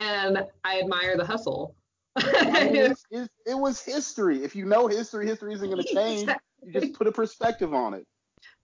And 0.00 0.44
I 0.64 0.80
admire 0.80 1.16
the 1.16 1.26
hustle. 1.26 1.74
I 2.16 2.64
mean, 2.64 2.76
it's, 2.76 3.04
it's, 3.10 3.28
it 3.46 3.58
was 3.58 3.82
history. 3.82 4.44
If 4.44 4.54
you 4.54 4.64
know 4.64 4.86
history, 4.86 5.26
history 5.26 5.54
isn't 5.54 5.68
going 5.68 5.82
to 5.82 5.94
change. 5.94 6.30
You 6.64 6.80
just 6.80 6.92
put 6.94 7.06
a 7.06 7.12
perspective 7.12 7.74
on 7.74 7.94
it. 7.94 8.06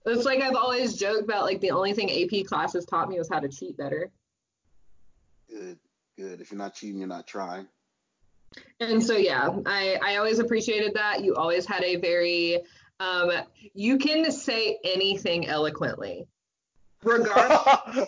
It's 0.05 0.25
like 0.25 0.41
I've 0.41 0.55
always 0.55 0.95
joked 0.95 1.23
about 1.23 1.43
like 1.43 1.61
the 1.61 1.71
only 1.71 1.93
thing 1.93 2.11
AP 2.11 2.45
classes 2.45 2.85
taught 2.85 3.09
me 3.09 3.17
was 3.17 3.29
how 3.29 3.39
to 3.39 3.49
cheat 3.49 3.75
better. 3.75 4.11
Good, 5.49 5.79
good. 6.17 6.41
If 6.41 6.51
you're 6.51 6.59
not 6.59 6.75
cheating, 6.75 6.99
you're 6.99 7.07
not 7.07 7.27
trying. 7.27 7.67
And 8.79 9.03
so 9.03 9.17
yeah, 9.17 9.49
I 9.65 9.97
I 10.01 10.17
always 10.17 10.39
appreciated 10.39 10.93
that. 10.93 11.23
You 11.23 11.35
always 11.35 11.65
had 11.65 11.83
a 11.83 11.95
very 11.95 12.61
um 12.99 13.31
you 13.73 13.97
can 13.97 14.31
say 14.31 14.77
anything 14.83 15.47
eloquently. 15.47 16.27
Regardless 17.03 18.07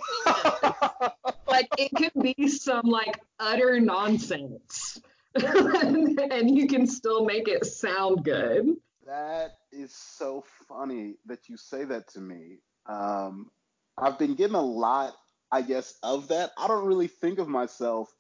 like 1.47 1.67
it 1.77 1.91
could 1.95 2.13
be 2.21 2.47
some 2.47 2.86
like 2.86 3.19
utter 3.39 3.79
nonsense. 3.79 5.01
and 5.36 6.57
you 6.57 6.67
can 6.67 6.88
still 6.88 7.25
make 7.25 7.47
it 7.47 7.65
sound 7.65 8.23
good. 8.23 8.75
That 9.05 9.57
is 9.71 9.93
so 9.93 10.43
funny 10.67 11.15
that 11.25 11.49
you 11.49 11.58
say 11.58 11.84
that 11.86 12.08
to 12.10 12.19
me. 12.19 12.58
Um, 12.86 13.49
I've 13.97 14.19
been 14.19 14.36
getting 14.36 14.56
a 14.56 14.62
lot, 14.62 15.13
I 15.51 15.62
guess, 15.62 15.97
of 16.03 16.30
that. 16.30 16.51
I 16.58 16.67
don't 16.67 16.86
really 16.86 17.08
think 17.08 17.39
of 17.39 17.47
myself 17.47 18.13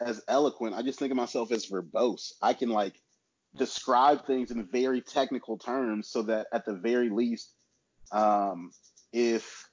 as 0.00 0.22
eloquent. 0.28 0.74
I 0.74 0.82
just 0.82 0.98
think 0.98 1.10
of 1.10 1.16
myself 1.16 1.52
as 1.52 1.66
verbose. 1.66 2.32
I 2.40 2.54
can 2.54 2.70
like 2.70 2.94
describe 3.56 4.26
things 4.26 4.50
in 4.50 4.64
very 4.64 5.00
technical 5.00 5.58
terms 5.58 6.08
so 6.08 6.22
that 6.22 6.46
at 6.52 6.64
the 6.64 6.74
very 6.74 7.10
least, 7.10 7.50
um, 8.12 8.72
if 9.12 9.68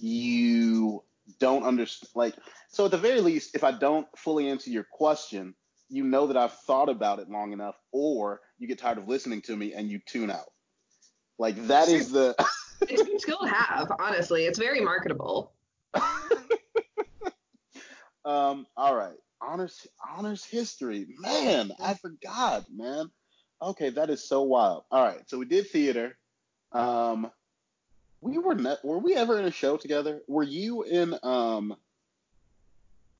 you 0.00 1.02
don't 1.38 1.64
understand, 1.64 2.10
like, 2.14 2.34
so 2.68 2.84
at 2.86 2.90
the 2.90 2.98
very 2.98 3.20
least, 3.20 3.54
if 3.54 3.64
I 3.64 3.72
don't 3.72 4.06
fully 4.16 4.48
answer 4.48 4.70
your 4.70 4.84
question, 4.84 5.54
you 5.88 6.04
know 6.04 6.26
that 6.26 6.36
I've 6.36 6.54
thought 6.60 6.88
about 6.88 7.18
it 7.18 7.28
long 7.28 7.52
enough, 7.52 7.76
or 7.92 8.40
you 8.62 8.68
get 8.68 8.78
tired 8.78 8.98
of 8.98 9.08
listening 9.08 9.42
to 9.42 9.56
me 9.56 9.74
and 9.74 9.90
you 9.90 10.00
tune 10.06 10.30
out. 10.30 10.50
Like 11.38 11.66
that 11.66 11.88
is 11.88 12.12
the. 12.12 12.34
it's 12.82 13.02
a 13.02 13.04
good 13.04 13.20
skill 13.20 13.38
to 13.42 13.48
have, 13.48 13.90
honestly. 13.98 14.44
It's 14.44 14.58
very 14.58 14.80
marketable. 14.80 15.52
um. 18.24 18.66
All 18.76 18.94
right. 18.94 19.16
Honors 19.40 19.86
honors 20.08 20.44
history. 20.44 21.06
Man, 21.18 21.72
I 21.82 21.94
forgot, 21.94 22.64
man. 22.72 23.10
Okay, 23.60 23.90
that 23.90 24.10
is 24.10 24.28
so 24.28 24.42
wild. 24.42 24.84
All 24.90 25.04
right, 25.04 25.28
so 25.28 25.38
we 25.38 25.46
did 25.46 25.68
theater. 25.68 26.16
Um, 26.70 27.30
we 28.20 28.38
were 28.38 28.54
ne- 28.54 28.76
were 28.84 28.98
we 28.98 29.16
ever 29.16 29.38
in 29.38 29.44
a 29.44 29.50
show 29.50 29.76
together? 29.76 30.20
Were 30.28 30.44
you 30.44 30.84
in 30.84 31.18
um 31.24 31.74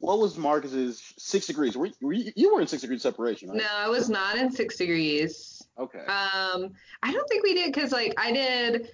what 0.03 0.19
was 0.19 0.37
Marcus's 0.37 1.15
six 1.17 1.47
degrees? 1.47 1.77
Were 1.77 1.87
you, 1.87 1.93
were 2.03 2.13
you, 2.13 2.33
you 2.35 2.53
were 2.53 2.61
in 2.61 2.67
six 2.67 2.83
degrees 2.83 3.03
separation, 3.03 3.49
right? 3.49 3.59
No, 3.59 3.65
I 3.73 3.89
was 3.89 4.11
not 4.11 4.37
in 4.37 4.51
six 4.51 4.77
degrees. 4.77 5.63
Okay. 5.79 6.01
Um, 6.01 6.73
I 7.05 7.13
don't 7.13 7.29
think 7.29 7.45
we 7.45 7.55
did 7.55 7.73
because 7.73 7.93
like 7.93 8.13
I 8.19 8.33
did, 8.33 8.89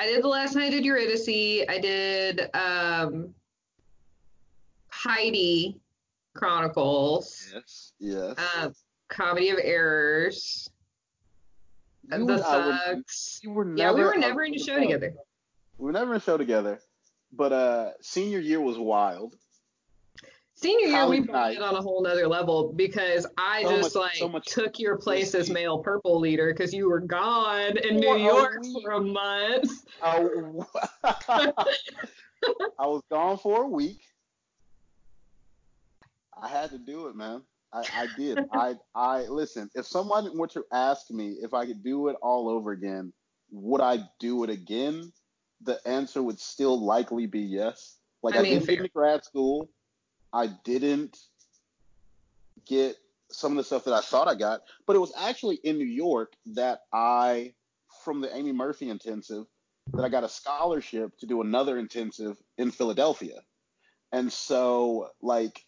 I 0.00 0.06
did 0.06 0.20
the 0.22 0.26
last 0.28 0.56
night 0.56 0.64
I 0.66 0.70
did 0.70 0.84
Eurydice. 0.84 1.64
I 1.68 1.78
did 1.78 2.50
um, 2.54 3.32
Heidi 4.88 5.78
Chronicles. 6.34 7.52
Yes. 7.54 7.92
Yes. 8.00 8.36
Um, 8.60 8.74
Comedy 9.08 9.50
of 9.50 9.58
Errors. 9.62 10.68
You 12.10 12.26
the 12.26 12.34
and 12.34 12.42
I 12.42 12.66
were- 12.66 12.78
Thugs. 12.96 13.40
were 13.46 13.64
never. 13.64 13.78
Yeah, 13.78 13.92
we 13.92 14.02
were 14.02 14.16
never 14.16 14.42
in 14.42 14.54
a 14.54 14.58
show 14.58 14.80
together. 14.80 15.14
We 15.78 15.86
were 15.86 15.92
never 15.92 16.14
in 16.14 16.16
a 16.16 16.20
show 16.20 16.36
together. 16.36 16.80
But 17.32 17.52
uh, 17.52 17.90
senior 18.00 18.40
year 18.40 18.60
was 18.60 18.76
wild. 18.76 19.36
Senior 20.60 20.88
year, 20.88 21.08
we 21.08 21.20
night. 21.20 21.30
bonded 21.30 21.62
on 21.62 21.76
a 21.76 21.80
whole 21.80 22.02
nother 22.02 22.26
level 22.26 22.72
because 22.72 23.26
I 23.36 23.62
So 23.62 23.76
just 23.76 23.94
much- 23.94 24.00
like 24.02 24.14
so 24.16 24.28
much 24.28 24.46
took 24.46 24.78
your 24.80 24.96
place 24.96 25.32
as 25.36 25.48
male 25.50 25.78
purple 25.78 26.18
leader 26.18 26.52
because 26.52 26.74
you 26.74 26.88
were 26.90 26.98
gone 26.98 27.76
in 27.76 27.96
New 27.98 28.16
York 28.16 28.60
week. 28.62 28.82
for 28.82 28.90
a 28.92 29.00
month. 29.00 29.70
I, 30.02 30.18
oh, 31.28 31.62
I 32.78 32.86
was 32.86 33.02
gone 33.10 33.38
for 33.38 33.62
a 33.64 33.68
week. 33.68 34.00
I 36.40 36.48
had 36.48 36.70
to 36.70 36.78
do 36.78 37.06
it, 37.08 37.16
man. 37.16 37.42
I, 37.72 37.84
I 37.94 38.06
did. 38.16 38.38
I 38.52 38.74
I 38.94 39.22
listen. 39.26 39.68
If 39.74 39.86
someone 39.86 40.36
were 40.36 40.46
to 40.48 40.64
ask 40.72 41.10
me 41.10 41.36
if 41.42 41.52
I 41.54 41.66
could 41.66 41.84
do 41.84 42.08
it 42.08 42.16
all 42.22 42.48
over 42.48 42.72
again, 42.72 43.12
would 43.50 43.80
I 43.80 43.98
do 44.18 44.42
it 44.44 44.50
again? 44.50 45.12
The 45.62 45.78
answer 45.86 46.22
would 46.22 46.40
still 46.40 46.80
likely 46.84 47.26
be 47.26 47.40
yes. 47.40 47.96
Like 48.22 48.34
I 48.34 48.38
I, 48.38 48.42
mean, 48.42 48.52
didn't 48.54 48.66
fair. 48.66 48.74
get 48.76 48.80
into 48.84 48.92
grad 48.92 49.24
school. 49.24 49.68
I 50.32 50.48
didn't 50.64 51.18
get 52.66 52.96
some 53.30 53.52
of 53.52 53.56
the 53.58 53.64
stuff 53.64 53.84
that 53.84 53.94
I 53.94 54.00
thought 54.00 54.28
I 54.28 54.34
got, 54.34 54.62
but 54.86 54.96
it 54.96 55.00
was 55.00 55.12
actually 55.16 55.56
in 55.56 55.78
New 55.78 55.84
York 55.84 56.32
that 56.54 56.80
I, 56.92 57.54
from 58.04 58.20
the 58.20 58.34
Amy 58.34 58.52
Murphy 58.52 58.88
intensive, 58.88 59.46
that 59.94 60.04
I 60.04 60.08
got 60.08 60.24
a 60.24 60.28
scholarship 60.28 61.16
to 61.18 61.26
do 61.26 61.40
another 61.40 61.78
intensive 61.78 62.36
in 62.56 62.70
Philadelphia. 62.70 63.40
And 64.12 64.32
so, 64.32 65.10
like, 65.20 65.64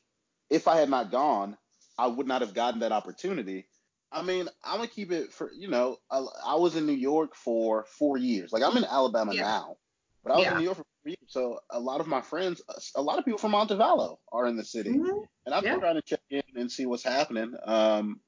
if 0.48 0.68
I 0.68 0.76
had 0.78 0.88
not 0.90 1.10
gone, 1.10 1.56
I 1.98 2.06
would 2.06 2.26
not 2.26 2.40
have 2.40 2.54
gotten 2.54 2.80
that 2.80 2.92
opportunity. 2.92 3.66
I 4.12 4.22
mean, 4.22 4.48
I'm 4.64 4.76
gonna 4.76 4.88
keep 4.88 5.12
it 5.12 5.32
for 5.32 5.52
you 5.52 5.68
know. 5.68 5.98
I, 6.10 6.24
I 6.44 6.54
was 6.56 6.74
in 6.74 6.86
New 6.86 6.92
York 6.92 7.36
for 7.36 7.84
four 7.84 8.18
years. 8.18 8.52
Like 8.52 8.62
I'm 8.62 8.76
in 8.76 8.84
Alabama 8.84 9.32
Yeah. 9.34 9.42
now, 9.42 9.76
but 10.24 10.32
I 10.32 10.36
was 10.36 10.44
Yeah. 10.46 10.52
in 10.52 10.58
New 10.58 10.64
York 10.64 10.76
for. 10.78 10.84
So 11.26 11.60
a 11.70 11.78
lot 11.78 12.00
of 12.00 12.08
my 12.08 12.20
friends, 12.22 12.60
a 12.96 13.02
lot 13.02 13.18
of 13.18 13.24
people 13.24 13.38
from 13.38 13.52
Montevallo 13.52 14.18
are 14.32 14.46
in 14.46 14.56
the 14.56 14.64
city, 14.64 14.90
Mhm. 14.90 15.28
and 15.46 15.54
I've 15.54 15.62
been 15.62 15.74
Yeah. 15.74 15.78
trying 15.78 15.94
to 15.94 16.02
check 16.02 16.20
in 16.28 16.42
and 16.56 16.70
see 16.70 16.86
what's 16.86 17.04
happening. 17.04 17.56
Um, 17.64 18.20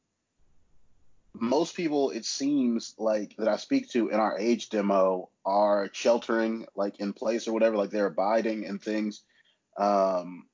most 1.34 1.74
people, 1.74 2.10
it 2.10 2.24
seems 2.24 2.94
like 2.98 3.34
that 3.38 3.48
I 3.48 3.56
speak 3.56 3.88
to 3.90 4.08
in 4.08 4.20
our 4.20 4.38
age 4.38 4.68
demo 4.68 5.30
are 5.44 5.90
sheltering, 5.92 6.66
like 6.76 7.00
in 7.00 7.12
place 7.12 7.48
or 7.48 7.52
whatever, 7.52 7.76
like 7.76 7.90
they're 7.90 8.06
abiding 8.06 8.66
and 8.66 8.80
things. 8.80 9.24
Um, 9.76 10.48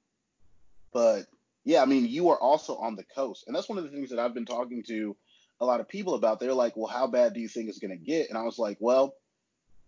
but 0.93 1.27
yeah, 1.65 1.83
I 1.83 1.85
mean, 1.85 2.07
you 2.07 2.31
are 2.31 2.41
also 2.41 2.77
on 2.77 2.97
the 2.97 3.05
coast, 3.05 3.45
and 3.47 3.55
that's 3.55 3.69
one 3.69 3.79
of 3.79 3.85
the 3.85 3.91
things 3.91 4.11
that 4.11 4.19
I've 4.19 4.35
been 4.35 4.47
talking 4.47 4.83
to 4.85 5.17
a 5.61 5.67
lot 5.67 5.81
of 5.81 5.89
people 5.89 6.15
about. 6.15 6.41
They're 6.41 6.55
like, 6.55 6.77
"Well, 6.77 6.87
how 6.87 7.09
bad 7.09 7.35
do 7.35 7.41
you 7.41 7.49
think 7.49 7.69
it's 7.69 7.81
going 7.81 7.91
to 7.91 8.03
get?" 8.03 8.31
And 8.31 8.39
I 8.39 8.43
was 8.43 8.59
like, 8.59 8.79
"Well, 8.81 9.15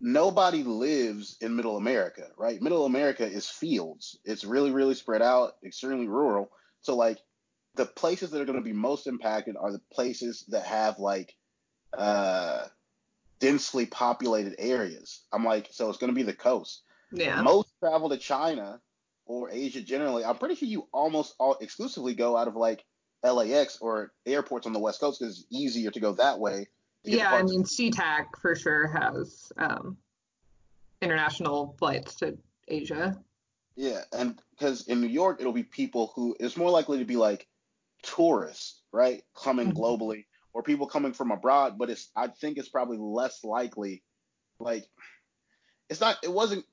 nobody 0.01 0.63
lives 0.63 1.37
in 1.41 1.57
Middle 1.57 1.77
America, 1.77 2.27
right? 2.37 2.61
Middle 2.61 2.87
America 2.87 3.27
is 3.27 3.49
fields. 3.49 4.19
It's 4.25 4.45
really, 4.45 4.71
really 4.71 4.95
spread 4.95 5.23
out, 5.23 5.57
extremely 5.65 6.09
rural. 6.09 6.51
So 6.81 6.97
like, 6.97 7.19
the 7.77 7.87
places 7.87 8.31
that 8.31 8.41
are 8.41 8.45
going 8.45 8.59
to 8.59 8.65
be 8.65 8.73
most 8.73 9.07
impacted 9.07 9.57
are 9.57 9.71
the 9.71 9.81
places 9.93 10.45
that 10.49 10.65
have 10.65 10.99
like 10.99 11.37
uh, 11.97 12.65
densely 13.39 13.87
populated 13.87 14.57
areas. 14.59 15.21
I'm 15.33 15.45
like, 15.45 15.69
so 15.71 15.89
it's 15.89 15.99
going 15.99 16.13
to 16.13 16.17
be 16.17 16.25
the 16.25 16.33
coast. 16.33 16.83
Yeah. 17.13 17.41
Most 17.43 17.71
travel 17.81 18.09
to 18.09 18.17
China 18.17 18.81
or 19.27 19.51
Asia 19.51 19.81
generally. 19.81 20.25
I'm 20.25 20.37
pretty 20.37 20.57
sure 20.57 20.69
you 20.69 20.89
almost 20.93 21.35
all 21.39 21.57
exclusively 21.61 22.15
go 22.15 22.37
out 22.37 22.49
of 22.49 22.57
like 22.57 22.85
LAX 23.23 23.79
or 23.81 24.13
airports 24.27 24.67
on 24.67 24.73
the 24.73 24.79
West 24.79 25.01
Coast 25.01 25.21
because 25.21 25.39
it's 25.39 25.47
easier 25.51 25.91
to 25.91 26.01
go 26.01 26.13
that 26.15 26.39
way. 26.39 26.67
To 27.05 27.11
get 27.11 27.17
to 27.17 27.23
Yeah, 27.23 27.35
I 27.35 27.43
mean, 27.43 27.65
SeaTac 27.65 28.27
for 28.41 28.55
sure 28.55 28.89
has 28.89 29.53
um, 29.57 29.97
international 31.03 31.75
flights 31.79 32.17
to 32.17 32.37
Asia. 32.69 33.19
Yeah, 33.77 34.03
and 34.13 34.41
because 34.51 34.87
in 34.89 35.01
New 35.01 35.07
York 35.07 35.41
it'll 35.41 35.53
be 35.53 35.63
people 35.63 36.13
who 36.15 36.37
it's 36.39 36.57
more 36.57 36.71
likely 36.71 36.99
to 36.99 37.05
be 37.05 37.17
like 37.17 37.47
tourists, 38.03 38.83
right, 38.93 39.23
coming 39.35 39.73
Mhm. 39.73 39.77
globally, 39.77 40.27
or 40.53 40.63
people 40.63 40.87
coming 40.87 41.13
from 41.13 41.31
abroad. 41.31 41.79
But 41.79 41.91
it's 41.91 42.11
I 42.15 42.29
think 42.29 42.59
it's 42.59 42.69
probably 42.69 42.99
less 42.99 43.45
likely. 43.45 44.03
Like, 44.59 44.87
it's 45.89 46.01
not. 46.01 46.19
It 46.23 46.33
wasn't. 46.33 46.65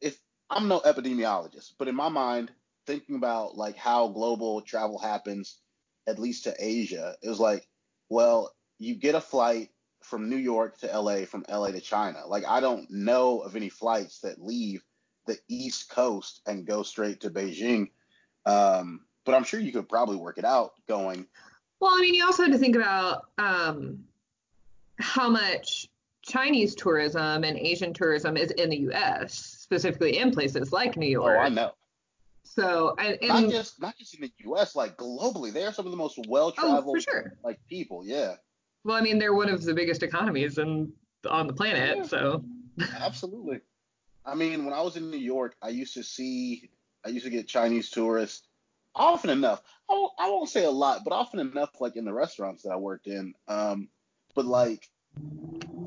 If 0.00 0.18
I'm 0.48 0.66
no 0.66 0.80
epidemiologist, 0.80 1.74
but 1.78 1.88
in 1.88 1.94
my 1.94 2.08
mind, 2.08 2.50
thinking 2.86 3.14
about 3.14 3.56
like 3.56 3.76
how 3.76 4.08
global 4.08 4.62
travel 4.62 4.98
happens, 4.98 5.60
at 6.08 6.18
least 6.18 6.44
to 6.44 6.54
Asia, 6.58 7.16
it 7.22 7.28
was 7.28 7.38
like, 7.38 7.68
well, 8.08 8.52
you 8.80 8.94
get 8.94 9.14
a 9.14 9.20
flight 9.20 9.68
from 10.02 10.28
New 10.28 10.36
York 10.36 10.78
to 10.78 10.86
LA, 10.86 11.26
from 11.26 11.44
LA 11.48 11.70
to 11.70 11.80
China. 11.80 12.26
Like, 12.26 12.44
I 12.48 12.60
don't 12.60 12.90
know 12.90 13.40
of 13.40 13.54
any 13.54 13.68
flights 13.68 14.20
that 14.20 14.42
leave 14.42 14.82
the 15.26 15.38
East 15.48 15.90
Coast 15.90 16.40
and 16.46 16.66
go 16.66 16.82
straight 16.82 17.20
to 17.20 17.30
Beijing. 17.30 17.90
Um, 18.46 19.02
but 19.24 19.34
I'm 19.34 19.44
sure 19.44 19.60
you 19.60 19.70
could 19.70 19.88
probably 19.88 20.16
work 20.16 20.38
it 20.38 20.46
out 20.46 20.72
going. 20.88 21.26
Well, 21.78 21.92
I 21.94 22.00
mean, 22.00 22.14
you 22.14 22.24
also 22.24 22.42
had 22.42 22.52
to 22.52 22.58
think 22.58 22.74
about 22.74 23.26
um, 23.36 24.04
how 24.98 25.28
much 25.28 25.88
Chinese 26.22 26.74
tourism 26.74 27.44
and 27.44 27.58
Asian 27.58 27.92
tourism 27.92 28.38
is 28.38 28.50
in 28.52 28.70
the 28.70 28.78
U.S., 28.78 29.34
specifically 29.34 30.16
in 30.18 30.30
places 30.30 30.72
like 30.72 30.96
New 30.96 31.06
York. 31.06 31.36
Oh. 31.38 31.44
I 31.44 31.48
know. 31.50 31.72
So 32.44 32.96
and, 32.98 33.18
and 33.20 33.28
not 33.28 33.50
just 33.50 33.80
not 33.80 33.96
just 33.96 34.14
in 34.14 34.22
the 34.22 34.32
U.S. 34.46 34.74
like 34.74 34.96
globally, 34.96 35.52
they 35.52 35.64
are 35.64 35.72
some 35.72 35.86
of 35.86 35.92
the 35.92 35.96
most 35.96 36.18
well 36.26 36.50
traveled 36.50 36.96
oh, 36.96 37.00
sure. 37.00 37.36
like 37.44 37.60
people. 37.68 38.02
Yeah. 38.04 38.34
Well, 38.84 38.96
I 38.96 39.00
mean, 39.00 39.18
they're 39.18 39.34
one 39.34 39.48
of 39.48 39.62
the 39.62 39.74
biggest 39.74 40.02
economies 40.02 40.58
in, 40.58 40.92
on 41.28 41.46
the 41.46 41.52
planet, 41.52 41.98
yeah. 41.98 42.02
so. 42.04 42.44
Absolutely. 42.98 43.60
I 44.24 44.34
mean, 44.34 44.64
when 44.64 44.74
I 44.74 44.80
was 44.80 44.96
in 44.96 45.10
New 45.10 45.18
York, 45.18 45.56
I 45.62 45.68
used 45.68 45.94
to 45.94 46.02
see, 46.02 46.70
I 47.04 47.08
used 47.08 47.24
to 47.24 47.30
get 47.30 47.48
Chinese 47.48 47.90
tourists 47.90 48.46
often 48.94 49.30
enough. 49.30 49.62
I 49.88 49.94
won't, 49.94 50.12
I 50.18 50.28
won't 50.28 50.48
say 50.48 50.64
a 50.64 50.70
lot, 50.70 51.02
but 51.04 51.12
often 51.12 51.40
enough, 51.40 51.70
like 51.80 51.96
in 51.96 52.04
the 52.04 52.12
restaurants 52.12 52.62
that 52.62 52.70
I 52.70 52.76
worked 52.76 53.06
in. 53.06 53.34
Um, 53.48 53.88
but 54.34 54.46
like, 54.46 54.88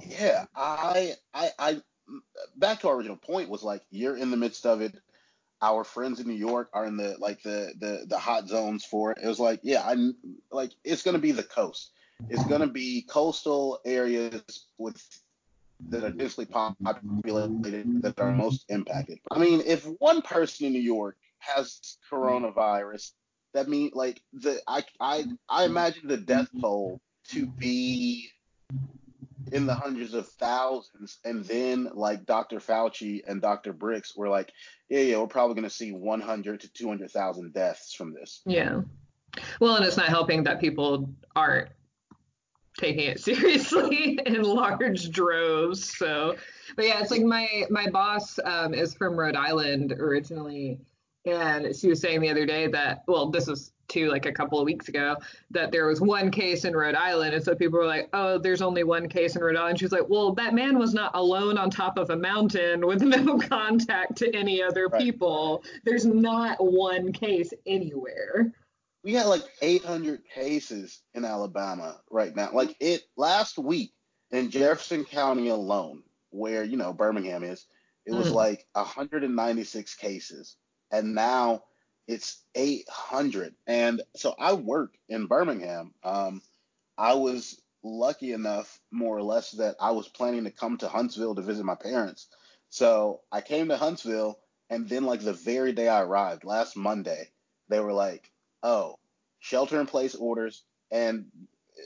yeah, 0.08 0.46
I, 0.56 1.14
I, 1.34 1.50
I, 1.58 1.82
back 2.58 2.82
to 2.82 2.90
our 2.90 2.96
original 2.96 3.18
point 3.18 3.50
was 3.50 3.64
like, 3.64 3.82
you're 3.90 4.18
in 4.18 4.30
the 4.32 4.38
midst 4.38 4.66
of 4.66 4.82
it 4.82 4.94
our 5.64 5.86
friends 5.86 6.20
in 6.20 6.28
New 6.28 6.34
York 6.34 6.70
are 6.74 6.86
in 6.86 6.98
the 6.98 7.16
like 7.20 7.42
the 7.42 7.74
the 7.80 8.06
the 8.06 8.20
hot 8.20 8.50
zones 8.50 8.84
for 8.84 9.12
it. 9.12 9.20
It 9.24 9.28
was 9.28 9.40
like, 9.40 9.62
yeah, 9.64 9.82
I'm 9.84 10.14
like 10.52 10.72
it's 10.84 11.04
gonna 11.04 11.20
be 11.20 11.32
the 11.32 11.42
coast. 11.42 11.94
It's 12.30 12.46
gonna 12.46 12.68
be 12.68 13.04
coastal 13.10 13.80
areas 13.86 14.68
with 14.78 15.02
that 15.90 16.04
are 16.04 16.12
densely 16.12 16.46
populated 16.46 18.02
that 18.02 18.20
are 18.20 18.32
most 18.32 18.66
impacted. 18.70 19.20
I 19.32 19.40
mean, 19.40 19.62
if 19.66 19.86
one 20.00 20.22
person 20.22 20.68
in 20.68 20.74
New 20.74 20.80
York 20.80 21.18
has 21.40 21.98
coronavirus, 22.10 23.12
that 23.54 23.68
means 23.68 23.94
like 23.94 24.22
the 24.34 24.62
I 24.68 24.84
I 25.00 25.26
I 25.50 25.66
imagine 25.66 26.08
the 26.08 26.18
death 26.18 26.50
toll 26.60 27.02
to 27.30 27.46
be 27.46 28.30
in 29.52 29.66
the 29.66 29.76
hundreds 29.76 30.14
of 30.14 30.28
thousands. 30.28 31.20
And 31.24 31.46
then 31.46 31.90
like 31.94 32.26
Dr. 32.26 32.60
Fauci 32.60 33.22
and 33.28 33.42
Dr. 33.42 33.74
Birx 33.74 34.18
were 34.18 34.30
like, 34.30 34.52
yeah, 34.90 35.02
yeah, 35.02 35.18
we're 35.18 35.28
probably 35.28 35.56
going 35.56 35.64
to 35.64 35.70
see 35.70 35.92
100 35.92 36.62
to 36.62 36.74
200,000 36.74 37.54
deaths 37.54 37.94
from 37.94 38.14
this. 38.14 38.42
Yeah. 38.46 38.82
Well, 39.60 39.76
and 39.76 39.86
it's 39.86 39.98
not 39.98 40.08
helping 40.08 40.44
that 40.46 40.60
people 40.60 41.10
aren't 41.36 41.70
taking 42.84 43.06
it 43.06 43.20
seriously 43.20 44.20
in 44.26 44.42
large 44.44 45.10
droves. 45.12 45.98
So, 45.98 46.36
but 46.76 46.86
yeah, 46.86 47.02
it's 47.02 47.12
like 47.12 47.24
my 47.24 47.66
my 47.70 47.90
boss 47.90 48.40
um, 48.44 48.74
is 48.74 48.94
from 48.94 49.18
Rhode 49.18 49.36
Island 49.36 49.94
originally, 49.94 50.80
and 51.26 51.76
she 51.76 51.88
was 51.88 52.02
saying 52.02 52.22
the 52.22 52.30
other 52.30 52.46
day 52.46 52.68
that 52.68 53.04
well, 53.08 53.30
this 53.30 53.48
was 53.48 53.72
to 53.90 54.10
like 54.10 54.26
a 54.26 54.32
couple 54.32 54.60
of 54.60 54.66
weeks 54.66 54.88
ago 54.88 55.16
that 55.52 55.72
there 55.72 55.88
was 55.88 56.02
one 56.02 56.32
case 56.32 56.66
in 56.66 56.76
Rhode 56.76 56.96
Island. 56.96 57.34
And 57.34 57.44
so 57.44 57.54
people 57.54 57.80
were 57.80 57.86
like, 57.86 58.10
oh, 58.14 58.38
there's 58.38 58.62
only 58.62 58.84
one 58.84 59.08
case 59.10 59.36
in 59.36 59.44
Rhode 59.44 59.58
Island. 59.58 59.80
She 59.80 59.86
was 59.86 59.92
like, 59.92 60.08
well, 60.08 60.34
that 60.34 60.54
man 60.54 60.80
was 60.80 60.94
not 60.94 61.12
alone 61.16 61.58
on 61.58 61.70
top 61.70 61.98
of 61.98 62.10
a 62.10 62.16
mountain 62.16 62.86
with 62.86 63.02
no 63.02 63.38
contact 63.38 64.16
to 64.18 64.36
any 64.36 64.64
other 64.64 64.88
right. 64.88 65.02
people. 65.02 65.64
There's 65.84 66.06
not 66.06 66.64
one 66.64 67.12
case 67.12 67.54
anywhere. 67.66 68.54
We 69.04 69.14
had 69.14 69.26
like 69.26 69.44
800 69.62 70.22
cases 70.34 71.02
in 71.14 71.26
Alabama 71.26 72.00
right 72.10 72.36
now. 72.36 72.52
Like 72.54 72.76
it 72.80 73.04
last 73.18 73.58
week 73.58 73.94
in 74.32 74.50
Jefferson 74.50 75.06
County 75.06 75.50
alone, 75.50 76.04
where, 76.30 76.64
you 76.64 76.78
know, 76.78 76.94
Birmingham 76.94 77.44
is, 77.44 77.66
it 78.06 78.14
was 78.14 78.30
mm. 78.30 78.34
like 78.34 78.66
196 78.74 79.96
cases. 79.96 80.56
And 80.92 81.16
now 81.16 81.64
it's 82.08 82.44
800. 82.56 83.56
And 83.68 84.02
so 84.16 84.36
I 84.38 84.54
work 84.54 84.96
in 85.10 85.28
Birmingham. 85.28 85.94
Um, 86.04 86.42
I 86.98 87.14
was 87.14 87.62
lucky 87.84 88.32
enough, 88.32 88.80
more 88.92 89.18
or 89.18 89.24
less, 89.24 89.52
that 89.52 89.76
I 89.80 89.92
was 89.92 90.08
planning 90.08 90.46
to 90.46 90.52
come 90.52 90.78
to 90.78 90.88
Huntsville 90.88 91.36
to 91.36 91.42
visit 91.42 91.66
my 91.66 91.76
parents. 91.76 92.28
So 92.70 93.22
I 93.32 93.42
came 93.42 93.68
to 93.68 93.78
Huntsville, 93.78 94.40
and 94.70 94.88
then, 94.88 95.04
like, 95.04 95.22
the 95.22 95.34
very 95.34 95.74
day 95.74 95.88
I 95.88 96.02
arrived, 96.02 96.44
last 96.44 96.76
Monday, 96.76 97.30
they 97.70 97.80
were 97.80 97.94
like, 97.94 98.32
oh, 98.64 98.98
shelter 99.40 99.80
in 99.80 99.86
place 99.86 100.16
orders. 100.16 100.64
And 100.92 101.26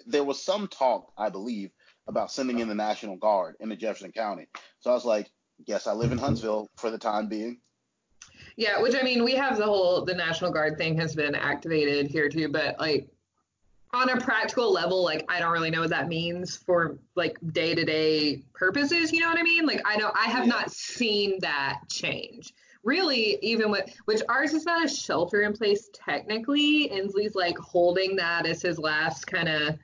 there 0.05 0.23
was 0.23 0.43
some 0.43 0.67
talk, 0.67 1.11
I 1.17 1.29
believe, 1.29 1.71
about 2.07 2.31
sending 2.31 2.59
in 2.59 2.67
the 2.67 2.75
National 2.75 3.17
Guard 3.17 3.55
into 3.59 3.75
Jefferson 3.75 4.11
County. 4.11 4.47
So 4.79 4.91
I 4.91 4.93
was 4.93 5.05
like, 5.05 5.29
yes, 5.65 5.87
I 5.87 5.93
live 5.93 6.11
in 6.11 6.17
Huntsville 6.17 6.69
for 6.77 6.89
the 6.89 6.97
time 6.97 7.27
being. 7.27 7.59
Yeah, 8.55 8.81
which 8.81 8.95
I 8.95 9.03
mean, 9.03 9.23
we 9.23 9.33
have 9.33 9.57
the 9.57 9.65
whole 9.65 10.03
the 10.05 10.13
National 10.13 10.51
Guard 10.51 10.77
thing 10.77 10.97
has 10.97 11.15
been 11.15 11.35
activated 11.35 12.07
here 12.07 12.29
too, 12.29 12.49
but 12.49 12.79
like 12.79 13.07
on 13.93 14.09
a 14.09 14.17
practical 14.19 14.71
level, 14.71 15.03
like 15.03 15.25
I 15.29 15.39
don't 15.39 15.51
really 15.51 15.69
know 15.69 15.81
what 15.81 15.89
that 15.91 16.07
means 16.07 16.55
for 16.55 16.97
like 17.15 17.37
day 17.51 17.75
to 17.75 17.85
day 17.85 18.43
purposes. 18.53 19.11
You 19.11 19.21
know 19.21 19.29
what 19.29 19.39
I 19.39 19.43
mean? 19.43 19.65
Like 19.65 19.81
I 19.85 19.97
know 19.97 20.11
I 20.13 20.25
have 20.25 20.45
yeah. 20.45 20.51
not 20.51 20.71
seen 20.71 21.39
that 21.41 21.81
change. 21.89 22.53
Really, 22.87 23.37
even 23.41 23.69
with 23.69 23.93
which 24.05 24.21
ours 24.29 24.53
is 24.53 24.63
not 24.63 24.85
a 24.85 24.87
shelter 24.87 25.41
in 25.41 25.51
place 25.51 25.89
technically. 25.93 26.89
Inslee's 26.89 27.35
like 27.35 27.57
holding 27.57 28.15
that 28.15 28.45
as 28.45 28.61
his 28.61 28.79
last 28.79 29.27
kind 29.27 29.49
of 29.49 29.77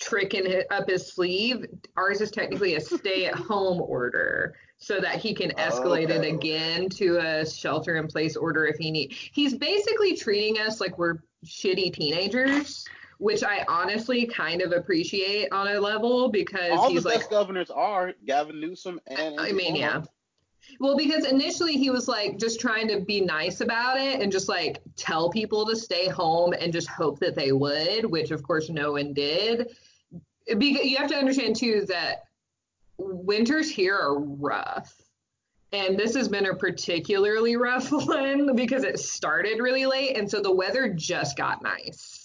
trick 0.00 0.32
in 0.32 0.62
up 0.70 0.88
his 0.88 1.12
sleeve. 1.12 1.66
Ours 1.98 2.22
is 2.22 2.30
technically 2.30 2.76
a 2.76 2.80
stay 2.80 3.26
at 3.26 3.34
home 3.34 3.78
order 3.86 4.54
so 4.78 5.00
that 5.00 5.16
he 5.16 5.34
can 5.34 5.50
escalate 5.50 6.10
okay. 6.10 6.28
it 6.28 6.34
again 6.34 6.88
to 6.88 7.18
a 7.18 7.46
shelter 7.46 7.96
in 7.96 8.06
place 8.06 8.36
order 8.36 8.64
if 8.64 8.78
he 8.78 8.90
need. 8.90 9.12
He's 9.12 9.52
basically 9.52 10.16
treating 10.16 10.58
us 10.62 10.80
like 10.80 10.96
we're 10.96 11.18
shitty 11.44 11.92
teenagers, 11.92 12.86
which 13.18 13.44
I 13.44 13.66
honestly 13.68 14.24
kind 14.24 14.62
of 14.62 14.72
appreciate 14.72 15.52
on 15.52 15.68
a 15.68 15.78
level 15.78 16.30
because 16.30 16.70
all 16.70 16.88
he's 16.88 17.02
the 17.02 17.10
like 17.10 17.18
best 17.18 17.28
governors 17.28 17.70
are 17.70 18.14
Gavin 18.24 18.60
Newsom 18.60 18.98
and 19.06 19.38
I 19.38 19.52
mean 19.52 19.76
yeah. 19.76 20.04
Well, 20.78 20.96
because 20.96 21.26
initially 21.26 21.74
he 21.74 21.90
was 21.90 22.08
like 22.08 22.38
just 22.38 22.60
trying 22.60 22.88
to 22.88 23.00
be 23.00 23.20
nice 23.20 23.60
about 23.60 23.98
it 23.98 24.20
and 24.20 24.30
just 24.30 24.48
like 24.48 24.80
tell 24.96 25.30
people 25.30 25.66
to 25.66 25.76
stay 25.76 26.08
home 26.08 26.52
and 26.52 26.72
just 26.72 26.88
hope 26.88 27.18
that 27.20 27.34
they 27.34 27.52
would, 27.52 28.04
which 28.04 28.30
of 28.30 28.42
course 28.42 28.70
no 28.70 28.92
one 28.92 29.12
did. 29.12 29.70
Because 30.46 30.84
you 30.84 30.96
have 30.96 31.10
to 31.10 31.16
understand 31.16 31.56
too 31.56 31.86
that 31.88 32.24
winters 32.98 33.70
here 33.70 33.96
are 33.96 34.18
rough. 34.18 34.94
And 35.72 35.96
this 35.96 36.14
has 36.16 36.28
been 36.28 36.46
a 36.46 36.54
particularly 36.54 37.56
rough 37.56 37.92
one 37.92 38.56
because 38.56 38.84
it 38.84 38.98
started 38.98 39.60
really 39.60 39.86
late. 39.86 40.16
And 40.16 40.30
so 40.30 40.40
the 40.40 40.52
weather 40.52 40.92
just 40.92 41.36
got 41.36 41.62
nice 41.62 42.19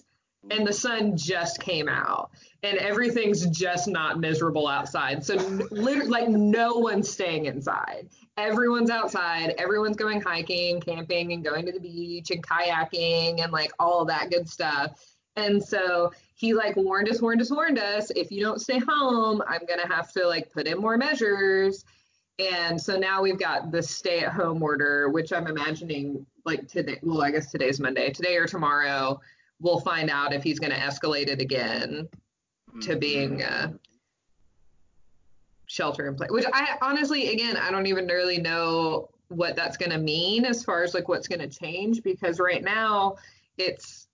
and 0.52 0.66
the 0.66 0.74
sun 0.74 1.18
just 1.18 1.60
came 1.60 1.90
out 1.90 2.32
and 2.64 2.78
everything's 2.78 3.46
just 3.48 3.88
not 3.88 4.20
miserable 4.20 4.68
outside. 4.68 5.24
So, 5.24 5.36
literally, 5.72 6.10
like, 6.10 6.30
no 6.30 6.76
one's 6.76 7.10
staying 7.10 7.46
inside. 7.46 8.10
Everyone's 8.38 8.90
outside. 8.90 9.56
Everyone's 9.58 9.96
going 9.96 10.20
hiking, 10.22 10.82
camping, 10.82 11.32
and 11.32 11.44
going 11.44 11.66
to 11.66 11.72
the 11.72 11.80
beach 11.80 12.32
and 12.32 12.46
kayaking 12.46 13.42
and 13.42 13.52
like 13.52 13.72
all 13.80 14.02
of 14.02 14.08
that 14.10 14.30
good 14.30 14.50
stuff. 14.50 15.00
And 15.38 15.64
so 15.64 16.12
he 16.36 16.54
like 16.54 16.76
warned 16.76 17.10
us, 17.10 17.22
warned 17.22 17.42
us, 17.42 17.52
warned 17.52 17.80
us. 17.80 18.12
If 18.12 18.32
you 18.32 18.42
don't 18.42 18.60
stay 18.60 18.80
home, 18.80 19.42
I'm 19.48 19.62
gonna 19.68 19.88
have 19.88 20.12
to 20.14 20.28
like 20.28 20.52
put 20.52 20.68
in 20.68 20.80
more 20.80 20.98
measures. 20.98 21.86
And 22.38 22.80
so 22.80 22.98
now 22.98 23.22
we've 23.22 23.40
got 23.40 23.72
the 23.72 23.82
stay 23.82 24.20
at 24.20 24.34
home 24.34 24.62
order, 24.62 25.10
which 25.10 25.32
I'm 25.32 25.48
imagining 25.48 26.26
like 26.44 26.68
today. 26.68 27.00
Well, 27.04 27.22
I 27.22 27.32
guess 27.32 27.52
today's 27.52 27.80
Monday. 27.80 28.12
Today 28.12 28.36
or 28.36 28.48
tomorrow, 28.48 29.22
we'll 29.60 29.80
find 29.80 30.10
out 30.10 30.34
if 30.34 30.44
he's 30.44 30.60
gonna 30.60 30.76
escalate 30.76 31.28
it 31.28 31.42
again 31.42 32.08
to 32.82 32.90
mm-hmm. 32.90 33.00
being 33.00 33.44
uh, 33.44 33.72
shelter 35.68 36.08
in 36.08 36.16
place. 36.16 36.30
Which 36.32 36.46
I 36.52 36.78
honestly, 36.82 37.30
again, 37.30 37.58
I 37.58 37.72
don't 37.72 37.88
even 37.88 38.08
really 38.08 38.40
know 38.40 39.10
what 39.30 39.56
that's 39.56 39.78
gonna 39.78 39.98
mean 39.98 40.46
as 40.46 40.64
far 40.64 40.84
as 40.84 40.94
like 40.94 41.08
what's 41.08 41.28
gonna 41.28 41.48
change 41.48 42.04
because 42.04 42.40
right 42.40 42.64
now 42.64 43.16
it's 43.58 44.08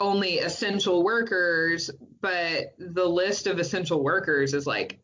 only 0.00 0.38
essential 0.38 1.02
workers, 1.02 1.90
but 2.20 2.74
the 2.78 3.06
list 3.06 3.46
of 3.46 3.58
essential 3.58 4.02
workers 4.02 4.54
is 4.54 4.66
like 4.66 5.00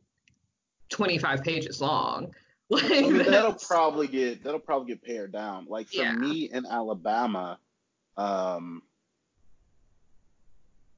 25 0.91 1.43
pages 1.43 1.81
long. 1.81 2.33
Like 2.71 2.91
I 2.91 3.01
mean, 3.03 3.19
that'll 3.19 3.53
probably 3.53 4.09
get 4.09 4.43
that'll 4.43 4.59
probably 4.59 4.89
get 4.89 5.03
pared 5.03 5.33
down. 5.33 5.67
Like 5.69 5.87
for 5.89 6.01
yeah. 6.01 6.15
me 6.15 6.49
in 6.51 6.65
Alabama, 6.65 7.59
um, 8.17 8.81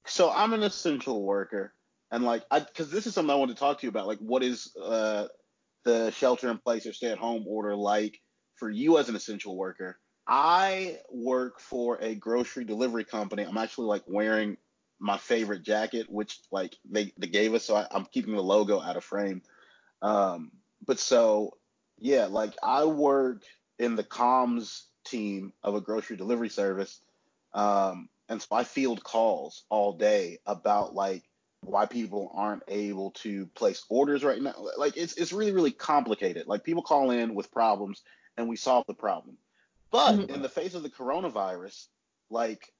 so 0.06 0.30
I'm 0.30 0.52
an 0.52 0.62
essential 0.62 1.22
worker, 1.22 1.72
and 2.10 2.24
like 2.24 2.44
I 2.50 2.60
because 2.60 2.90
this 2.90 3.06
is 3.06 3.14
something 3.14 3.30
I 3.30 3.36
want 3.36 3.50
to 3.50 3.56
talk 3.56 3.80
to 3.80 3.86
you 3.86 3.90
about. 3.90 4.06
Like, 4.06 4.18
what 4.18 4.42
is 4.42 4.74
uh, 4.82 5.26
the 5.84 6.10
shelter 6.10 6.50
in 6.50 6.58
place 6.58 6.86
or 6.86 6.92
stay 6.92 7.10
at 7.10 7.18
home 7.18 7.44
order 7.46 7.74
like 7.76 8.20
for 8.56 8.70
you 8.70 8.98
as 8.98 9.08
an 9.08 9.16
essential 9.16 9.56
worker? 9.56 9.98
I 10.26 10.98
work 11.10 11.60
for 11.60 11.98
a 12.02 12.14
grocery 12.14 12.64
delivery 12.64 13.04
company. 13.04 13.44
I'm 13.44 13.58
actually 13.58 13.86
like 13.86 14.02
wearing 14.06 14.56
my 14.98 15.18
favorite 15.18 15.62
jacket, 15.62 16.06
which 16.10 16.40
like 16.50 16.74
they, 16.90 17.12
they 17.18 17.28
gave 17.28 17.54
us, 17.54 17.64
so 17.64 17.76
I, 17.76 17.86
am 17.92 18.06
keeping 18.06 18.34
the 18.34 18.42
logo 18.42 18.80
out 18.80 18.96
of 18.96 19.04
frame. 19.04 19.42
Um, 20.02 20.50
but 20.84 20.98
so 20.98 21.56
yeah, 21.98 22.26
like 22.26 22.54
I 22.62 22.84
work 22.86 23.42
in 23.78 23.94
the 23.94 24.04
comms 24.04 24.82
team 25.04 25.52
of 25.62 25.74
a 25.74 25.80
grocery 25.80 26.16
delivery 26.16 26.48
service, 26.48 27.00
um, 27.54 28.08
and 28.28 28.40
so 28.42 28.48
I 28.56 28.64
field 28.64 29.02
calls 29.04 29.64
all 29.70 29.92
day 29.94 30.38
about 30.46 30.94
like 30.94 31.24
why 31.62 31.86
people 31.86 32.30
aren't 32.34 32.62
able 32.68 33.10
to 33.12 33.46
place 33.48 33.84
orders 33.88 34.24
right 34.24 34.40
now. 34.40 34.54
Like 34.78 34.96
it's 34.96 35.14
it's 35.16 35.32
really 35.32 35.52
really 35.52 35.72
complicated. 35.72 36.46
Like 36.46 36.64
people 36.64 36.82
call 36.82 37.10
in 37.10 37.34
with 37.34 37.50
problems, 37.52 38.02
and 38.36 38.48
we 38.48 38.56
solve 38.56 38.84
the 38.86 38.94
problem 38.94 39.38
But 39.90 40.14
Mhm. 40.16 40.30
in 40.30 40.42
the 40.42 40.48
face 40.48 40.74
of 40.74 40.82
the 40.82 40.90
coronavirus, 40.90 41.88
like 42.30 42.72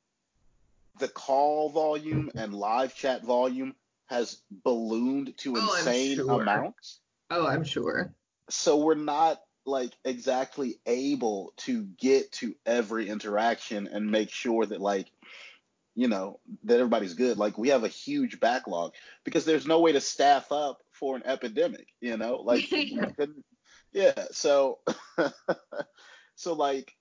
the 0.98 1.08
call 1.08 1.70
volume 1.70 2.30
and 2.36 2.54
live 2.54 2.94
chat 2.94 3.22
volume 3.24 3.74
has 4.06 4.42
ballooned 4.50 5.36
to 5.38 5.56
Oh, 5.56 5.74
insane 5.76 6.16
sure. 6.16 6.42
amounts. 6.42 7.00
Oh, 7.30 7.46
I'm 7.46 7.64
sure. 7.64 8.14
So 8.50 8.76
we're 8.78 8.94
not 8.94 9.40
like 9.66 9.92
exactly 10.04 10.78
able 10.86 11.52
to 11.58 11.82
get 11.98 12.30
to 12.32 12.54
every 12.64 13.08
interaction 13.08 13.88
and 13.88 14.10
make 14.10 14.30
sure 14.30 14.64
that 14.64 14.80
like 14.80 15.10
you 15.96 16.08
know 16.08 16.38
that 16.64 16.78
everybody's 16.78 17.14
good. 17.14 17.38
Like 17.38 17.58
we 17.58 17.70
have 17.70 17.82
a 17.82 17.88
huge 17.88 18.38
backlog 18.38 18.92
because 19.24 19.44
there's 19.44 19.66
no 19.66 19.80
way 19.80 19.92
to 19.92 20.00
staff 20.00 20.52
up 20.52 20.82
for 20.92 21.16
an 21.16 21.22
epidemic, 21.24 21.88
you 22.00 22.16
know? 22.16 22.36
Like 22.36 22.70
yeah, 23.92 24.24
so 24.30 24.78
so 26.36 26.52
like 26.52 26.94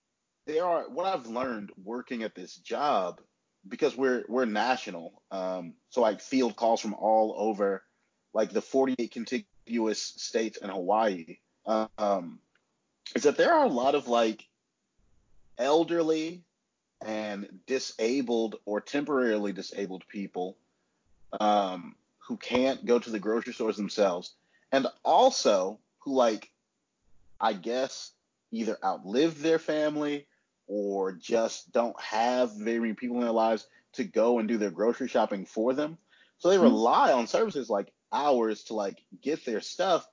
there 0.47 0.65
are 0.65 0.89
what 0.89 1.05
I've 1.05 1.27
learned 1.27 1.71
working 1.83 2.23
at 2.23 2.35
this 2.35 2.55
job 2.55 3.19
because 3.67 3.97
we're 3.97 4.23
we're 4.29 4.45
national. 4.45 5.21
Um, 5.29 5.73
so 5.89 6.01
like 6.01 6.21
field 6.21 6.55
calls 6.55 6.79
from 6.79 6.93
all 6.93 7.35
over, 7.37 7.83
like 8.33 8.51
the 8.51 8.61
48 8.61 9.11
contiguous 9.11 10.01
states 10.01 10.57
and 10.61 10.71
Hawaii. 10.71 11.37
Um, 11.65 12.39
is 13.13 13.23
that 13.23 13.37
there 13.37 13.53
are 13.53 13.65
a 13.65 13.69
lot 13.69 13.95
of 13.95 14.07
like 14.07 14.47
elderly 15.57 16.43
and 17.05 17.59
disabled 17.67 18.55
or 18.65 18.81
temporarily 18.81 19.53
disabled 19.53 20.03
people 20.07 20.57
um, 21.39 21.95
who 22.27 22.37
can't 22.37 22.85
go 22.85 22.97
to 22.97 23.09
the 23.09 23.19
grocery 23.19 23.53
stores 23.53 23.77
themselves, 23.77 24.33
and 24.71 24.87
also 25.03 25.79
who 25.99 26.13
like 26.13 26.49
I 27.39 27.53
guess 27.53 28.11
either 28.51 28.77
outlive 28.83 29.41
their 29.41 29.59
family 29.59 30.27
or 30.67 31.11
just 31.11 31.71
don't 31.71 31.99
have 32.01 32.53
very 32.55 32.79
many 32.79 32.93
people 32.93 33.17
in 33.17 33.23
their 33.23 33.31
lives 33.31 33.67
to 33.93 34.03
go 34.03 34.39
and 34.39 34.47
do 34.47 34.57
their 34.57 34.71
grocery 34.71 35.07
shopping 35.07 35.45
for 35.45 35.73
them. 35.73 35.97
So 36.37 36.49
they 36.49 36.57
Mhm. 36.57 36.63
rely 36.63 37.11
on 37.11 37.27
services 37.27 37.69
like 37.69 37.91
ours 38.11 38.63
to 38.65 38.73
like 38.73 39.03
get 39.21 39.45
their 39.45 39.61
stuff. 39.61 40.07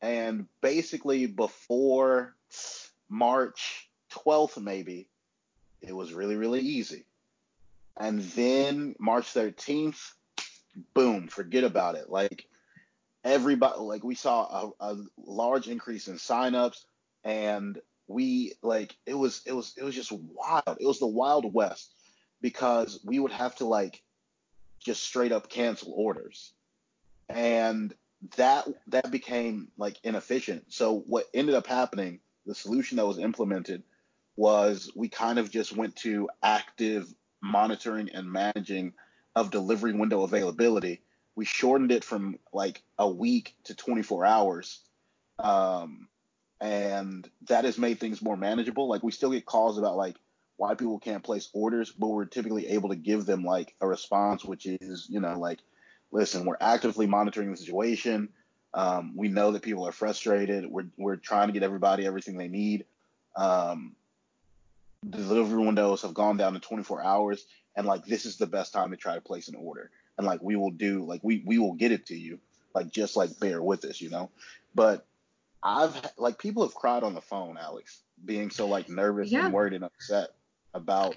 And 0.00 0.46
basically 0.60 1.26
before 1.26 2.36
March 3.08 3.88
12th, 4.12 4.62
maybe, 4.62 5.08
it 5.80 5.94
was 5.94 6.12
really, 6.12 6.36
really 6.36 6.60
easy. 6.60 7.04
And 7.96 8.20
then 8.20 8.94
March 8.98 9.32
13th, 9.34 10.12
boom, 10.94 11.28
forget 11.28 11.64
about 11.64 11.96
it. 11.96 12.10
Like 12.10 12.46
everybody, 13.24 13.80
like 13.80 14.04
we 14.04 14.14
saw 14.14 14.72
a, 14.80 14.92
a 14.92 14.96
large 15.16 15.68
increase 15.68 16.08
in 16.08 16.14
signups 16.14 16.84
and 17.24 17.80
we 18.06 18.54
like 18.62 18.96
it 19.04 19.14
was 19.14 19.42
it 19.44 19.52
was 19.52 19.74
it 19.76 19.84
was 19.84 19.94
just 19.94 20.12
wild. 20.12 20.78
It 20.80 20.86
was 20.86 20.98
the 20.98 21.06
wild 21.06 21.52
west 21.52 21.92
because 22.40 23.00
we 23.04 23.18
would 23.18 23.32
have 23.32 23.56
to 23.56 23.66
like 23.66 24.02
just 24.78 25.02
straight 25.02 25.32
up 25.32 25.50
cancel 25.50 25.92
orders. 25.94 26.52
And 27.28 27.94
that 28.36 28.66
that 28.88 29.10
became 29.10 29.68
like 29.76 29.96
inefficient. 30.02 30.72
So 30.72 31.00
what 31.06 31.26
ended 31.34 31.54
up 31.54 31.66
happening, 31.66 32.20
the 32.48 32.54
solution 32.54 32.96
that 32.96 33.06
was 33.06 33.18
implemented 33.18 33.82
was 34.34 34.90
we 34.96 35.08
kind 35.08 35.38
of 35.38 35.50
just 35.50 35.76
went 35.76 35.94
to 35.96 36.30
active 36.42 37.12
monitoring 37.42 38.08
and 38.12 38.32
managing 38.32 38.94
of 39.36 39.50
delivery 39.50 39.92
window 39.92 40.22
availability. 40.22 41.02
We 41.36 41.44
shortened 41.44 41.92
it 41.92 42.02
from 42.02 42.38
like 42.52 42.82
a 42.98 43.08
week 43.08 43.54
to 43.64 43.74
24 43.74 44.24
hours. 44.24 44.80
Um, 45.38 46.08
and 46.60 47.28
that 47.48 47.64
has 47.64 47.78
made 47.78 48.00
things 48.00 48.22
more 48.22 48.36
manageable. 48.36 48.88
Like 48.88 49.02
we 49.02 49.12
still 49.12 49.30
get 49.30 49.44
calls 49.46 49.78
about 49.78 49.96
like 49.96 50.16
why 50.56 50.74
people 50.74 50.98
can't 50.98 51.22
place 51.22 51.50
orders, 51.52 51.92
but 51.92 52.08
we're 52.08 52.24
typically 52.24 52.68
able 52.68 52.88
to 52.88 52.96
give 52.96 53.26
them 53.26 53.44
like 53.44 53.74
a 53.80 53.86
response, 53.86 54.44
which 54.44 54.66
is 54.66 55.06
you 55.08 55.20
know 55.20 55.38
like, 55.38 55.58
listen, 56.10 56.46
we're 56.46 56.56
actively 56.60 57.06
monitoring 57.06 57.50
the 57.50 57.56
situation. 57.56 58.30
Um, 58.74 59.14
we 59.16 59.28
know 59.28 59.52
that 59.52 59.62
people 59.62 59.86
are 59.86 59.92
frustrated. 59.92 60.66
We're 60.66 60.88
we're 60.96 61.16
trying 61.16 61.48
to 61.48 61.52
get 61.52 61.62
everybody 61.62 62.06
everything 62.06 62.36
they 62.36 62.48
need. 62.48 62.84
Um, 63.36 63.96
the 65.02 65.18
delivery 65.18 65.64
windows 65.64 66.02
have 66.02 66.14
gone 66.14 66.36
down 66.36 66.54
to 66.54 66.60
24 66.60 67.02
hours, 67.02 67.46
and 67.76 67.86
like 67.86 68.04
this 68.04 68.26
is 68.26 68.36
the 68.36 68.46
best 68.46 68.72
time 68.72 68.90
to 68.90 68.96
try 68.96 69.14
to 69.14 69.20
place 69.20 69.48
an 69.48 69.54
order. 69.54 69.90
And 70.16 70.26
like 70.26 70.42
we 70.42 70.56
will 70.56 70.70
do, 70.72 71.04
like 71.04 71.20
we 71.22 71.42
we 71.46 71.58
will 71.58 71.74
get 71.74 71.92
it 71.92 72.06
to 72.06 72.16
you. 72.16 72.40
Like 72.74 72.90
just 72.92 73.16
like 73.16 73.38
bear 73.40 73.62
with 73.62 73.84
us, 73.84 74.00
you 74.00 74.10
know. 74.10 74.30
But 74.74 75.06
I've 75.62 75.94
like 76.18 76.38
people 76.38 76.62
have 76.62 76.74
cried 76.74 77.02
on 77.02 77.14
the 77.14 77.20
phone, 77.20 77.56
Alex, 77.58 78.02
being 78.24 78.50
so 78.50 78.66
like 78.66 78.88
nervous 78.88 79.30
Yeah. 79.30 79.44
and 79.46 79.54
worried 79.54 79.72
and 79.72 79.84
upset 79.84 80.30
about 80.74 81.16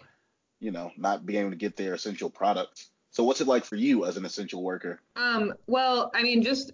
you 0.59 0.71
know 0.71 0.91
not 0.97 1.25
being 1.25 1.41
able 1.41 1.49
to 1.51 1.57
get 1.57 1.75
their 1.75 1.93
essential 1.93 2.29
products. 2.29 2.89
So 3.09 3.23
what's 3.23 3.41
it 3.41 3.47
like 3.47 3.65
for 3.65 3.75
you 3.75 4.05
as 4.05 4.15
an 4.15 4.23
essential 4.25 4.63
worker? 4.63 5.01
Um, 5.17 5.53
well, 5.67 6.11
I 6.15 6.23
mean, 6.23 6.43
just 6.43 6.71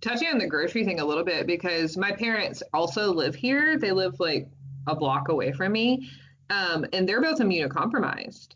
touching 0.00 0.28
on 0.28 0.38
the 0.38 0.46
grocery 0.46 0.84
thing 0.84 1.00
a 1.00 1.04
little 1.04 1.24
bit 1.24 1.46
because 1.46 1.96
my 1.96 2.12
parents 2.12 2.62
also 2.72 3.12
live 3.12 3.34
here. 3.34 3.78
They 3.78 3.92
live 3.92 4.18
like 4.20 4.48
a 4.86 4.94
block 4.94 5.28
away 5.28 5.52
from 5.52 5.72
me, 5.72 6.10
um, 6.50 6.86
and 6.92 7.08
they're 7.08 7.20
both 7.20 7.40
immunocompromised. 7.40 8.48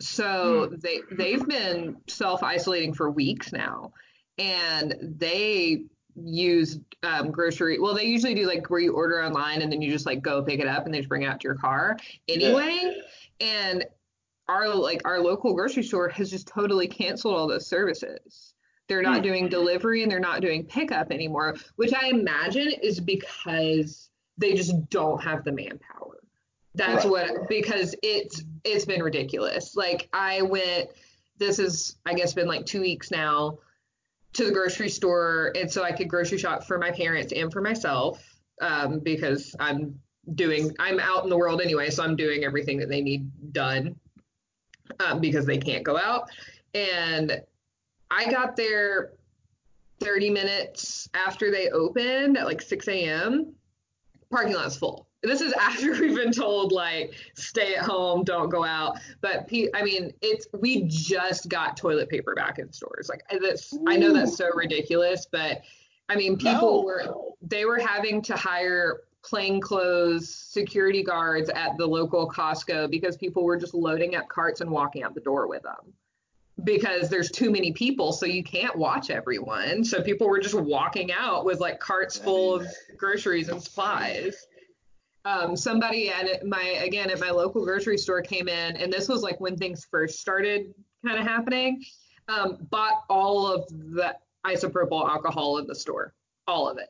So 0.00 0.66
they 0.66 1.00
they've 1.10 1.46
been 1.46 1.96
self 2.06 2.42
isolating 2.42 2.92
for 2.92 3.10
weeks 3.10 3.52
now, 3.52 3.92
and 4.38 4.94
they 5.18 5.84
use 6.16 6.78
um, 7.02 7.30
grocery. 7.30 7.78
Well, 7.78 7.94
they 7.94 8.04
usually 8.04 8.34
do 8.34 8.46
like 8.46 8.68
where 8.70 8.80
you 8.80 8.92
order 8.92 9.22
online 9.22 9.62
and 9.62 9.70
then 9.70 9.82
you 9.82 9.90
just 9.90 10.06
like 10.06 10.22
go 10.22 10.42
pick 10.42 10.60
it 10.60 10.66
up 10.66 10.86
and 10.86 10.94
they 10.94 10.98
just 10.98 11.08
bring 11.08 11.22
it 11.22 11.26
out 11.26 11.40
to 11.40 11.44
your 11.44 11.56
car 11.56 11.96
anyway. 12.28 12.96
And 13.40 13.84
our 14.48 14.68
like 14.74 15.02
our 15.04 15.20
local 15.20 15.54
grocery 15.54 15.82
store 15.82 16.08
has 16.08 16.30
just 16.30 16.46
totally 16.48 16.88
canceled 16.88 17.34
all 17.34 17.46
those 17.46 17.66
services. 17.66 18.54
They're 18.88 19.02
not 19.02 19.16
Hmm. 19.18 19.22
doing 19.22 19.48
delivery 19.48 20.02
and 20.02 20.10
they're 20.10 20.20
not 20.20 20.40
doing 20.40 20.64
pickup 20.64 21.10
anymore, 21.10 21.56
which 21.76 21.92
I 21.92 22.08
imagine 22.08 22.68
is 22.82 23.00
because 23.00 24.10
they 24.38 24.54
just 24.54 24.88
don't 24.90 25.22
have 25.22 25.44
the 25.44 25.52
manpower. 25.52 26.20
That's 26.74 27.04
Right. 27.04 27.10
what 27.10 27.48
because 27.48 27.94
it's 28.02 28.44
it's 28.64 28.84
been 28.84 29.02
ridiculous. 29.02 29.76
Like 29.76 30.08
I 30.12 30.42
went 30.42 30.90
this 31.38 31.58
is 31.58 31.96
I 32.06 32.14
guess 32.14 32.32
been 32.34 32.46
like 32.48 32.66
2 32.66 32.80
weeks 32.80 33.10
now 33.10 33.58
to 34.34 34.44
the 34.44 34.52
grocery 34.52 34.88
store 34.90 35.52
and 35.56 35.70
so 35.70 35.82
I 35.82 35.92
could 35.92 36.08
grocery 36.08 36.38
shop 36.38 36.64
for 36.64 36.78
my 36.78 36.90
parents 36.90 37.32
and 37.32 37.50
for 37.52 37.60
myself 37.62 38.22
um, 38.60 39.00
because 39.00 39.56
I'm 39.58 39.98
doing 40.34 40.74
I'm 40.78 41.00
out 41.00 41.24
in 41.24 41.30
the 41.30 41.36
world 41.36 41.60
anyway, 41.62 41.90
so 41.90 42.02
I'm 42.04 42.16
doing 42.16 42.44
everything 42.44 42.78
that 42.78 42.88
they 42.88 43.00
need 43.00 43.52
done 43.52 43.96
um, 45.00 45.20
because 45.20 45.46
they 45.46 45.58
can't 45.58 45.82
go 45.84 45.96
out. 45.96 46.28
And 46.74 47.40
I 48.10 48.30
got 48.30 48.56
there 48.56 49.12
30 50.00 50.30
minutes 50.30 51.08
after 51.14 51.50
they 51.50 51.70
opened 51.70 52.36
at 52.36 52.44
like 52.46 52.62
6 52.62 52.88
a.m. 52.88 53.54
Parking 54.30 54.54
lot's 54.54 54.76
full. 54.76 55.08
This 55.22 55.40
is 55.40 55.52
after 55.60 55.92
we've 55.92 56.16
been 56.16 56.32
told 56.32 56.72
like 56.72 57.14
stay 57.34 57.74
at 57.74 57.84
home, 57.84 58.24
don't 58.24 58.48
go 58.48 58.64
out. 58.64 58.98
But 59.20 59.48
I 59.74 59.82
mean, 59.82 60.12
it's 60.22 60.46
we 60.58 60.84
just 60.84 61.48
got 61.48 61.76
toilet 61.76 62.08
paper 62.08 62.34
back 62.34 62.58
in 62.58 62.72
stores. 62.72 63.08
Like 63.08 63.22
this, 63.40 63.76
I 63.86 63.96
know 63.96 64.12
that's 64.12 64.36
so 64.36 64.48
ridiculous, 64.54 65.26
but 65.30 65.62
I 66.08 66.16
mean, 66.16 66.36
people 66.36 66.82
No. 66.82 66.82
were 66.82 67.14
they 67.42 67.64
were 67.64 67.78
having 67.78 68.22
to 68.22 68.36
hire 68.36 69.00
plainclothes 69.22 70.32
security 70.32 71.02
guards 71.02 71.50
at 71.50 71.76
the 71.78 71.86
local 71.86 72.30
Costco 72.30 72.88
because 72.90 73.16
people 73.16 73.42
were 73.42 73.56
just 73.56 73.74
loading 73.74 74.14
up 74.14 74.28
carts 74.28 74.60
and 74.60 74.70
walking 74.70 75.02
out 75.02 75.14
the 75.14 75.20
door 75.20 75.48
with 75.48 75.62
them 75.64 75.92
because 76.64 77.08
there's 77.10 77.30
too 77.30 77.50
many 77.50 77.72
people, 77.72 78.12
so 78.12 78.24
you 78.26 78.42
can't 78.42 78.76
watch 78.76 79.10
everyone. 79.10 79.84
So 79.84 80.02
people 80.02 80.28
were 80.28 80.38
just 80.38 80.54
walking 80.54 81.12
out 81.12 81.44
with 81.44 81.60
like 81.60 81.80
carts 81.80 82.16
full 82.16 82.54
of 82.54 82.66
groceries 82.96 83.48
and 83.48 83.62
supplies. 83.62 84.46
Um, 85.24 85.56
somebody 85.56 86.08
at 86.10 86.46
my 86.46 86.62
again 86.62 87.10
at 87.10 87.20
my 87.20 87.30
local 87.30 87.64
grocery 87.64 87.98
store 87.98 88.22
came 88.22 88.48
in, 88.48 88.76
and 88.76 88.92
this 88.92 89.08
was 89.08 89.22
like 89.22 89.40
when 89.40 89.56
things 89.56 89.86
first 89.90 90.20
started 90.20 90.72
kind 91.04 91.18
of 91.18 91.26
happening. 91.26 91.82
Um, 92.28 92.58
bought 92.70 93.04
all 93.08 93.46
of 93.46 93.68
the 93.68 94.16
isopropyl 94.44 95.08
alcohol 95.08 95.58
in 95.58 95.66
the 95.66 95.74
store, 95.74 96.14
all 96.48 96.68
of 96.68 96.78
it. 96.78 96.88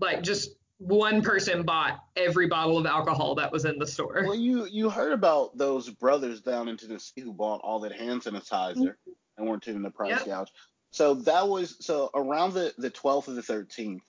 Like 0.00 0.22
just 0.22 0.56
one 0.84 1.22
person 1.22 1.62
bought 1.62 2.04
every 2.16 2.46
bottle 2.46 2.76
of 2.76 2.86
alcohol 2.86 3.34
that 3.36 3.50
was 3.50 3.64
in 3.64 3.78
the 3.78 3.86
store. 3.86 4.22
Well, 4.24 4.34
you 4.34 4.66
you 4.66 4.90
heard 4.90 5.12
about 5.12 5.56
those 5.56 5.88
brothers 5.88 6.40
down 6.40 6.68
in 6.68 6.76
Tennessee 6.76 7.22
who 7.22 7.32
bought 7.32 7.60
all 7.62 7.80
that 7.80 7.92
hand 7.92 8.22
sanitizer 8.22 8.76
mm-hmm. 8.76 9.10
and 9.38 9.48
weren't 9.48 9.62
taking 9.62 9.82
the 9.82 9.90
price 9.90 10.10
Yep. 10.10 10.26
gouge. 10.26 10.52
So 10.90 11.14
that 11.14 11.48
was 11.48 11.76
so 11.80 12.10
around 12.14 12.52
the 12.52 12.74
the 12.78 12.90
12th 12.90 13.28
or 13.28 13.32
the 13.32 13.42
13th 13.42 14.00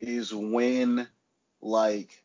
is 0.00 0.34
when 0.34 1.08
like 1.60 2.22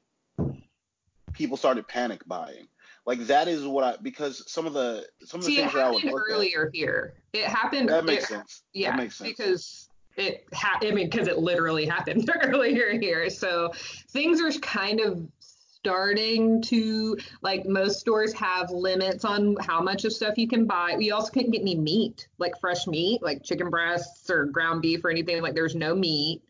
people 1.34 1.58
started 1.58 1.88
panic 1.88 2.22
buying. 2.28 2.68
Like 3.06 3.20
that 3.28 3.48
is 3.48 3.66
what 3.66 3.84
I 3.84 3.96
because 4.02 4.44
some 4.52 4.66
of 4.66 4.74
the 4.74 5.06
some 5.26 5.40
of 5.40 5.46
the 5.46 5.52
See, 5.52 5.58
it 5.58 5.62
things 5.62 5.74
that 5.74 5.86
I 5.86 5.92
would 5.92 6.04
happened 6.04 6.22
earlier 6.30 6.70
here. 6.74 7.14
It 7.32 7.46
happened. 7.46 7.90
at 7.90 7.96
that 7.96 8.06
makes 8.06 8.26
it- 8.26 8.28
sense. 8.28 8.64
Yeah, 8.74 8.92
that 8.92 8.98
makes 8.98 9.16
sense. 9.16 9.30
because 9.30 9.90
it 10.18 10.46
ha- 10.54 10.80
I 10.82 10.92
mean, 10.92 11.10
because 11.10 11.28
it 11.28 11.40
literally 11.40 11.86
happened 11.86 12.30
earlier 12.44 12.98
here. 13.00 13.30
So 13.30 13.72
things 14.10 14.42
are 14.42 14.52
kind 14.60 15.00
of 15.00 15.28
starting 15.40 16.62
to 16.62 17.18
like 17.42 17.66
most 17.66 18.00
stores 18.00 18.32
have 18.34 18.70
limits 18.72 19.26
on 19.26 19.56
how 19.60 19.82
much 19.82 20.06
of 20.06 20.14
stuff 20.14 20.38
you 20.38 20.48
can 20.48 20.66
buy. 20.66 20.96
We 20.98 21.12
also 21.12 21.30
couldn't 21.32 21.52
get 21.52 21.62
any 21.62 21.76
meat, 21.76 22.28
like 22.38 22.58
fresh 22.60 22.88
meat, 22.88 23.22
like 23.22 23.44
chicken 23.44 23.70
breasts 23.70 24.30
or 24.30 24.46
ground 24.46 24.82
beef 24.82 25.04
or 25.04 25.10
anything. 25.10 25.42
Like 25.42 25.56
there's 25.56 25.76
no 25.76 25.94
meat. 25.94 26.42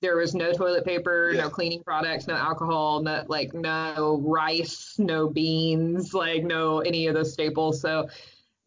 There 0.00 0.16
was 0.16 0.32
no 0.34 0.52
toilet 0.52 0.84
paper, 0.84 1.32
Yeah. 1.34 1.42
no 1.42 1.50
cleaning 1.50 1.82
products, 1.82 2.28
no 2.28 2.34
alcohol, 2.34 3.02
no 3.02 3.24
like 3.28 3.52
no 3.52 4.22
rice, 4.24 4.94
no 4.98 5.28
beans, 5.28 6.14
like 6.14 6.44
no 6.44 6.78
any 6.80 7.08
of 7.08 7.14
those 7.14 7.32
staples. 7.32 7.80
So 7.80 8.08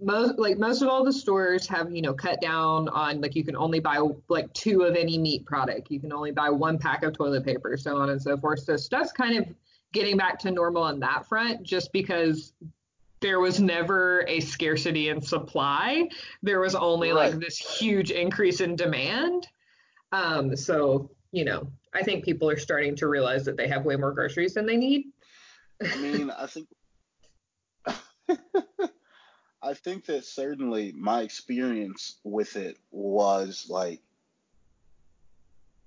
most 0.01 0.39
like 0.39 0.57
most 0.57 0.81
of 0.81 0.89
all 0.89 1.03
the 1.03 1.13
stores 1.13 1.67
have 1.67 1.91
you 1.91 2.01
know 2.01 2.13
cut 2.13 2.41
down 2.41 2.89
on 2.89 3.21
like 3.21 3.35
you 3.35 3.43
can 3.43 3.55
only 3.55 3.79
buy 3.79 3.99
like 4.29 4.51
two 4.53 4.81
of 4.81 4.95
any 4.95 5.17
meat 5.17 5.45
product. 5.45 5.91
You 5.91 5.99
can 5.99 6.11
only 6.11 6.31
buy 6.31 6.49
one 6.49 6.79
pack 6.79 7.03
of 7.03 7.13
toilet 7.13 7.45
paper 7.45 7.77
so 7.77 7.97
on 7.97 8.09
and 8.09 8.21
so 8.21 8.35
forth. 8.37 8.61
So 8.61 8.77
stuff's 8.77 9.11
kind 9.11 9.37
of 9.37 9.45
getting 9.93 10.17
back 10.17 10.39
to 10.39 10.51
normal 10.51 10.83
on 10.83 10.99
that 11.01 11.27
front 11.27 11.63
just 11.63 11.91
because 11.93 12.53
there 13.19 13.39
was 13.39 13.59
never 13.59 14.25
a 14.27 14.39
scarcity 14.39 15.09
in 15.09 15.21
supply. 15.21 16.09
There 16.41 16.59
was 16.59 16.73
only 16.73 17.13
like 17.13 17.39
this 17.39 17.57
huge 17.57 18.09
increase 18.09 18.59
in 18.61 18.75
demand. 18.75 19.47
Um 20.11 20.55
so 20.55 21.11
you 21.31 21.45
know 21.45 21.65
i 21.93 22.03
think 22.03 22.25
people 22.25 22.49
are 22.49 22.57
starting 22.57 22.93
to 22.93 23.07
realize 23.07 23.45
that 23.45 23.55
they 23.55 23.65
have 23.65 23.85
way 23.85 23.95
more 23.95 24.11
groceries 24.11 24.55
than 24.55 24.65
they 24.65 24.77
need. 24.77 25.05
I 25.81 25.97
mean, 25.97 26.31
I 26.31 26.47
think 26.47 26.67
I 29.63 29.73
think 29.73 30.05
that 30.05 30.25
certainly 30.25 30.91
my 30.91 31.21
experience 31.21 32.17
with 32.23 32.55
it 32.55 32.77
was 32.91 33.67
like 33.69 33.99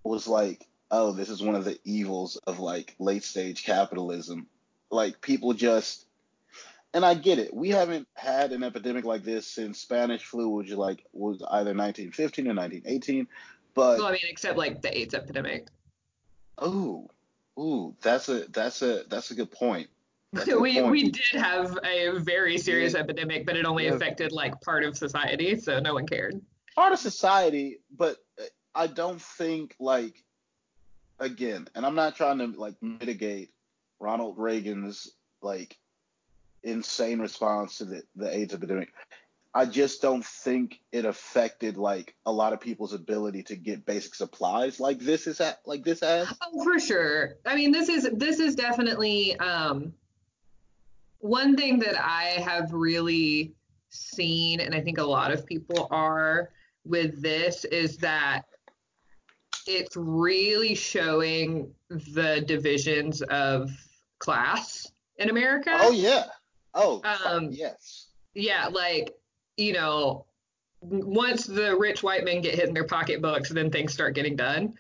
was 0.04 0.28
like, 0.28 0.66
oh, 0.90 1.12
this 1.12 1.28
is 1.28 1.42
one 1.42 1.54
of 1.54 1.64
the 1.64 1.78
evils 1.84 2.36
of 2.46 2.60
like 2.60 2.94
late 2.98 3.24
stage 3.24 3.64
capitalism. 3.64 4.46
Like 4.90 5.20
people 5.20 5.54
just 5.54 6.06
and 6.92 7.04
I 7.04 7.14
get 7.14 7.40
it. 7.40 7.52
We 7.52 7.70
haven't 7.70 8.06
had 8.14 8.52
an 8.52 8.62
epidemic 8.62 9.04
like 9.04 9.24
this 9.24 9.46
since 9.46 9.80
Spanish 9.80 10.24
flu, 10.24 10.48
which 10.50 10.70
like 10.70 11.04
was 11.12 11.42
either 11.42 11.74
1915 11.74 12.46
or 12.46 12.54
1918. 12.54 13.26
But 13.74 13.98
well 13.98 14.06
i 14.06 14.12
mean 14.12 14.20
except 14.28 14.56
like 14.56 14.82
the 14.82 14.96
aids 14.96 15.14
epidemic 15.14 15.66
oh, 16.58 17.08
ooh, 17.58 17.94
that's 18.02 18.28
a 18.28 18.44
that's 18.50 18.82
a 18.82 19.04
that's 19.08 19.30
a 19.30 19.34
good 19.34 19.50
point. 19.50 19.88
That's 20.34 20.54
we 20.54 20.80
we 20.82 21.10
did 21.10 21.40
have 21.40 21.78
a 21.84 22.18
very 22.18 22.58
serious 22.58 22.94
Yeah. 22.94 23.00
epidemic, 23.00 23.46
but 23.46 23.56
it 23.56 23.64
only 23.64 23.86
Yeah. 23.86 23.94
affected 23.94 24.32
like 24.32 24.60
part 24.60 24.84
of 24.84 24.96
society, 24.96 25.58
so 25.58 25.78
no 25.80 25.94
one 25.94 26.06
cared. 26.06 26.40
part 26.74 26.92
of 26.92 26.98
society, 26.98 27.78
but 27.96 28.16
I 28.74 28.88
don't 28.88 29.22
think 29.22 29.76
like 29.78 30.24
again, 31.20 31.68
and 31.74 31.86
I'm 31.86 31.94
not 31.94 32.16
trying 32.16 32.38
to 32.38 32.46
like 32.58 32.74
mitigate 32.82 33.50
Ronald 34.00 34.36
Reagan's 34.38 35.12
like 35.40 35.78
insane 36.64 37.20
response 37.20 37.78
to 37.78 37.84
the, 37.84 38.02
the 38.16 38.34
AIDS 38.36 38.54
epidemic. 38.54 38.92
I 39.56 39.66
just 39.66 40.02
don't 40.02 40.24
think 40.24 40.80
it 40.90 41.04
affected 41.04 41.76
like 41.76 42.16
a 42.26 42.32
lot 42.32 42.52
of 42.52 42.60
people's 42.60 42.92
ability 42.92 43.44
to 43.44 43.56
get 43.56 43.86
basic 43.86 44.16
supplies 44.16 44.80
like 44.80 44.98
this 44.98 45.28
is 45.28 45.40
at, 45.40 45.60
like 45.64 45.84
this 45.84 46.00
has. 46.00 46.26
Oh, 46.42 46.64
for 46.64 46.80
sure. 46.80 47.36
I 47.46 47.54
mean, 47.54 47.70
this 47.70 47.88
is 47.88 48.08
this 48.14 48.40
is 48.40 48.56
definitely 48.56 49.38
um, 49.38 49.92
one 51.24 51.56
thing 51.56 51.78
that 51.78 51.98
I 51.98 52.38
have 52.42 52.70
really 52.74 53.54
seen, 53.88 54.60
and 54.60 54.74
I 54.74 54.82
think 54.82 54.98
a 54.98 55.04
lot 55.04 55.32
of 55.32 55.46
people 55.46 55.88
are 55.90 56.50
with 56.84 57.22
this, 57.22 57.64
is 57.64 57.96
that 57.98 58.42
it's 59.66 59.96
really 59.96 60.74
showing 60.74 61.72
the 61.88 62.44
divisions 62.46 63.22
of 63.22 63.70
class 64.18 64.86
in 65.16 65.30
America. 65.30 65.70
Oh 65.80 65.92
yeah. 65.92 66.24
Oh 66.74 67.00
Um, 67.24 67.48
yes. 67.52 68.08
yeah, 68.34 68.66
like, 68.66 69.14
you 69.56 69.72
know, 69.72 70.26
once 70.82 71.46
the 71.46 71.74
rich 71.74 72.02
white 72.02 72.26
men 72.26 72.42
get 72.42 72.54
hit 72.54 72.68
in 72.68 72.74
their 72.74 72.86
pocketbooks, 72.86 73.48
then 73.48 73.70
things 73.70 73.94
start 73.94 74.14
getting 74.14 74.36
done 74.36 74.74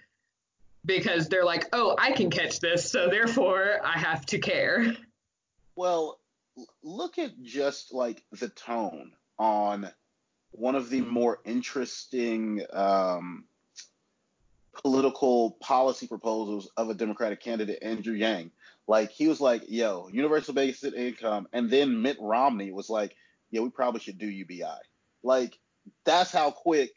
because 0.84 1.30
they're 1.30 1.46
like, 1.46 1.68
oh, 1.72 1.96
I 1.98 2.12
can 2.12 2.28
catch 2.28 2.60
this, 2.60 2.90
so 2.90 3.08
therefore 3.08 3.80
I 3.82 3.98
have 3.98 4.26
to 4.26 4.38
care. 4.38 4.94
Well, 5.74 6.18
look 6.82 7.18
at 7.18 7.42
just 7.42 7.92
like 7.92 8.22
the 8.32 8.48
tone 8.48 9.12
on 9.38 9.90
one 10.52 10.74
of 10.74 10.88
the 10.88 11.00
more 11.00 11.40
interesting 11.44 12.62
um, 12.72 13.44
political 14.82 15.52
policy 15.60 16.06
proposals 16.06 16.68
of 16.76 16.90
a 16.90 16.94
Democratic 16.94 17.40
candidate, 17.40 17.78
Andrew 17.82 18.14
Yang. 18.14 18.50
Like 18.86 19.10
he 19.10 19.28
was 19.28 19.40
like, 19.40 19.62
"Yo, 19.68 20.08
universal 20.12 20.54
basic 20.54 20.94
income," 20.94 21.48
and 21.52 21.70
then 21.70 22.02
Mitt 22.02 22.18
Romney 22.20 22.70
was 22.70 22.90
like, 22.90 23.16
"Yeah, 23.50 23.62
we 23.62 23.70
probably 23.70 24.00
should 24.00 24.18
do 24.18 24.26
UBI." 24.26 24.78
Like 25.22 25.58
that's 26.04 26.30
how 26.30 26.50
quick 26.50 26.92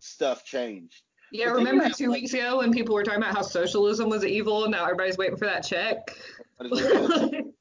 stuff 0.00 0.44
changed. 0.44 1.02
Yeah, 1.32 1.46
But 1.46 1.56
remember 1.56 1.88
two 1.90 2.08
like- 2.08 2.20
weeks 2.20 2.34
ago 2.34 2.58
when 2.58 2.72
people 2.72 2.94
were 2.94 3.02
talking 3.04 3.22
about 3.22 3.34
how 3.34 3.42
socialism 3.42 4.08
was 4.08 4.24
evil 4.24 4.64
and 4.64 4.72
now 4.72 4.84
everybody's 4.84 5.16
waiting 5.16 5.36
for 5.36 5.46
that 5.46 5.62
check? 5.62 5.98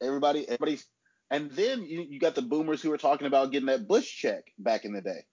Everybody, 0.00 0.48
everybody's, 0.48 0.86
and 1.30 1.50
then 1.50 1.84
you, 1.84 2.02
you 2.02 2.18
got 2.18 2.34
the 2.34 2.42
boomers 2.42 2.80
who 2.80 2.90
were 2.90 2.98
talking 2.98 3.26
about 3.26 3.52
getting 3.52 3.66
that 3.66 3.86
Bush 3.86 4.16
check 4.16 4.44
back 4.58 4.84
in 4.84 4.92
the 4.92 5.02
day. 5.02 5.24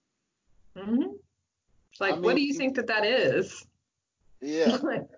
hmm 0.76 1.14
Like, 1.98 2.14
I 2.14 2.18
what 2.18 2.36
do 2.36 2.42
you 2.42 2.54
think 2.54 2.76
that 2.76 2.88
that 2.88 3.04
is? 3.04 3.64
Yeah, 4.40 4.76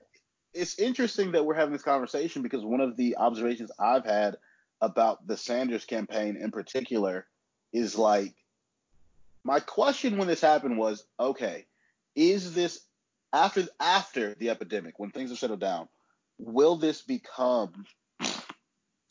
it's 0.55 0.79
interesting 0.79 1.33
that 1.33 1.45
we're 1.45 1.55
having 1.55 1.73
this 1.73 1.83
conversation 1.83 2.43
because 2.43 2.65
one 2.65 2.81
of 2.81 2.97
the 2.97 3.17
observations 3.17 3.71
I've 3.79 4.05
had 4.05 4.37
about 4.81 5.27
the 5.27 5.37
Sanders 5.37 5.85
campaign 5.85 6.37
in 6.37 6.51
particular 6.51 7.27
is 7.73 7.97
like 7.99 8.35
my 9.45 9.61
question 9.61 10.19
when 10.19 10.29
this 10.29 10.41
happened 10.41 10.79
was 10.79 11.05
okay 11.19 11.67
is 12.15 12.55
this 12.55 12.81
after 13.33 13.65
after 13.81 14.35
the 14.35 14.51
epidemic 14.51 14.99
when 14.99 15.11
things 15.11 15.31
have 15.31 15.39
settled 15.39 15.61
down 15.61 15.89
will 16.39 16.77
this 16.77 17.03
become 17.03 17.85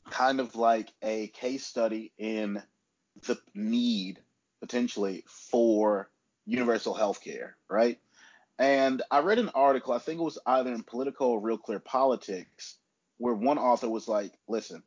kind 0.09 0.39
of 0.39 0.55
like 0.55 0.91
a 1.01 1.27
case 1.27 1.65
study 1.65 2.11
in 2.17 2.61
the 3.25 3.37
need 3.53 4.19
potentially 4.61 5.23
for 5.27 6.09
universal 6.45 6.93
health 6.93 7.21
care 7.21 7.57
right 7.69 7.99
and 8.59 9.03
I 9.11 9.19
read 9.19 9.39
an 9.39 9.51
article, 9.53 9.93
I 9.93 9.99
think 9.99 10.19
it 10.19 10.23
was 10.23 10.39
either 10.45 10.73
in 10.73 10.83
Politico 10.83 11.29
or 11.29 11.39
Real 11.39 11.57
Clear 11.57 11.79
Politics, 11.79 12.77
where 13.17 13.35
one 13.35 13.59
author 13.59 13.89
was 13.89 14.07
like, 14.07 14.33
listen, 14.47 14.81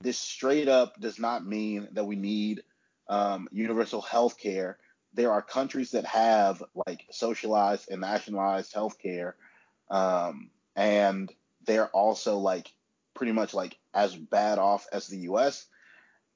this 0.00 0.18
straight 0.18 0.68
up 0.68 1.00
does 1.00 1.18
not 1.18 1.44
mean 1.44 1.88
that 1.92 2.04
we 2.04 2.16
need 2.16 2.62
um, 3.08 3.48
universal 3.50 4.00
health 4.00 4.38
care. 4.38 4.78
There 5.12 5.32
are 5.32 5.42
countries 5.42 5.92
that 5.92 6.04
have 6.04 6.62
like 6.86 7.06
socialized 7.10 7.90
and 7.90 8.00
nationalized 8.00 8.72
health 8.72 8.98
care. 8.98 9.36
Um, 9.90 10.50
and 10.76 11.32
they're 11.64 11.88
also 11.88 12.38
like 12.38 12.72
pretty 13.14 13.32
much 13.32 13.54
like 13.54 13.76
as 13.96 14.16
bad 14.16 14.60
off 14.60 14.86
as 14.92 15.08
the 15.08 15.20
US. 15.30 15.66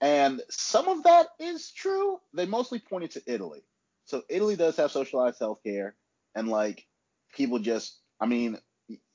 And 0.01 0.43
some 0.51 0.89
of 0.89 1.05
that 1.05 1.29
is 1.39 1.73
true. 1.73 2.19
They 2.35 2.47
mostly 2.47 2.81
pointed 2.81 3.13
to 3.13 3.23
Italy. 3.27 3.65
So 4.07 4.25
Italy 4.31 4.57
does 4.57 4.77
have 4.79 4.93
socialized 4.93 5.41
health 5.41 5.61
care 5.65 5.97
and 6.37 6.49
like 6.49 6.87
people 7.35 7.61
just 7.61 8.01
i 8.21 8.27
mean 8.27 8.59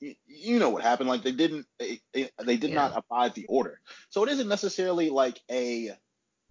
y- 0.01 0.17
you 0.27 0.59
know 0.59 0.69
what 0.69 0.83
happened 0.83 1.09
like 1.09 1.23
they 1.23 1.31
didn't 1.33 1.67
they, 1.79 2.01
they 2.45 2.57
did 2.57 2.71
Yeah. 2.71 2.75
not 2.75 2.93
abide 2.97 3.35
the 3.35 3.45
order 3.47 3.81
so 4.09 4.23
it 4.23 4.29
isn't 4.29 4.49
necessarily 4.49 5.09
like 5.09 5.41
a 5.51 5.91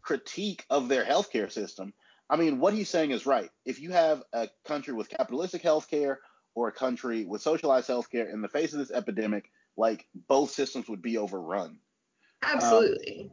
critique 0.03 0.65
of 0.71 0.89
their 0.89 1.05
healthcare 1.05 1.51
system 1.51 1.95
i 2.31 2.37
mean 2.37 2.61
what 2.61 2.75
he's 2.75 2.91
saying 2.91 3.13
is 3.13 3.27
right 3.27 3.51
if 3.65 3.81
you 3.81 3.93
have 3.93 4.23
a 4.33 4.49
country 4.67 4.95
with 4.95 5.09
capitalistic 5.09 5.63
healthcare 5.63 6.19
or 6.55 6.69
a 6.69 6.73
country 6.73 7.25
with 7.25 7.43
socialized 7.43 7.89
healthcare 7.89 8.33
in 8.33 8.43
the 8.43 8.49
face 8.49 8.73
of 8.73 8.79
this 8.79 8.91
epidemic 8.91 9.51
like 9.77 10.07
both 10.29 10.51
systems 10.51 10.89
would 10.89 11.03
be 11.03 11.19
overrun 11.19 11.79
Absolutely. 12.45 13.31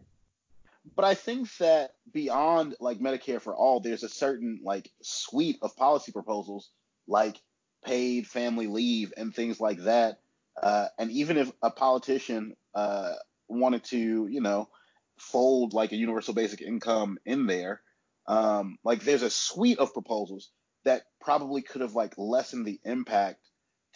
but 0.95 1.05
I 1.05 1.13
think 1.15 1.55
that 1.57 1.91
beyond 2.11 2.75
like 2.79 2.99
Medicare 2.99 3.41
for 3.41 3.55
all, 3.55 3.79
there's 3.79 4.03
a 4.03 4.09
certain 4.09 4.61
like 4.63 4.89
suite 5.01 5.59
of 5.61 5.75
policy 5.75 6.11
proposals 6.11 6.71
like 7.07 7.37
paid 7.85 8.27
family 8.27 8.67
leave 8.67 9.13
and 9.17 9.33
things 9.33 9.59
like 9.59 9.79
that. 9.83 10.19
Uh, 10.61 10.87
and 10.97 11.11
even 11.11 11.37
if 11.37 11.51
a 11.61 11.71
politician 11.71 12.55
uh, 12.75 13.13
wanted 13.47 13.83
to, 13.85 14.27
you 14.27 14.41
know, 14.41 14.69
fold 15.17 15.73
like 15.73 15.91
a 15.91 15.97
universal 15.97 16.33
basic 16.33 16.61
income 16.61 17.17
in 17.25 17.47
there, 17.47 17.81
um, 18.27 18.77
like 18.83 19.03
there's 19.03 19.23
a 19.23 19.29
suite 19.29 19.79
of 19.79 19.93
proposals 19.93 20.51
that 20.83 21.03
probably 21.19 21.61
could 21.61 21.81
have 21.81 21.95
like 21.95 22.13
lessened 22.17 22.65
the 22.65 22.79
impact 22.83 23.47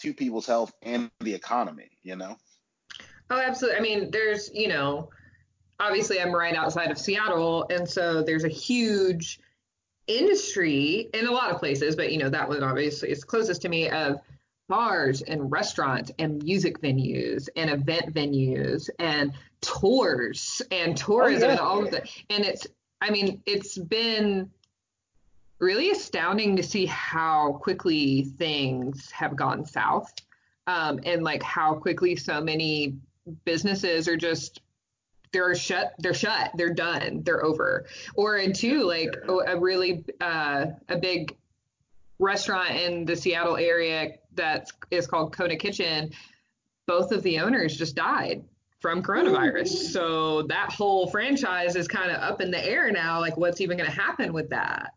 to 0.01 0.13
people's 0.13 0.45
health 0.45 0.73
and 0.81 1.09
the 1.19 1.33
economy, 1.33 1.89
you 2.03 2.15
know? 2.15 2.37
Oh, 3.29 3.39
absolutely. 3.39 3.79
I 3.79 3.81
mean, 3.81 4.11
there's, 4.11 4.51
you 4.53 4.67
know, 4.67 5.09
obviously 5.79 6.21
I'm 6.21 6.33
right 6.33 6.55
outside 6.55 6.91
of 6.91 6.97
Seattle, 6.97 7.65
and 7.69 7.87
so 7.87 8.21
there's 8.21 8.43
a 8.43 8.49
huge 8.49 9.39
industry 10.07 11.09
in 11.13 11.25
a 11.25 11.31
lot 11.31 11.51
of 11.51 11.59
places, 11.59 11.95
but 11.95 12.11
you 12.11 12.19
know, 12.19 12.29
that 12.29 12.47
one 12.47 12.63
obviously 12.63 13.09
is 13.09 13.23
closest 13.23 13.63
to 13.63 13.69
me 13.69 13.89
of 13.89 14.19
bars 14.67 15.21
and 15.21 15.51
restaurants 15.51 16.11
and 16.19 16.43
music 16.43 16.81
venues 16.81 17.49
and 17.55 17.69
event 17.69 18.13
venues 18.13 18.89
and 18.99 19.33
tours 19.61 20.61
and 20.71 20.97
tourism 20.97 21.43
oh, 21.43 21.45
yeah. 21.47 21.51
and 21.51 21.59
all 21.59 21.83
of 21.83 21.91
that. 21.91 22.09
And 22.29 22.43
it's, 22.45 22.67
I 23.01 23.09
mean, 23.11 23.41
it's 23.45 23.77
been 23.77 24.49
really 25.59 25.91
astounding 25.91 26.55
to 26.55 26.63
see 26.63 26.85
how 26.85 27.53
quickly 27.61 28.23
things 28.37 29.11
have 29.11 29.35
gone 29.35 29.65
south 29.65 30.13
um, 30.67 30.99
and 31.05 31.23
like 31.23 31.41
how 31.43 31.75
quickly 31.75 32.15
so 32.15 32.41
many 32.41 32.95
businesses 33.45 34.07
are 34.07 34.17
just 34.17 34.61
they're 35.31 35.55
shut 35.55 35.93
they're 35.99 36.13
shut 36.13 36.51
they're 36.55 36.73
done 36.73 37.21
they're 37.23 37.43
over. 37.43 37.85
Or 38.15 38.37
in 38.37 38.53
two 38.53 38.83
like 38.83 39.15
a 39.47 39.57
really 39.57 40.05
uh, 40.21 40.67
a 40.89 40.97
big 40.97 41.35
restaurant 42.19 42.71
in 42.71 43.05
the 43.05 43.15
seattle 43.15 43.57
area 43.57 44.13
that 44.35 44.69
is 44.91 45.07
called 45.07 45.35
kona 45.35 45.57
kitchen 45.57 46.11
both 46.87 47.11
of 47.11 47.23
the 47.23 47.39
owners 47.39 47.75
just 47.75 47.95
died 47.95 48.43
from 48.79 49.01
coronavirus. 49.01 49.69
So 49.69 50.43
that 50.43 50.71
whole 50.71 51.07
franchise 51.07 51.75
is 51.75 51.87
kind 51.87 52.11
of 52.11 52.21
up 52.21 52.39
in 52.39 52.51
the 52.51 52.63
air 52.63 52.91
now 52.91 53.19
like 53.19 53.35
what's 53.35 53.59
even 53.59 53.77
going 53.77 53.89
to 53.89 53.95
happen 53.95 54.31
with 54.31 54.49
that 54.49 54.93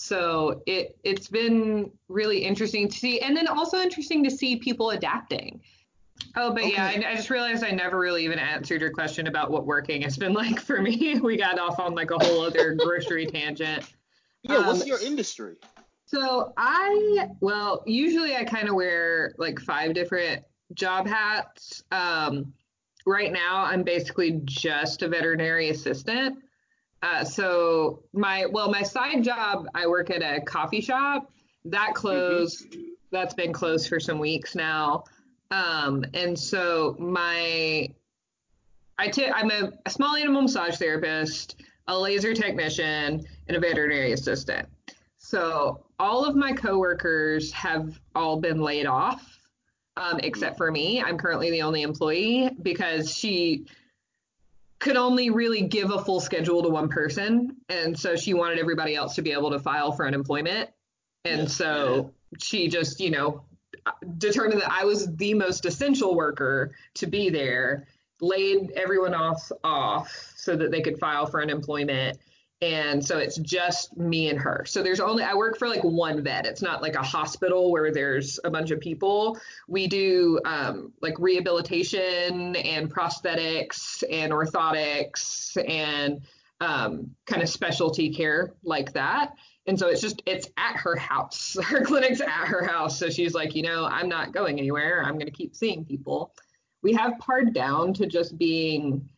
so 0.00 0.62
it 0.64 0.96
it's 1.02 1.26
been 1.26 1.90
really 2.08 2.38
interesting 2.38 2.86
to 2.86 2.96
see, 2.96 3.20
and 3.20 3.36
then 3.36 3.48
also 3.48 3.80
interesting 3.80 4.22
to 4.22 4.30
see 4.30 4.54
people 4.54 4.90
adapting. 4.90 5.60
Oh, 6.36 6.52
but 6.52 6.62
okay. 6.62 6.72
yeah, 6.74 6.84
I, 6.84 7.10
I, 7.10 7.16
just 7.16 7.30
realized 7.30 7.64
I 7.64 7.72
never 7.72 7.98
really 7.98 8.24
even 8.24 8.38
answered 8.38 8.80
your 8.80 8.92
question 8.92 9.26
about 9.26 9.50
what 9.50 9.66
working 9.66 10.02
has 10.02 10.16
been 10.16 10.32
like 10.34 10.60
for 10.60 10.80
me. 10.80 11.18
We 11.18 11.36
got 11.36 11.58
off 11.58 11.80
on 11.80 11.96
like 11.96 12.12
a 12.12 12.24
whole 12.24 12.42
other 12.42 12.74
grocery 12.78 13.26
tangent. 13.26 13.92
Yeah, 14.44 14.58
um, 14.58 14.66
what's 14.68 14.86
your 14.86 15.00
industry? 15.00 15.56
So 16.06 16.52
I, 16.56 17.30
well, 17.40 17.82
usually 17.84 18.36
I 18.36 18.44
kind 18.44 18.68
of 18.68 18.76
wear 18.76 19.34
like 19.36 19.58
five 19.58 19.94
different 19.94 20.44
job 20.74 21.08
hats. 21.08 21.82
Um, 21.90 22.54
right 23.04 23.32
now, 23.32 23.64
I'm 23.64 23.82
basically 23.82 24.40
just 24.44 25.02
a 25.02 25.08
veterinary 25.08 25.70
assistant. 25.70 26.38
Uh, 27.02 27.24
so 27.24 28.02
my 28.12 28.46
well, 28.46 28.70
my 28.70 28.82
side 28.82 29.22
job, 29.22 29.68
I 29.74 29.86
work 29.86 30.10
at 30.10 30.22
a 30.22 30.40
coffee 30.40 30.80
shop. 30.80 31.30
That 31.64 31.94
closed. 31.94 32.70
Mm-hmm. 32.70 32.82
That's 33.10 33.34
been 33.34 33.52
closed 33.52 33.88
for 33.88 34.00
some 34.00 34.18
weeks 34.18 34.54
now. 34.54 35.04
Um, 35.50 36.04
and 36.12 36.38
so 36.38 36.94
my 36.98 37.88
I 38.98 39.08
t- 39.08 39.30
I'm 39.30 39.50
a, 39.50 39.72
a 39.86 39.90
small 39.90 40.16
animal 40.16 40.42
massage 40.42 40.76
therapist, 40.76 41.62
a 41.86 41.98
laser 41.98 42.34
technician, 42.34 43.24
and 43.46 43.56
a 43.56 43.60
veterinary 43.60 44.12
assistant. 44.12 44.68
So 45.18 45.84
all 45.98 46.24
of 46.24 46.34
my 46.36 46.52
coworkers 46.52 47.52
have 47.52 48.00
all 48.14 48.40
been 48.40 48.60
laid 48.60 48.86
off, 48.86 49.38
um, 49.96 50.18
except 50.22 50.56
for 50.56 50.70
me. 50.72 51.02
I'm 51.02 51.16
currently 51.16 51.50
the 51.50 51.62
only 51.62 51.82
employee 51.82 52.50
because 52.62 53.14
she 53.14 53.66
could 54.78 54.96
only 54.96 55.30
really 55.30 55.62
give 55.62 55.90
a 55.90 56.02
full 56.02 56.20
schedule 56.20 56.62
to 56.62 56.68
one 56.68 56.88
person. 56.88 57.56
And 57.68 57.98
so 57.98 58.16
she 58.16 58.34
wanted 58.34 58.58
everybody 58.58 58.94
else 58.94 59.14
to 59.16 59.22
be 59.22 59.32
able 59.32 59.50
to 59.50 59.58
file 59.58 59.92
for 59.92 60.06
unemployment. 60.06 60.70
And 61.24 61.42
yeah. 61.42 61.48
so 61.48 62.12
she 62.40 62.68
just, 62.68 63.00
you 63.00 63.10
know, 63.10 63.42
determined 64.18 64.60
that 64.60 64.70
I 64.70 64.84
was 64.84 65.14
the 65.16 65.34
most 65.34 65.64
essential 65.64 66.14
worker 66.14 66.72
to 66.94 67.06
be 67.06 67.28
there, 67.30 67.86
laid 68.20 68.72
everyone 68.72 69.14
else 69.14 69.50
off 69.64 70.32
so 70.36 70.56
that 70.56 70.70
they 70.70 70.80
could 70.80 70.98
file 70.98 71.26
for 71.26 71.42
unemployment 71.42 72.18
and 72.60 73.04
so 73.04 73.18
it's 73.18 73.36
just 73.36 73.96
me 73.96 74.28
and 74.30 74.38
her. 74.38 74.64
So 74.66 74.82
there's 74.82 74.98
only 74.98 75.22
i 75.22 75.34
work 75.34 75.58
for 75.58 75.68
like 75.68 75.84
one 75.84 76.22
vet. 76.22 76.44
It's 76.44 76.62
not 76.62 76.82
like 76.82 76.96
a 76.96 77.02
hospital 77.02 77.70
where 77.70 77.92
there's 77.92 78.40
a 78.42 78.50
bunch 78.50 78.72
of 78.72 78.80
people. 78.80 79.38
We 79.68 79.86
do 79.86 80.40
um, 80.44 80.92
like 81.00 81.14
rehabilitation 81.20 82.56
and 82.56 82.92
prosthetics 82.92 84.02
and 84.10 84.32
orthotics 84.32 85.56
and 85.68 86.20
um, 86.60 87.14
kind 87.26 87.42
of 87.42 87.48
specialty 87.48 88.12
care 88.12 88.54
like 88.64 88.92
that. 88.94 89.34
And 89.68 89.78
so 89.78 89.86
it's 89.86 90.00
just 90.00 90.22
it's 90.26 90.48
at 90.56 90.76
her 90.76 90.96
house. 90.96 91.56
Her 91.62 91.84
clinic's 91.84 92.20
at 92.20 92.48
her 92.48 92.64
house. 92.64 92.98
So 92.98 93.10
she's 93.10 93.34
like 93.34 93.54
you 93.54 93.62
know 93.62 93.84
i'm 93.84 94.08
not 94.08 94.32
going 94.32 94.58
anywhere. 94.58 95.04
I'm 95.04 95.14
going 95.14 95.26
to 95.26 95.30
keep 95.30 95.54
seeing 95.54 95.84
people. 95.84 96.32
We 96.82 96.94
have 96.94 97.12
pared 97.20 97.54
down 97.54 97.92
to 97.94 98.06
just 98.06 98.36
being 98.38 99.08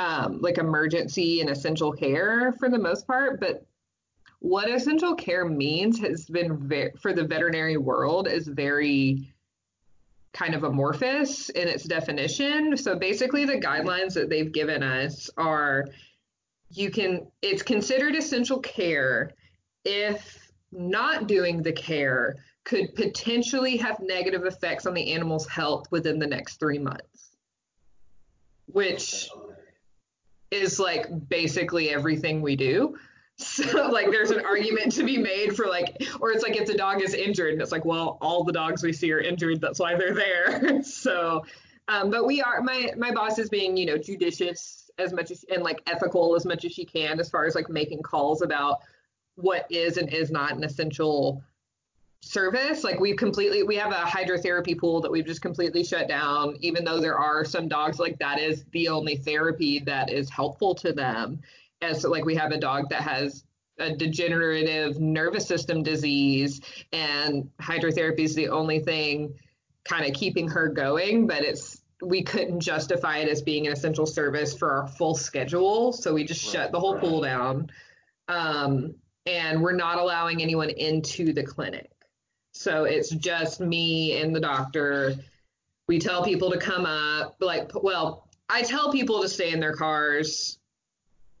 um, 0.00 0.40
like 0.40 0.56
emergency 0.56 1.42
and 1.42 1.50
essential 1.50 1.92
care 1.92 2.52
for 2.58 2.70
the 2.70 2.78
most 2.78 3.06
part. 3.06 3.38
But 3.38 3.66
what 4.38 4.70
essential 4.70 5.14
care 5.14 5.44
means 5.44 6.00
has 6.00 6.24
been 6.24 6.56
very, 6.56 6.92
for 7.02 7.12
the 7.12 7.24
veterinary 7.24 7.76
world 7.76 8.26
is 8.26 8.48
very 8.48 9.34
kind 10.32 10.54
of 10.54 10.64
amorphous 10.64 11.50
in 11.50 11.68
its 11.68 11.84
definition. 11.84 12.78
So 12.78 12.98
basically, 12.98 13.44
the 13.44 13.58
guidelines 13.58 14.14
that 14.14 14.30
they've 14.30 14.50
given 14.50 14.82
us 14.82 15.28
are 15.36 15.84
you 16.70 16.90
can, 16.90 17.26
it's 17.42 17.62
considered 17.62 18.14
essential 18.14 18.60
care 18.60 19.32
if 19.84 20.50
not 20.72 21.26
doing 21.26 21.62
the 21.62 21.72
care 21.72 22.36
could 22.64 22.94
potentially 22.94 23.76
have 23.76 23.98
negative 24.00 24.46
effects 24.46 24.86
on 24.86 24.94
the 24.94 25.12
animal's 25.12 25.48
health 25.48 25.86
within 25.90 26.18
the 26.18 26.26
next 26.26 26.58
three 26.58 26.78
months, 26.78 27.36
which 28.66 29.28
is 30.50 30.78
like 30.78 31.06
basically 31.28 31.90
everything 31.90 32.42
we 32.42 32.56
do. 32.56 32.98
So 33.36 33.88
like 33.92 34.10
there's 34.10 34.30
an 34.30 34.44
argument 34.44 34.92
to 34.92 35.04
be 35.04 35.18
made 35.18 35.56
for 35.56 35.66
like 35.66 36.02
or 36.20 36.30
it's 36.30 36.42
like 36.42 36.56
if 36.56 36.66
the 36.66 36.74
dog 36.74 37.02
is 37.02 37.14
injured 37.14 37.52
and 37.52 37.62
it's 37.62 37.72
like 37.72 37.84
well 37.84 38.18
all 38.20 38.44
the 38.44 38.52
dogs 38.52 38.82
we 38.82 38.92
see 38.92 39.12
are 39.12 39.20
injured 39.20 39.60
that's 39.60 39.78
why 39.78 39.94
they're 39.94 40.14
there. 40.14 40.82
so 40.82 41.44
um, 41.88 42.10
but 42.10 42.26
we 42.26 42.42
are 42.42 42.60
my 42.62 42.92
my 42.96 43.12
boss 43.12 43.38
is 43.38 43.48
being 43.48 43.76
you 43.76 43.86
know 43.86 43.96
judicious 43.96 44.90
as 44.98 45.12
much 45.12 45.30
as 45.30 45.44
and 45.52 45.62
like 45.62 45.80
ethical 45.86 46.36
as 46.36 46.44
much 46.44 46.64
as 46.64 46.72
she 46.72 46.84
can 46.84 47.18
as 47.18 47.30
far 47.30 47.46
as 47.46 47.54
like 47.54 47.68
making 47.68 48.02
calls 48.02 48.42
about 48.42 48.78
what 49.36 49.66
is 49.70 49.96
and 49.96 50.12
is 50.12 50.30
not 50.30 50.52
an 50.52 50.62
essential 50.62 51.42
service. 52.20 52.84
Like 52.84 53.00
we've 53.00 53.16
completely 53.16 53.62
we 53.62 53.76
have 53.76 53.92
a 53.92 53.96
hydrotherapy 53.96 54.78
pool 54.78 55.00
that 55.00 55.10
we've 55.10 55.26
just 55.26 55.42
completely 55.42 55.82
shut 55.82 56.08
down 56.08 56.56
even 56.60 56.84
though 56.84 57.00
there 57.00 57.18
are 57.18 57.44
some 57.44 57.68
dogs 57.68 57.98
like 57.98 58.18
that 58.18 58.38
is 58.38 58.64
the 58.72 58.88
only 58.88 59.16
therapy 59.16 59.80
that 59.80 60.10
is 60.10 60.30
helpful 60.30 60.74
to 60.76 60.92
them. 60.92 61.40
As 61.82 62.04
like 62.04 62.24
we 62.24 62.34
have 62.36 62.52
a 62.52 62.58
dog 62.58 62.90
that 62.90 63.02
has 63.02 63.44
a 63.78 63.96
degenerative 63.96 65.00
nervous 65.00 65.46
system 65.46 65.82
disease 65.82 66.60
and 66.92 67.50
hydrotherapy 67.60 68.20
is 68.20 68.34
the 68.34 68.48
only 68.48 68.78
thing 68.78 69.34
kind 69.84 70.04
of 70.04 70.12
keeping 70.12 70.46
her 70.46 70.68
going 70.68 71.26
but 71.26 71.42
it's 71.42 71.80
we 72.02 72.22
couldn't 72.22 72.60
justify 72.60 73.18
it 73.18 73.28
as 73.28 73.40
being 73.40 73.66
an 73.66 73.72
essential 73.72 74.04
service 74.04 74.54
for 74.54 74.70
our 74.70 74.86
full 74.86 75.14
schedule 75.14 75.94
so 75.94 76.12
we 76.12 76.24
just 76.24 76.44
right, 76.44 76.52
shut 76.52 76.72
the 76.72 76.78
whole 76.78 76.94
right. 76.94 77.02
pool 77.02 77.22
down. 77.22 77.70
Um, 78.28 78.94
and 79.26 79.62
we're 79.62 79.72
not 79.72 79.98
allowing 79.98 80.42
anyone 80.42 80.70
into 80.70 81.32
the 81.32 81.42
clinic 81.42 81.90
so 82.60 82.84
it's 82.84 83.08
just 83.08 83.58
me 83.58 84.20
and 84.20 84.36
the 84.36 84.40
doctor. 84.40 85.14
We 85.88 85.98
tell 85.98 86.22
people 86.22 86.50
to 86.50 86.58
come 86.58 86.84
up, 86.84 87.36
like, 87.40 87.70
well, 87.82 88.28
I 88.50 88.60
tell 88.60 88.92
people 88.92 89.22
to 89.22 89.30
stay 89.30 89.50
in 89.50 89.60
their 89.60 89.72
cars. 89.72 90.58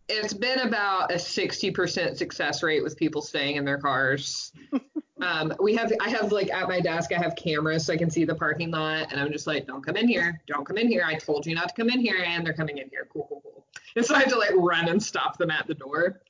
It's 0.08 0.32
been 0.32 0.60
about 0.60 1.12
a 1.12 1.16
60% 1.16 2.16
success 2.16 2.62
rate 2.62 2.82
with 2.82 2.96
people 2.96 3.20
staying 3.20 3.56
in 3.56 3.66
their 3.66 3.76
cars. 3.76 4.52
um, 5.20 5.52
we 5.60 5.74
have, 5.74 5.92
I 6.00 6.08
have 6.08 6.32
like 6.32 6.50
at 6.50 6.66
my 6.68 6.80
desk, 6.80 7.12
I 7.12 7.18
have 7.18 7.36
cameras 7.36 7.84
so 7.84 7.92
I 7.92 7.98
can 7.98 8.10
see 8.10 8.24
the 8.24 8.34
parking 8.34 8.70
lot, 8.70 9.12
and 9.12 9.20
I'm 9.20 9.30
just 9.30 9.46
like, 9.46 9.66
don't 9.66 9.84
come 9.84 9.98
in 9.98 10.08
here, 10.08 10.40
don't 10.46 10.64
come 10.64 10.78
in 10.78 10.88
here. 10.88 11.04
I 11.04 11.16
told 11.16 11.44
you 11.44 11.54
not 11.54 11.68
to 11.68 11.74
come 11.74 11.90
in 11.90 12.00
here, 12.00 12.24
and 12.24 12.46
they're 12.46 12.54
coming 12.54 12.78
in 12.78 12.88
here. 12.88 13.06
Cool, 13.12 13.26
cool, 13.28 13.42
cool. 13.42 13.66
And 13.94 14.06
so 14.06 14.14
I 14.14 14.20
have 14.20 14.30
to 14.30 14.38
like 14.38 14.54
run 14.54 14.88
and 14.88 15.02
stop 15.02 15.36
them 15.36 15.50
at 15.50 15.66
the 15.66 15.74
door. 15.74 16.22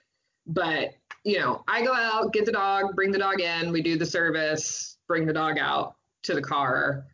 But 0.49 0.95
you 1.25 1.39
know, 1.39 1.63
I 1.69 1.85
go 1.85 1.93
out, 1.93 2.33
get 2.33 2.47
the 2.47 2.53
dog, 2.53 2.95
bring 2.95 3.13
the 3.13 3.19
dog 3.19 3.41
in, 3.41 3.73
we 3.73 3.83
do 3.83 3.97
the 3.97 4.07
service, 4.07 4.97
bring 5.07 5.27
the 5.27 5.33
dog 5.33 5.59
out 5.59 5.97
to 6.23 6.35
the 6.35 6.43
car, 6.43 7.07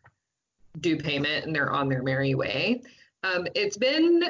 do 0.79 0.97
payment, 0.97 1.45
and 1.45 1.55
they're 1.55 1.71
on 1.71 1.89
their 1.89 2.03
merry 2.03 2.35
way. 2.35 2.81
Um, 3.23 3.47
it's 3.55 3.77
been 3.77 4.23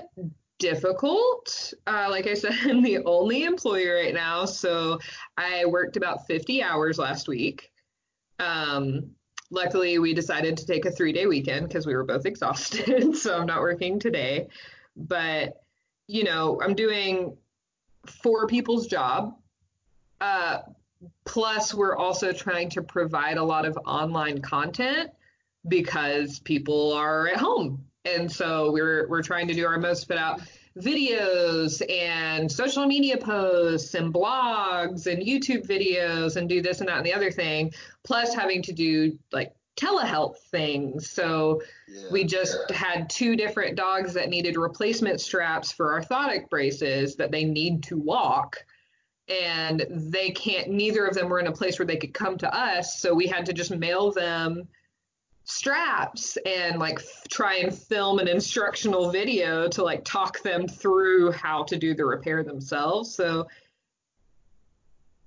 difficult. 0.59 1.73
Uh, 1.86 2.07
like 2.09 2.28
I 2.28 2.34
said, 2.34 2.53
I'm 2.63 2.82
the 2.82 2.99
only 3.05 3.43
employee 3.43 3.88
right 3.88 4.13
now, 4.13 4.45
so 4.45 4.99
I 5.38 5.65
worked 5.65 5.97
about 5.97 6.25
50 6.28 6.63
hours 6.63 6.97
last 6.97 7.28
week. 7.28 7.71
Um, 8.39 9.11
luckily, 9.51 9.99
we 9.99 10.13
decided 10.13 10.57
to 10.57 10.65
take 10.65 10.86
a 10.86 10.91
three 10.91 11.13
day 11.13 11.28
weekend 11.28 11.67
because 11.67 11.86
we 11.86 11.95
were 11.95 12.03
both 12.03 12.25
exhausted, 12.25 13.15
so 13.17 13.38
I'm 13.38 13.47
not 13.47 13.61
working 13.61 13.99
today. 13.99 14.47
But, 14.95 15.61
you 16.07 16.23
know, 16.23 16.59
I'm 16.61 16.73
doing 16.73 17.38
four 18.07 18.47
people's 18.47 18.88
job 18.88 19.36
uh, 20.22 20.59
plus, 21.26 21.74
we're 21.74 21.95
also 21.95 22.32
trying 22.32 22.70
to 22.72 22.82
provide 22.82 23.38
a 23.38 23.43
lot 23.43 23.65
of 23.65 23.78
online 23.86 24.41
content 24.41 25.11
because 25.68 26.39
people 26.39 26.93
are 26.93 27.28
at 27.28 27.38
home. 27.38 27.86
And 28.05 28.32
so 28.32 28.72
we're 28.72 29.07
we're 29.09 29.22
trying 29.24 29.47
to 29.49 29.53
do 29.53 29.65
our 29.65 29.78
most 29.78 30.07
put 30.07 30.18
out 30.18 30.41
videos 30.78 31.82
and 31.91 32.51
social 32.51 32.86
media 32.86 33.18
posts 33.18 33.95
and 33.95 34.13
blogs 34.13 35.07
and 35.11 35.22
YouTube 35.22 35.68
videos 35.68 36.36
and 36.38 36.47
do 36.47 36.61
this 36.61 36.80
and 36.80 36.88
that 36.88 36.97
and 36.97 37.05
the 37.05 37.13
other 37.13 37.32
thing, 37.32 37.74
plus 38.03 38.34
having 38.34 38.61
to 38.61 38.72
do 38.74 39.18
like 39.32 39.53
telehealth 39.76 40.38
things. 40.51 41.09
So 41.09 41.61
Yeah. 41.88 42.09
we 42.11 42.24
just 42.24 42.72
had 42.72 43.09
two 43.09 43.36
different 43.36 43.76
dogs 43.76 44.13
that 44.13 44.30
needed 44.30 44.57
replacement 44.57 45.20
straps 45.22 45.72
for 45.72 45.99
orthotic 45.99 46.49
braces 46.49 47.15
that 47.18 47.32
they 47.32 47.43
need 47.43 47.84
to 47.84 47.97
walk. 47.97 48.57
And 49.30 49.86
they 49.89 50.30
can't, 50.30 50.69
neither 50.69 51.05
of 51.05 51.13
them 51.13 51.30
were 51.30 51.39
in 51.39 51.47
a 51.47 51.51
place 51.51 51.78
where 51.80 51.86
they 51.86 51.97
could 51.97 52.13
come 52.13 52.38
to 52.38 52.55
us. 52.55 52.99
So 52.99 53.13
we 53.13 53.28
had 53.28 53.45
to 53.47 53.53
just 53.53 53.71
mail 53.71 54.11
them 54.11 54.67
straps 55.43 56.38
and 56.45 56.80
like 56.80 56.99
f- 56.99 57.23
try 57.30 57.55
and 57.55 57.73
film 57.73 58.19
an 58.19 58.28
instructional 58.28 59.11
video 59.11 59.67
to 59.69 59.84
like 59.84 60.03
talk 60.03 60.41
them 60.43 60.67
through 60.67 61.32
how 61.32 61.63
to 61.63 61.78
do 61.78 61.93
the 61.93 62.05
repair 62.05 62.43
themselves. 62.43 63.13
So 63.13 63.47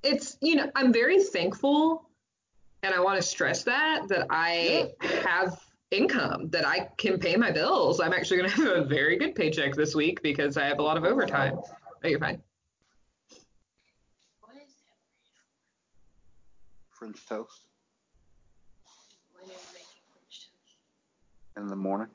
it's, 0.02 0.36
you 0.40 0.56
know, 0.56 0.70
I'm 0.74 0.92
very 0.92 1.22
thankful 1.22 2.08
and 2.82 2.94
I 2.94 3.00
want 3.00 3.20
to 3.20 3.22
stress 3.26 3.64
that 3.64 4.08
that 4.08 4.26
I 4.30 4.92
have 5.00 5.58
income 5.90 6.48
that 6.50 6.66
I 6.66 6.88
can 6.96 7.18
pay 7.18 7.36
my 7.36 7.50
bills. 7.50 8.00
I'm 8.00 8.12
actually 8.12 8.38
going 8.38 8.50
to 8.50 8.56
have 8.56 8.84
a 8.84 8.84
very 8.84 9.16
good 9.18 9.34
paycheck 9.34 9.74
this 9.74 9.94
week 9.94 10.22
because 10.22 10.56
I 10.56 10.64
have 10.66 10.78
a 10.78 10.82
lot 10.82 10.96
of 10.96 11.04
overtime. 11.04 11.58
Oh, 11.58 12.08
you're 12.08 12.18
fine. 12.18 12.40
What 14.40 14.56
is 14.56 14.72
that? 16.89 16.89
French 17.00 17.24
toast 17.26 17.62
When 19.32 19.44
are 19.44 19.46
you 19.46 19.54
making 19.72 20.02
French 20.12 20.50
toast? 20.52 20.76
in 21.56 21.66
the 21.66 21.74
morning. 21.74 22.08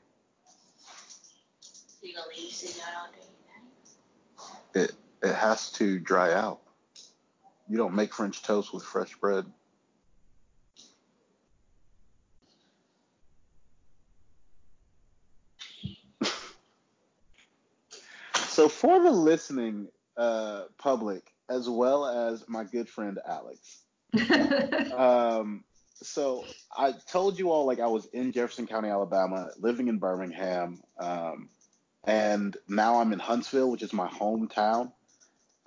So 1.60 2.06
you 2.06 2.14
gonna 2.14 2.28
leave 2.38 2.52
sitting 2.52 2.80
out 2.82 2.94
all 3.00 4.82
day? 4.82 4.82
It 4.84 4.92
it 5.28 5.34
has 5.34 5.72
to 5.72 5.98
dry 5.98 6.32
out. 6.34 6.60
You 7.68 7.76
don't 7.78 7.94
make 7.96 8.14
French 8.14 8.44
toast 8.44 8.72
with 8.72 8.84
fresh 8.84 9.12
bread. 9.16 9.44
so 18.36 18.68
for 18.68 19.02
the 19.02 19.10
listening 19.10 19.88
uh, 20.16 20.66
public, 20.78 21.32
as 21.50 21.68
well 21.68 22.06
as 22.06 22.44
my 22.48 22.62
good 22.62 22.88
friend 22.88 23.18
Alex, 23.28 23.85
um, 24.96 25.64
so 26.02 26.44
I 26.76 26.92
told 26.92 27.38
you 27.38 27.50
all 27.50 27.66
like 27.66 27.80
I 27.80 27.86
was 27.86 28.06
in 28.06 28.32
Jefferson 28.32 28.66
County, 28.66 28.88
Alabama, 28.88 29.50
living 29.58 29.88
in 29.88 29.98
Birmingham, 29.98 30.82
um, 30.98 31.48
and 32.04 32.56
now 32.68 33.00
I'm 33.00 33.12
in 33.12 33.18
Huntsville, 33.18 33.70
which 33.70 33.82
is 33.82 33.92
my 33.92 34.08
hometown. 34.08 34.92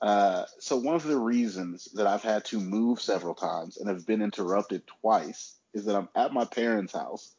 Uh, 0.01 0.45
so 0.59 0.77
one 0.77 0.95
of 0.95 1.03
the 1.03 1.17
reasons 1.17 1.85
that 1.93 2.07
I've 2.07 2.23
had 2.23 2.45
to 2.45 2.59
move 2.59 3.01
several 3.01 3.35
times 3.35 3.77
and 3.77 3.89
have 3.89 4.07
been 4.07 4.21
interrupted 4.21 4.83
twice 5.01 5.55
is 5.73 5.85
that 5.85 5.95
I'm 5.95 6.07
at 6.15 6.31
my 6.31 6.45
parents' 6.45 6.93
house. 6.93 7.35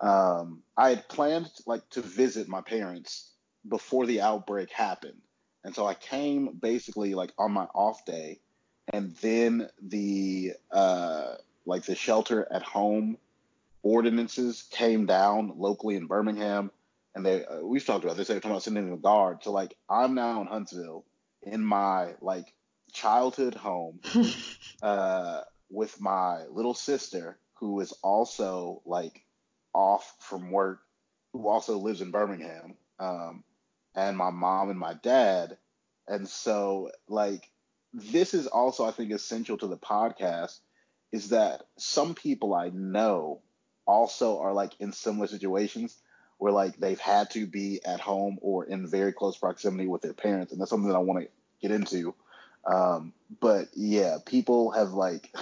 Um, 0.00 0.62
I 0.76 0.90
had 0.90 1.08
planned 1.08 1.50
like 1.66 1.88
to 1.90 2.02
visit 2.02 2.48
my 2.48 2.60
parents 2.60 3.30
before 3.66 4.06
the 4.06 4.20
outbreak 4.20 4.70
happened, 4.70 5.22
and 5.62 5.74
so 5.74 5.86
I 5.86 5.94
came 5.94 6.58
basically 6.60 7.14
like 7.14 7.30
on 7.38 7.52
my 7.52 7.64
off 7.74 8.04
day, 8.04 8.40
and 8.92 9.14
then 9.16 9.68
the 9.82 10.52
uh, 10.70 11.34
like 11.66 11.84
the 11.84 11.94
shelter 11.94 12.46
at 12.50 12.62
home 12.62 13.18
ordinances 13.82 14.64
came 14.70 15.06
down 15.06 15.54
locally 15.56 15.96
in 15.96 16.06
Birmingham, 16.06 16.70
and 17.14 17.24
they 17.24 17.44
uh, 17.44 17.60
we've 17.60 17.84
talked 17.84 18.04
about 18.04 18.16
this. 18.16 18.28
They 18.28 18.34
were 18.34 18.40
talking 18.40 18.52
about 18.52 18.62
sending 18.62 18.88
in 18.88 18.92
a 18.92 18.98
guard. 18.98 19.42
So 19.42 19.52
like 19.52 19.76
I'm 19.88 20.14
now 20.14 20.40
in 20.40 20.46
Huntsville 20.48 21.04
in 21.42 21.62
my 21.62 22.14
like 22.20 22.52
childhood 22.92 23.54
home 23.54 24.00
uh, 24.82 25.42
with 25.70 26.00
my 26.00 26.44
little 26.50 26.74
sister 26.74 27.38
who 27.54 27.80
is 27.80 27.92
also 28.02 28.82
like 28.84 29.24
off 29.72 30.14
from 30.20 30.50
work, 30.50 30.80
who 31.32 31.48
also 31.48 31.78
lives 31.78 32.00
in 32.00 32.10
Birmingham, 32.10 32.74
um, 32.98 33.44
and 33.94 34.16
my 34.16 34.30
mom 34.30 34.70
and 34.70 34.78
my 34.78 34.94
dad. 34.94 35.56
And 36.06 36.28
so 36.28 36.90
like 37.08 37.48
this 37.94 38.34
is 38.34 38.46
also 38.46 38.84
I 38.84 38.90
think 38.90 39.12
essential 39.12 39.56
to 39.58 39.66
the 39.66 39.76
podcast 39.76 40.58
is 41.12 41.28
that 41.28 41.62
some 41.76 42.14
people 42.14 42.52
I 42.52 42.70
know 42.70 43.40
also 43.86 44.40
are 44.40 44.52
like 44.52 44.72
in 44.80 44.92
similar 44.92 45.28
situations 45.28 45.96
where 46.38 46.52
like 46.52 46.76
they've 46.76 46.98
had 46.98 47.30
to 47.30 47.46
be 47.46 47.80
at 47.84 48.00
home 48.00 48.38
or 48.42 48.64
in 48.64 48.88
very 48.88 49.12
close 49.12 49.36
proximity 49.36 49.86
with 49.86 50.02
their 50.02 50.12
parents, 50.12 50.52
and 50.52 50.60
that's 50.60 50.70
something 50.70 50.88
that 50.88 50.96
I 50.96 51.00
want 51.00 51.24
to 51.24 51.28
get 51.62 51.70
into. 51.70 52.14
Um, 52.66 53.12
but 53.40 53.68
yeah, 53.74 54.18
people 54.24 54.72
have 54.72 54.90
like, 54.92 55.32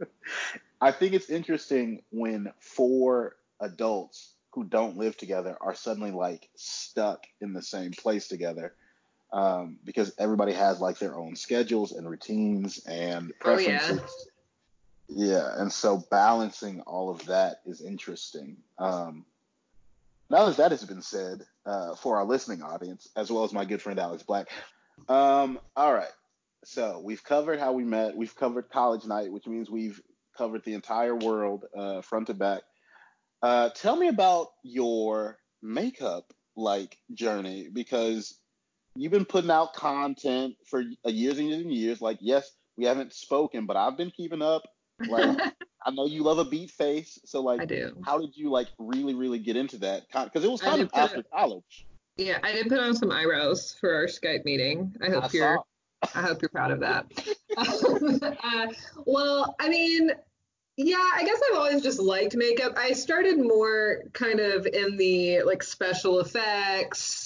I 0.80 0.92
think 0.92 1.14
it's 1.14 1.30
interesting 1.30 2.02
when 2.10 2.52
four 2.58 3.36
adults 3.60 4.32
who 4.52 4.64
don't 4.64 4.98
live 4.98 5.16
together 5.16 5.56
are 5.60 5.74
suddenly 5.74 6.10
like 6.10 6.48
stuck 6.56 7.24
in 7.40 7.52
the 7.54 7.62
same 7.62 7.92
place 7.92 8.28
together. 8.28 8.74
Um, 9.34 9.78
because 9.84 10.14
everybody 10.16 10.52
has 10.52 10.80
like 10.80 10.98
their 11.00 11.16
own 11.16 11.34
schedules 11.34 11.90
and 11.90 12.08
routines 12.08 12.78
and 12.86 13.32
Oh, 13.44 13.58
yeah. 13.58 13.78
preferences. 13.78 14.28
Yeah, 15.08 15.50
and 15.56 15.72
so 15.72 16.02
balancing 16.10 16.80
all 16.82 17.10
of 17.10 17.26
that 17.26 17.56
is 17.66 17.80
interesting. 17.80 18.56
Um, 18.78 19.26
now 20.30 20.46
that 20.46 20.56
that 20.58 20.70
has 20.70 20.84
been 20.84 21.02
said, 21.02 21.42
uh, 21.66 21.96
for 21.96 22.16
our 22.16 22.24
listening 22.24 22.62
audience, 22.62 23.08
as 23.16 23.30
well 23.30 23.42
as 23.42 23.52
my 23.52 23.64
good 23.64 23.82
friend 23.82 23.98
Alex 23.98 24.22
Black, 24.22 24.48
um, 25.08 25.58
all 25.76 25.92
right. 25.92 26.12
So 26.64 27.00
we've 27.04 27.22
covered 27.24 27.58
how 27.58 27.72
we 27.72 27.82
met. 27.84 28.16
We've 28.16 28.34
covered 28.36 28.70
college 28.70 29.04
night, 29.04 29.32
which 29.32 29.46
means 29.48 29.68
we've 29.68 30.00
covered 30.38 30.64
the 30.64 30.74
entire 30.74 31.14
world, 31.16 31.64
uh, 31.76 32.00
front 32.02 32.28
to 32.28 32.34
back. 32.34 32.62
Uh, 33.42 33.70
tell 33.70 33.96
me 33.96 34.06
about 34.08 34.48
your 34.62 35.38
makeup 35.60 36.32
like 36.56 36.96
journey 37.12 37.68
because 37.70 38.38
you've 38.96 39.12
been 39.12 39.24
putting 39.24 39.50
out 39.50 39.74
content 39.74 40.54
for 40.66 40.82
years 41.04 41.38
and 41.38 41.48
years 41.48 41.62
and 41.62 41.72
years. 41.72 42.00
Like, 42.00 42.18
yes, 42.20 42.50
we 42.76 42.84
haven't 42.84 43.12
spoken, 43.12 43.66
but 43.66 43.76
I've 43.76 43.96
been 43.96 44.10
keeping 44.10 44.42
up. 44.42 44.62
Like, 45.08 45.38
I 45.86 45.90
know 45.90 46.06
you 46.06 46.22
love 46.22 46.38
a 46.38 46.44
beat 46.44 46.70
face, 46.70 47.18
so 47.24 47.42
like, 47.42 47.60
I 47.60 47.64
do. 47.66 47.96
how 48.04 48.18
did 48.18 48.36
you 48.36 48.50
like 48.50 48.68
really, 48.78 49.14
really 49.14 49.38
get 49.38 49.56
into 49.56 49.76
that? 49.78 50.04
Because 50.12 50.44
it 50.44 50.50
was 50.50 50.60
kind 50.60 50.80
of 50.80 50.90
after 50.94 51.20
it- 51.20 51.26
college. 51.32 51.86
Yeah, 52.16 52.38
I 52.44 52.52
did 52.52 52.68
put 52.68 52.78
on 52.78 52.94
some 52.94 53.10
eyebrows 53.10 53.76
for 53.80 53.92
our 53.92 54.06
Skype 54.06 54.44
meeting. 54.44 54.94
I 55.02 55.10
hope 55.10 55.24
I 55.24 55.28
you're. 55.32 55.58
I 56.14 56.20
hope 56.20 56.42
you're 56.42 56.48
proud 56.48 56.70
of 56.70 56.80
that. 56.80 57.06
uh, 58.44 58.66
well, 59.04 59.56
I 59.58 59.68
mean, 59.68 60.12
yeah, 60.76 61.08
I 61.14 61.24
guess 61.24 61.40
I've 61.50 61.58
always 61.58 61.82
just 61.82 61.98
liked 61.98 62.36
makeup. 62.36 62.74
I 62.76 62.92
started 62.92 63.38
more 63.38 64.02
kind 64.12 64.40
of 64.40 64.66
in 64.66 64.96
the 64.96 65.42
like 65.42 65.62
special 65.62 66.20
effects, 66.20 67.23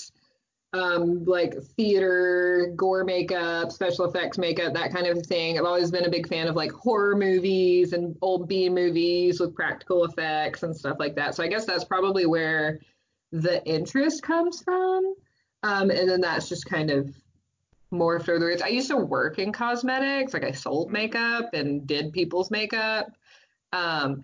um, 0.75 1.25
like 1.25 1.55
theater, 1.77 2.73
gore 2.77 3.05
makeup, 3.05 3.73
special 3.73 4.05
effects 4.05 4.37
makeup, 4.37 4.75
that 4.75 4.93
kind 4.93 5.07
of 5.07 5.25
thing. 5.25 5.59
I've 5.59 5.65
always 5.65 5.91
been 5.91 6.05
a 6.05 6.11
big 6.11 6.29
fan 6.29 6.47
of 6.47 6.57
like 6.57 6.73
horror 6.73 7.17
movies 7.17 7.95
and 7.95 8.17
old 8.21 8.49
B 8.49 8.69
movies 8.69 9.41
with 9.41 9.55
practical 9.55 10.05
effects 10.05 10.63
and 10.63 10.77
stuff 10.77 10.99
like 10.99 11.15
that. 11.17 11.35
So 11.35 11.43
I 11.43 11.49
guess 11.49 11.65
that's 11.65 11.85
probably 11.85 12.27
where 12.27 12.81
the 13.33 13.65
interest 13.67 14.23
comes 14.23 14.63
from. 14.63 15.15
Um, 15.63 15.91
and 15.91 16.09
then 16.09 16.21
that's 16.21 16.49
just 16.49 16.67
kind 16.67 16.91
of 16.91 17.15
morphed 17.93 18.29
over 18.29 18.39
the 18.39 18.47
years. 18.47 18.63
I 18.63 18.69
used 18.69 18.91
to 18.91 18.97
work 18.97 19.39
in 19.39 19.53
cosmetics, 19.53 20.35
like 20.35 20.45
I 20.45 20.53
sold 20.53 20.93
makeup 20.93 21.55
and 21.55 21.87
did 21.87 22.13
people's 22.13 22.51
makeup. 22.51 23.09
Um, 23.73 24.23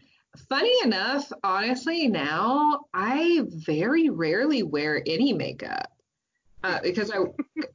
funny 0.51 0.75
enough, 0.85 1.33
honestly, 1.43 2.07
now 2.07 2.85
I 2.93 3.43
very 3.47 4.11
rarely 4.11 4.63
wear 4.63 5.03
any 5.07 5.33
makeup 5.33 5.94
uh, 6.65 6.81
because 6.83 7.11
I 7.11 7.19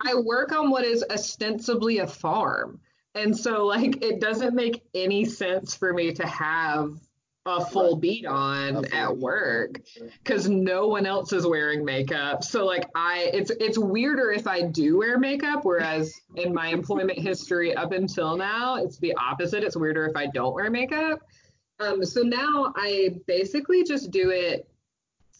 I 0.01 0.15
work 0.15 0.51
on 0.51 0.71
what 0.71 0.83
is 0.83 1.05
ostensibly 1.09 1.99
a 1.99 2.07
farm, 2.07 2.79
and 3.15 3.37
so 3.37 3.65
like 3.65 4.03
it 4.03 4.19
doesn't 4.19 4.55
make 4.55 4.83
any 4.93 5.25
sense 5.25 5.75
for 5.75 5.93
me 5.93 6.11
to 6.13 6.25
have 6.25 6.99
a 7.45 7.65
full 7.65 7.95
beat 7.95 8.25
on 8.25 8.85
at 8.93 9.15
work 9.15 9.79
because 10.23 10.49
no 10.49 10.87
one 10.87 11.05
else 11.05 11.33
is 11.33 11.47
wearing 11.47 11.85
makeup. 11.85 12.43
So 12.43 12.65
like 12.65 12.85
I, 12.95 13.29
it's 13.33 13.51
it's 13.51 13.77
weirder 13.77 14.31
if 14.31 14.47
I 14.47 14.63
do 14.63 14.97
wear 14.97 15.17
makeup, 15.17 15.65
whereas 15.65 16.13
in 16.35 16.53
my 16.53 16.67
employment 16.67 17.17
history 17.17 17.75
up 17.75 17.91
until 17.91 18.37
now, 18.37 18.75
it's 18.75 18.97
the 18.97 19.13
opposite. 19.15 19.63
It's 19.63 19.77
weirder 19.77 20.07
if 20.07 20.15
I 20.15 20.27
don't 20.27 20.53
wear 20.53 20.69
makeup. 20.69 21.21
Um, 21.79 22.03
so 22.03 22.21
now 22.21 22.73
I 22.75 23.15
basically 23.25 23.83
just 23.83 24.11
do 24.11 24.31
it 24.31 24.68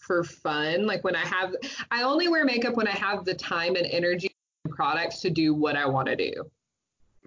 for 0.09 0.23
fun. 0.23 0.87
Like 0.87 1.03
when 1.03 1.15
I 1.15 1.23
have, 1.23 1.53
I 1.91 2.01
only 2.01 2.27
wear 2.29 2.43
makeup 2.45 2.73
when 2.75 2.87
I 2.87 2.95
have 2.97 3.25
the 3.25 3.35
time 3.35 3.75
and 3.75 3.85
energy 3.85 4.31
and 4.65 4.73
products 4.73 5.21
to 5.21 5.29
do 5.29 5.53
what 5.53 5.75
I 5.75 5.85
want 5.85 6.07
to 6.07 6.15
do 6.15 6.33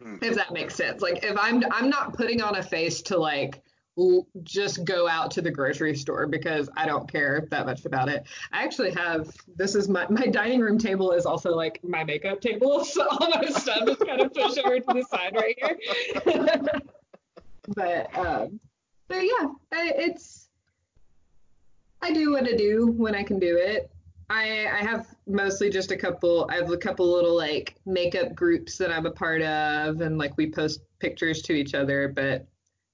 Mm. 0.03 0.23
if 0.25 0.35
that 0.35 0.53
makes 0.53 0.75
sense. 0.75 1.01
Like 1.01 1.23
if 1.23 1.37
I'm 1.39 1.63
I'm 1.71 1.89
not 1.89 2.15
putting 2.15 2.43
on 2.43 2.57
a 2.57 2.63
face 2.63 3.03
to 3.03 3.17
like 3.19 3.63
l- 3.97 4.27
just 4.43 4.85
go 4.85 5.07
out 5.07 5.31
to 5.33 5.43
the 5.43 5.51
grocery 5.51 5.95
store 5.95 6.27
because 6.27 6.69
I 6.77 6.87
don't 6.87 7.11
care 7.11 7.47
that 7.51 7.67
much 7.67 7.85
about 7.85 8.09
it. 8.09 8.25
I 8.53 8.65
actually 8.65 8.91
have 8.93 9.31
this 9.55 9.75
is 9.77 9.89
my 9.89 10.07
my 10.09 10.27
dining 10.27 10.61
room 10.61 10.79
table 10.79 11.13
is 11.13 11.25
also 11.27 11.55
like 11.55 11.79
my 11.85 12.03
makeup 12.03 12.41
table, 12.41 12.85
so 12.85 13.07
all 13.07 13.31
my 13.31 13.47
stuff 13.51 13.89
is 13.89 13.97
kind 13.99 14.23
of 14.23 14.33
pushed 14.35 14.59
over 14.59 14.81
to 14.81 14.87
the 14.87 15.05
side 15.09 15.37
right 15.37 15.57
here. 15.57 15.79
but 17.77 18.19
um, 18.19 18.59
but 19.07 19.23
yeah, 19.23 19.49
it's 19.73 20.42
I 22.03 22.13
do 22.13 22.33
what 22.33 22.49
I 22.49 22.57
do 22.57 22.93
when 22.97 23.15
I 23.15 23.23
can 23.23 23.39
do 23.39 23.57
it. 23.57 23.91
I 24.29 24.67
I 24.67 24.85
have 24.85 25.07
mostly 25.27 25.71
just 25.71 25.93
a 25.93 25.97
couple. 25.97 26.49
I 26.51 26.57
have 26.57 26.71
a 26.71 26.77
couple 26.77 27.11
little 27.11 27.37
like 27.37 27.77
makeup 27.87 28.35
groups 28.35 28.77
that 28.79 28.91
I'm 28.91 29.07
a 29.07 29.11
part 29.11 29.43
of, 29.43 30.01
and 30.01 30.19
like 30.19 30.37
we 30.37 30.51
post 30.51 30.81
pictures 30.99 31.43
to 31.43 31.53
each 31.53 31.75
other. 31.75 32.09
But 32.09 32.47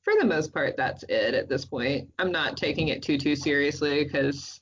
for 0.03 0.13
the 0.19 0.27
most 0.27 0.53
part, 0.53 0.77
that's 0.77 1.05
it 1.09 1.35
at 1.35 1.49
this 1.49 1.65
point. 1.65 2.11
I'm 2.19 2.31
not 2.31 2.57
taking 2.57 2.89
it 2.89 3.03
too 3.03 3.17
too 3.17 3.35
seriously 3.35 4.05
because 4.05 4.61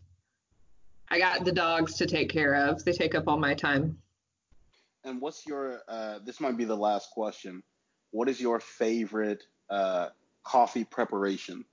I 1.09 1.19
got 1.19 1.45
the 1.45 1.53
dogs 1.53 1.97
to 1.97 2.07
take 2.07 2.31
care 2.31 2.55
of. 2.55 2.85
They 2.85 2.93
take 2.93 3.15
up 3.15 3.25
all 3.27 3.39
my 3.39 3.55
time. 3.55 3.99
And 5.05 5.21
what's 5.21 5.45
your? 5.47 5.81
Uh, 5.89 6.21
this 6.25 6.41
might 6.41 6.57
be 6.57 6.65
the 6.65 6.77
last 6.77 7.11
question. 7.11 7.63
What 8.13 8.29
is 8.29 8.41
your 8.41 8.61
favorite 8.61 9.43
uh, 9.71 10.11
coffee 10.45 10.85
preparation? 10.85 11.65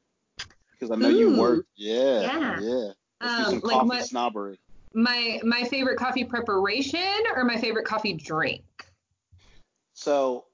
Because 0.80 0.92
I 0.92 0.96
know 0.96 1.10
you 1.10 1.38
work. 1.38 1.66
Yeah, 1.76 2.22
yeah. 2.22 2.60
yeah. 2.60 2.92
Let's 3.22 3.50
do 3.50 3.56
Um, 3.56 3.62
like 3.64 3.74
coffee 3.74 3.88
what- 3.88 4.06
snobbery. 4.06 4.60
My 4.96 5.40
my 5.44 5.64
favorite 5.64 5.98
coffee 5.98 6.24
preparation 6.24 7.24
or 7.36 7.44
my 7.46 7.58
favorite 7.58 7.86
coffee 7.86 8.14
drink? 8.14 8.64
So, 9.94 10.46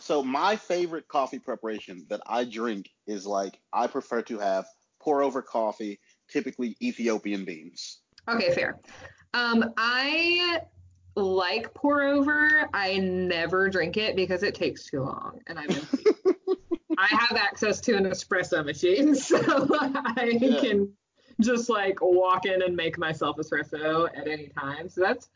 so 0.00 0.22
my 0.22 0.56
favorite 0.56 1.08
coffee 1.08 1.38
preparation 1.38 2.04
that 2.10 2.20
I 2.26 2.44
drink 2.44 2.90
is 3.06 3.26
like 3.26 3.58
I 3.72 3.86
prefer 3.86 4.20
to 4.22 4.38
have 4.38 4.66
pour 5.00 5.22
over 5.22 5.40
coffee, 5.40 5.98
typically 6.28 6.76
Ethiopian 6.82 7.44
beans. 7.46 8.00
Okay, 8.28 8.52
fair. 8.52 8.78
Um, 9.32 9.72
I 9.78 10.60
like 11.16 11.72
pour 11.72 12.02
over. 12.02 12.68
I 12.74 12.98
never 12.98 13.70
drink 13.70 13.96
it 13.96 14.14
because 14.14 14.42
it 14.42 14.54
takes 14.54 14.84
too 14.84 15.00
long, 15.02 15.40
and 15.46 15.58
I'm. 15.58 15.68
I 17.00 17.06
have 17.08 17.36
access 17.36 17.80
to 17.82 17.96
an 17.96 18.04
espresso 18.04 18.64
machine, 18.64 19.14
so 19.28 19.38
I 19.40 20.38
Yeah. 20.38 20.60
can 20.60 20.92
just 21.40 21.70
like 21.70 21.98
walk 22.02 22.44
in 22.44 22.62
and 22.62 22.76
make 22.76 22.98
myself 22.98 23.38
espresso 23.38 24.08
at 24.14 24.28
any 24.28 24.48
time. 24.48 24.88
So 24.90 25.00
that's 25.00 25.30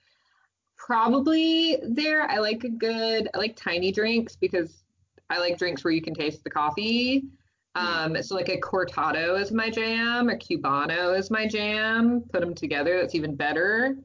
probably 0.76 1.78
there. 1.82 2.30
I 2.30 2.38
like 2.38 2.64
a 2.64 2.68
good, 2.68 3.30
I 3.32 3.38
like 3.38 3.56
tiny 3.56 3.92
drinks 3.92 4.36
because 4.36 4.84
I 5.30 5.38
like 5.38 5.56
drinks 5.56 5.82
where 5.82 5.92
you 5.92 6.02
can 6.02 6.14
taste 6.14 6.44
the 6.44 6.50
coffee. 6.50 7.24
Um, 7.76 8.22
so 8.22 8.34
like 8.34 8.50
a 8.50 8.60
cortado 8.60 9.40
is 9.40 9.50
my 9.50 9.70
jam, 9.70 10.28
a 10.28 10.34
cubano 10.34 11.18
is 11.18 11.30
my 11.30 11.46
jam. 11.48 12.24
Put 12.30 12.40
them 12.40 12.54
together, 12.54 13.00
that's 13.00 13.14
even 13.14 13.34
better. 13.34 13.96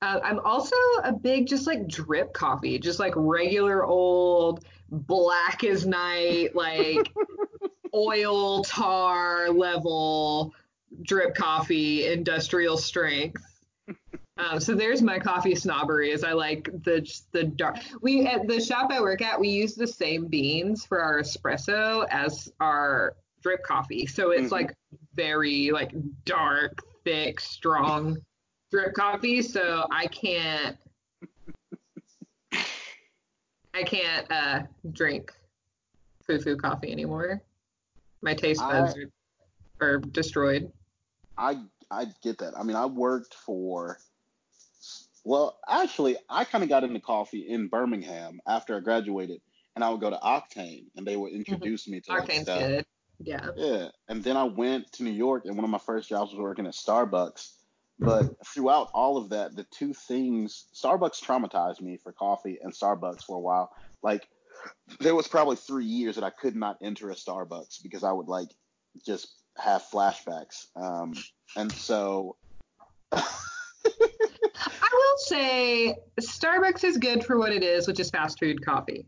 Uh, 0.00 0.20
I'm 0.22 0.38
also 0.40 0.76
a 1.04 1.12
big 1.12 1.46
just 1.46 1.66
like 1.66 1.88
drip 1.88 2.32
coffee, 2.32 2.78
just 2.78 2.98
like 3.00 3.14
regular 3.16 3.84
old 3.84 4.64
black 4.92 5.64
as 5.64 5.86
night, 5.86 6.54
like 6.54 7.12
oil 7.94 8.62
tar 8.62 9.50
level 9.50 10.54
drip 11.02 11.34
coffee, 11.34 12.06
industrial 12.06 12.76
strength. 12.76 13.42
Um, 14.38 14.60
so 14.60 14.74
there's 14.74 15.02
my 15.02 15.18
coffee 15.18 15.54
snobbery. 15.54 16.10
Is 16.10 16.24
I 16.24 16.32
like 16.32 16.70
the 16.84 17.06
the 17.32 17.44
dark. 17.44 17.76
We 18.00 18.26
at 18.26 18.46
the 18.46 18.60
shop 18.60 18.90
I 18.90 19.00
work 19.00 19.22
at, 19.22 19.38
we 19.38 19.48
use 19.48 19.74
the 19.74 19.86
same 19.86 20.26
beans 20.26 20.86
for 20.86 21.00
our 21.00 21.20
espresso 21.20 22.06
as 22.10 22.52
our 22.60 23.16
drip 23.42 23.62
coffee. 23.62 24.06
So 24.06 24.30
it's 24.30 24.48
Mhm. 24.48 24.52
like 24.52 24.74
very 25.14 25.70
like 25.70 25.92
dark, 26.24 26.78
thick, 27.04 27.40
strong 27.40 28.18
drip 28.70 28.94
coffee. 28.94 29.42
So 29.42 29.86
I 29.90 30.06
can't. 30.06 30.76
I 33.74 33.82
can't 33.82 34.30
uh, 34.30 34.62
drink 34.92 35.32
foo-foo 36.26 36.56
coffee 36.56 36.92
anymore. 36.92 37.42
My 38.20 38.34
taste 38.34 38.60
buds 38.60 38.96
are, 39.80 39.86
are 39.86 39.98
destroyed. 39.98 40.70
I 41.36 41.58
I 41.90 42.06
get 42.22 42.38
that. 42.38 42.54
I 42.56 42.62
mean, 42.62 42.76
I 42.76 42.86
worked 42.86 43.34
for. 43.34 43.98
Well, 45.24 45.58
actually, 45.68 46.16
I 46.28 46.44
kind 46.44 46.64
of 46.64 46.70
got 46.70 46.84
into 46.84 47.00
coffee 47.00 47.48
in 47.48 47.68
Birmingham 47.68 48.40
after 48.46 48.76
I 48.76 48.80
graduated, 48.80 49.40
and 49.74 49.84
I 49.84 49.90
would 49.90 50.00
go 50.00 50.10
to 50.10 50.16
Octane, 50.16 50.86
and 50.96 51.06
they 51.06 51.16
would 51.16 51.32
introduce 51.32 51.86
me 51.88 52.00
to 52.00 52.12
like 52.12 52.28
Octane's 52.28 52.42
stuff. 52.42 52.60
good. 52.60 52.86
Yeah. 53.20 53.48
Yeah, 53.56 53.88
and 54.08 54.22
then 54.24 54.36
I 54.36 54.44
went 54.44 54.90
to 54.92 55.04
New 55.04 55.12
York, 55.12 55.44
and 55.44 55.54
one 55.54 55.64
of 55.64 55.70
my 55.70 55.78
first 55.78 56.08
jobs 56.08 56.32
was 56.32 56.40
working 56.40 56.66
at 56.66 56.74
Starbucks. 56.74 57.52
But 57.98 58.34
throughout 58.46 58.88
all 58.94 59.16
of 59.16 59.28
that, 59.30 59.54
the 59.54 59.64
two 59.70 59.92
things 59.94 60.66
Starbucks 60.74 61.22
traumatized 61.22 61.80
me 61.80 61.96
for 61.96 62.12
coffee 62.12 62.58
and 62.62 62.72
Starbucks 62.72 63.24
for 63.24 63.36
a 63.36 63.40
while. 63.40 63.70
Like 64.02 64.26
there 65.00 65.14
was 65.14 65.28
probably 65.28 65.56
three 65.56 65.84
years 65.84 66.16
that 66.16 66.24
I 66.24 66.30
could 66.30 66.56
not 66.56 66.78
enter 66.82 67.10
a 67.10 67.14
Starbucks 67.14 67.82
because 67.82 68.02
I 68.02 68.12
would 68.12 68.28
like 68.28 68.48
just 69.04 69.28
have 69.56 69.82
flashbacks. 69.92 70.66
Um, 70.76 71.14
and 71.56 71.70
so 71.70 72.36
I 73.12 73.22
will 74.92 75.18
say 75.18 75.96
Starbucks 76.20 76.84
is 76.84 76.98
good 76.98 77.24
for 77.24 77.38
what 77.38 77.52
it 77.52 77.62
is, 77.62 77.86
which 77.86 78.00
is 78.00 78.10
fast 78.10 78.38
food 78.38 78.64
coffee. 78.64 79.06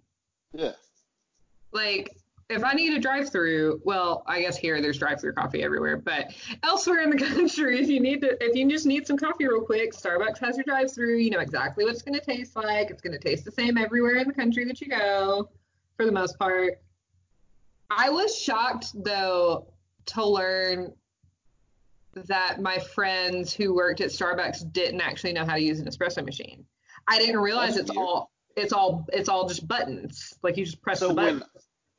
yeah, 0.52 0.72
Like 1.72 2.16
if 2.50 2.62
I 2.62 2.72
need 2.74 2.92
a 2.94 3.00
drive-through, 3.00 3.80
well, 3.84 4.22
I 4.26 4.40
guess 4.42 4.56
here 4.56 4.80
there's 4.82 4.98
drive-through 4.98 5.32
coffee 5.32 5.62
everywhere, 5.62 5.96
but 5.96 6.32
elsewhere 6.62 7.00
in 7.02 7.10
the 7.10 7.16
country, 7.34 7.80
if 7.80 7.88
you 7.88 8.00
need 8.00 8.20
to, 8.20 8.36
if 8.44 8.54
you 8.54 8.68
just 8.68 8.86
need 8.86 9.06
some 9.06 9.16
coffee 9.16 9.46
real 9.46 9.62
quick, 9.62 9.92
Starbucks 9.94 10.38
has 10.40 10.56
your 10.56 10.64
drive-through. 10.64 11.16
You 11.16 11.30
know 11.30 11.40
exactly 11.40 11.84
what 11.84 11.94
it's 11.94 12.02
going 12.02 12.18
to 12.18 12.24
taste 12.24 12.54
like. 12.56 12.90
It's 12.90 13.00
going 13.02 13.18
to 13.18 13.18
taste 13.18 13.44
the 13.44 13.52
same 13.52 13.78
everywhere 13.78 14.16
in 14.16 14.28
the 14.28 14.34
country 14.34 14.64
that 14.66 14.80
you 14.80 14.88
go, 14.88 15.48
for 15.96 16.04
the 16.06 16.12
most 16.12 16.38
part. 16.38 16.80
I 17.90 18.10
was 18.10 18.36
shocked 18.38 18.88
though 19.04 19.68
to 20.06 20.26
learn 20.26 20.92
that 22.14 22.60
my 22.60 22.78
friends 22.78 23.52
who 23.52 23.74
worked 23.74 24.00
at 24.00 24.10
Starbucks 24.10 24.72
didn't 24.72 25.00
actually 25.00 25.32
know 25.32 25.44
how 25.44 25.54
to 25.54 25.60
use 25.60 25.80
an 25.80 25.86
espresso 25.86 26.24
machine. 26.24 26.64
I 27.08 27.18
didn't 27.18 27.40
realize 27.40 27.74
That's 27.74 27.88
it's 27.90 27.96
weird. 27.96 28.06
all 28.08 28.30
it's 28.56 28.72
all 28.72 29.06
it's 29.12 29.28
all 29.28 29.48
just 29.48 29.66
buttons. 29.66 30.32
Like 30.42 30.56
you 30.56 30.64
just 30.64 30.80
press 30.80 31.00
So 31.00 31.08
the 31.08 31.14
button. 31.14 31.40
when 31.40 31.42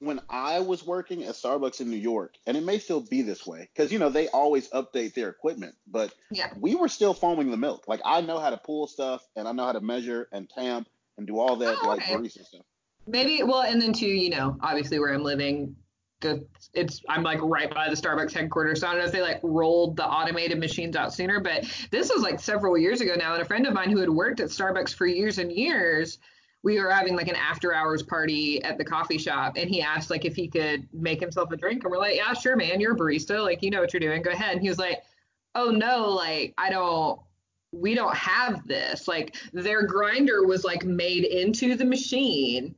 when 0.06 0.22
I 0.30 0.60
was 0.60 0.86
working 0.86 1.24
at 1.24 1.36
Starbucks 1.36 1.82
in 1.82 1.90
New 1.90 1.98
York, 1.98 2.36
and 2.46 2.56
it 2.56 2.64
may 2.64 2.80
still 2.80 3.02
be 3.02 3.22
this 3.22 3.46
way, 3.46 3.68
because 3.74 3.92
you 3.92 4.00
know 4.00 4.10
they 4.10 4.28
always 4.30 4.70
update 4.70 5.14
their 5.14 5.30
equipment, 5.30 5.76
but 5.88 6.14
Yeah. 6.32 6.54
we 6.60 6.76
were 6.76 6.88
still 6.88 7.14
foaming 7.14 7.52
the 7.52 7.58
milk. 7.58 7.88
Like 7.88 8.02
I 8.06 8.22
know 8.22 8.40
how 8.40 8.52
to 8.52 8.58
pull 8.58 8.88
stuff, 8.88 9.28
and 9.36 9.48
I 9.48 9.52
know 9.52 9.66
how 9.66 9.74
to 9.74 9.82
measure 9.82 10.30
and 10.32 10.50
tamp 10.50 10.88
and 11.18 11.26
do 11.28 11.40
all 11.40 11.56
that 11.58 11.78
Oh, 11.82 11.88
like 11.88 12.04
okay. 12.04 12.14
barista 12.16 12.46
stuff. 12.46 12.66
Maybe 13.08 13.44
well, 13.44 13.62
and 13.62 13.82
then 13.82 13.94
too, 13.94 14.08
you 14.08 14.30
know, 14.30 14.58
obviously 14.62 15.00
where 15.00 15.14
I'm 15.14 15.24
living, 15.24 15.76
the 16.22 16.46
it's 16.74 17.02
I'm 17.10 17.24
like 17.24 17.40
right 17.42 17.74
by 17.74 17.90
the 17.90 17.96
Starbucks 17.96 18.34
headquarters. 18.34 18.82
So 18.82 18.88
I 18.88 18.92
don't 18.92 19.00
know 19.00 19.06
if 19.06 19.12
they 19.12 19.22
like 19.22 19.40
rolled 19.44 19.98
the 19.98 20.06
automated 20.06 20.60
machines 20.60 20.96
out 20.96 21.14
sooner, 21.14 21.40
but 21.40 21.66
this 21.92 22.10
was 22.14 22.22
like 22.22 22.40
several 22.40 22.78
years 22.78 23.02
ago 23.02 23.16
now. 23.16 23.34
And 23.34 23.42
a 23.42 23.46
friend 23.46 23.68
of 23.68 23.74
mine 23.74 23.92
who 23.92 24.00
had 24.00 24.10
worked 24.10 24.40
at 24.40 24.50
Starbucks 24.50 24.94
for 24.94 25.06
years 25.06 25.38
and 25.38 25.52
years, 25.52 26.20
we 26.66 26.82
were 26.82 26.90
having 26.90 27.16
like 27.16 27.28
an 27.28 27.36
after 27.36 27.76
hours 27.76 28.02
party 28.02 28.62
at 28.64 28.80
the 28.80 28.84
coffee 28.84 29.20
shop, 29.20 29.54
and 29.56 29.70
he 29.70 29.84
asked 29.84 30.10
like 30.10 30.26
if 30.26 30.36
he 30.36 30.48
could 30.48 30.88
make 30.92 31.20
himself 31.22 31.52
a 31.52 31.56
drink, 31.56 31.84
and 31.84 31.92
we're 31.92 32.00
like, 32.00 32.16
yeah, 32.16 32.34
sure, 32.34 32.56
man, 32.56 32.82
you're 32.82 32.94
a 32.94 32.98
barista, 32.98 33.42
like 33.44 33.62
you 33.62 33.70
know 33.70 33.80
what 33.80 33.94
you're 33.94 34.00
doing, 34.00 34.24
go 34.24 34.32
ahead. 34.32 34.54
And 34.54 34.62
he 34.62 34.68
was 34.68 34.80
like, 34.80 35.04
oh 35.54 35.70
no, 35.70 36.10
like 36.10 36.54
I 36.58 36.70
don't. 36.72 37.22
We 37.72 37.94
don't 37.94 38.16
have 38.16 38.66
this. 38.66 39.08
Like 39.08 39.36
their 39.52 39.86
grinder 39.86 40.46
was 40.46 40.64
like 40.64 40.86
made 40.86 41.26
into 41.26 41.76
the 41.76 41.84
machine. 41.84 42.74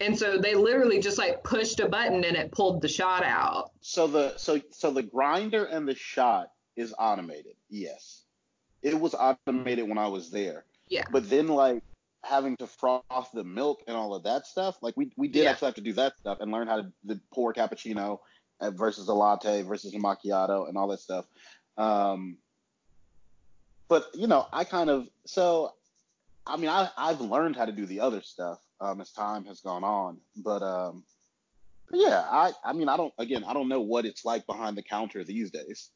And 0.00 0.16
so 0.16 0.38
they 0.38 0.54
literally 0.54 1.00
just 1.00 1.18
like 1.18 1.42
pushed 1.42 1.80
a 1.80 1.88
button 1.88 2.22
and 2.24 2.36
it 2.36 2.52
pulled 2.52 2.82
the 2.82 2.88
shot 2.88 3.24
out. 3.24 3.72
So 3.80 4.06
the 4.06 4.34
so 4.36 4.60
so 4.70 4.92
the 4.92 5.02
grinder 5.02 5.64
and 5.64 5.88
the 5.88 5.96
shot 5.96 6.52
is 6.76 6.94
automated. 6.98 7.56
Yes, 7.68 8.22
it 8.80 8.98
was 8.98 9.14
automated 9.14 9.88
when 9.88 9.98
I 9.98 10.06
was 10.06 10.30
there. 10.30 10.64
Yeah. 10.88 11.04
But 11.10 11.28
then 11.28 11.48
like 11.48 11.82
having 12.24 12.56
to 12.58 12.66
froth 12.66 13.30
the 13.34 13.44
milk 13.44 13.80
and 13.86 13.96
all 13.96 14.14
of 14.14 14.22
that 14.24 14.46
stuff, 14.46 14.76
like 14.82 14.96
we 14.96 15.12
we 15.16 15.28
did 15.28 15.44
Yeah. 15.44 15.50
actually 15.50 15.66
have 15.66 15.74
to 15.76 15.80
do 15.80 15.92
that 15.94 16.16
stuff 16.18 16.38
and 16.40 16.52
learn 16.52 16.68
how 16.68 16.76
to 16.76 16.92
the 17.04 17.20
pour 17.34 17.52
cappuccino 17.52 18.18
uh, 18.60 18.70
versus 18.70 19.08
a 19.08 19.14
latte 19.14 19.62
versus 19.62 19.94
a 19.94 19.98
macchiato 19.98 20.68
and 20.68 20.76
all 20.78 20.88
that 20.88 21.00
stuff. 21.00 21.26
Um, 21.76 22.38
but 23.88 24.06
you 24.14 24.26
know, 24.26 24.46
I 24.52 24.64
kind 24.64 24.88
of 24.90 25.08
so 25.26 25.72
I 26.46 26.56
mean 26.56 26.70
I 26.70 26.88
I've 26.96 27.20
learned 27.20 27.56
how 27.56 27.64
to 27.64 27.72
do 27.72 27.86
the 27.86 28.00
other 28.00 28.22
stuff 28.22 28.60
um, 28.80 29.00
as 29.00 29.10
time 29.12 29.44
has 29.46 29.60
gone 29.60 29.84
on, 29.84 30.18
but 30.36 30.62
um, 30.62 31.04
but 31.90 31.98
yeah, 32.00 32.24
I 32.30 32.52
I 32.64 32.72
mean 32.72 32.88
I 32.88 32.96
don't 32.96 33.12
again 33.18 33.44
I 33.44 33.52
don't 33.52 33.68
know 33.68 33.80
what 33.80 34.06
it's 34.06 34.24
like 34.24 34.46
behind 34.46 34.76
the 34.76 34.82
counter 34.82 35.24
these 35.24 35.50
days. 35.50 35.90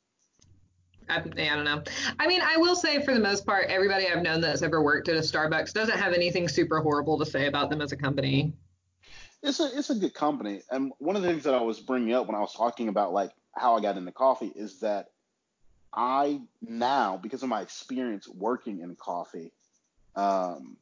I, 1.08 1.16
I 1.18 1.20
don't 1.20 1.64
know. 1.64 1.82
I 2.18 2.26
mean, 2.26 2.40
I 2.42 2.56
will 2.56 2.76
say 2.76 3.04
for 3.04 3.14
the 3.14 3.20
most 3.20 3.46
part, 3.46 3.66
everybody 3.68 4.08
I've 4.08 4.22
known 4.22 4.40
that's 4.40 4.62
ever 4.62 4.82
worked 4.82 5.08
at 5.08 5.16
a 5.16 5.20
Starbucks 5.20 5.72
doesn't 5.72 5.98
have 5.98 6.12
anything 6.12 6.48
super 6.48 6.80
horrible 6.80 7.18
to 7.18 7.26
say 7.26 7.46
about 7.46 7.70
them 7.70 7.80
as 7.80 7.92
a 7.92 7.96
company. 7.96 8.52
It's 9.42 9.60
a 9.60 9.76
it's 9.76 9.90
a 9.90 9.94
good 9.94 10.14
company, 10.14 10.62
and 10.70 10.92
one 10.98 11.14
of 11.14 11.22
the 11.22 11.28
things 11.28 11.44
that 11.44 11.54
I 11.54 11.62
was 11.62 11.78
bringing 11.78 12.14
up 12.14 12.26
when 12.26 12.34
I 12.34 12.40
was 12.40 12.54
talking 12.54 12.88
about 12.88 13.12
like 13.12 13.30
how 13.52 13.76
I 13.76 13.80
got 13.80 13.96
into 13.96 14.10
coffee 14.10 14.52
is 14.54 14.80
that 14.80 15.10
I 15.92 16.40
now 16.60 17.16
because 17.16 17.42
of 17.42 17.48
my 17.48 17.60
experience 17.60 18.28
working 18.28 18.80
in 18.80 18.96
coffee, 18.96 19.52
um, 20.16 20.76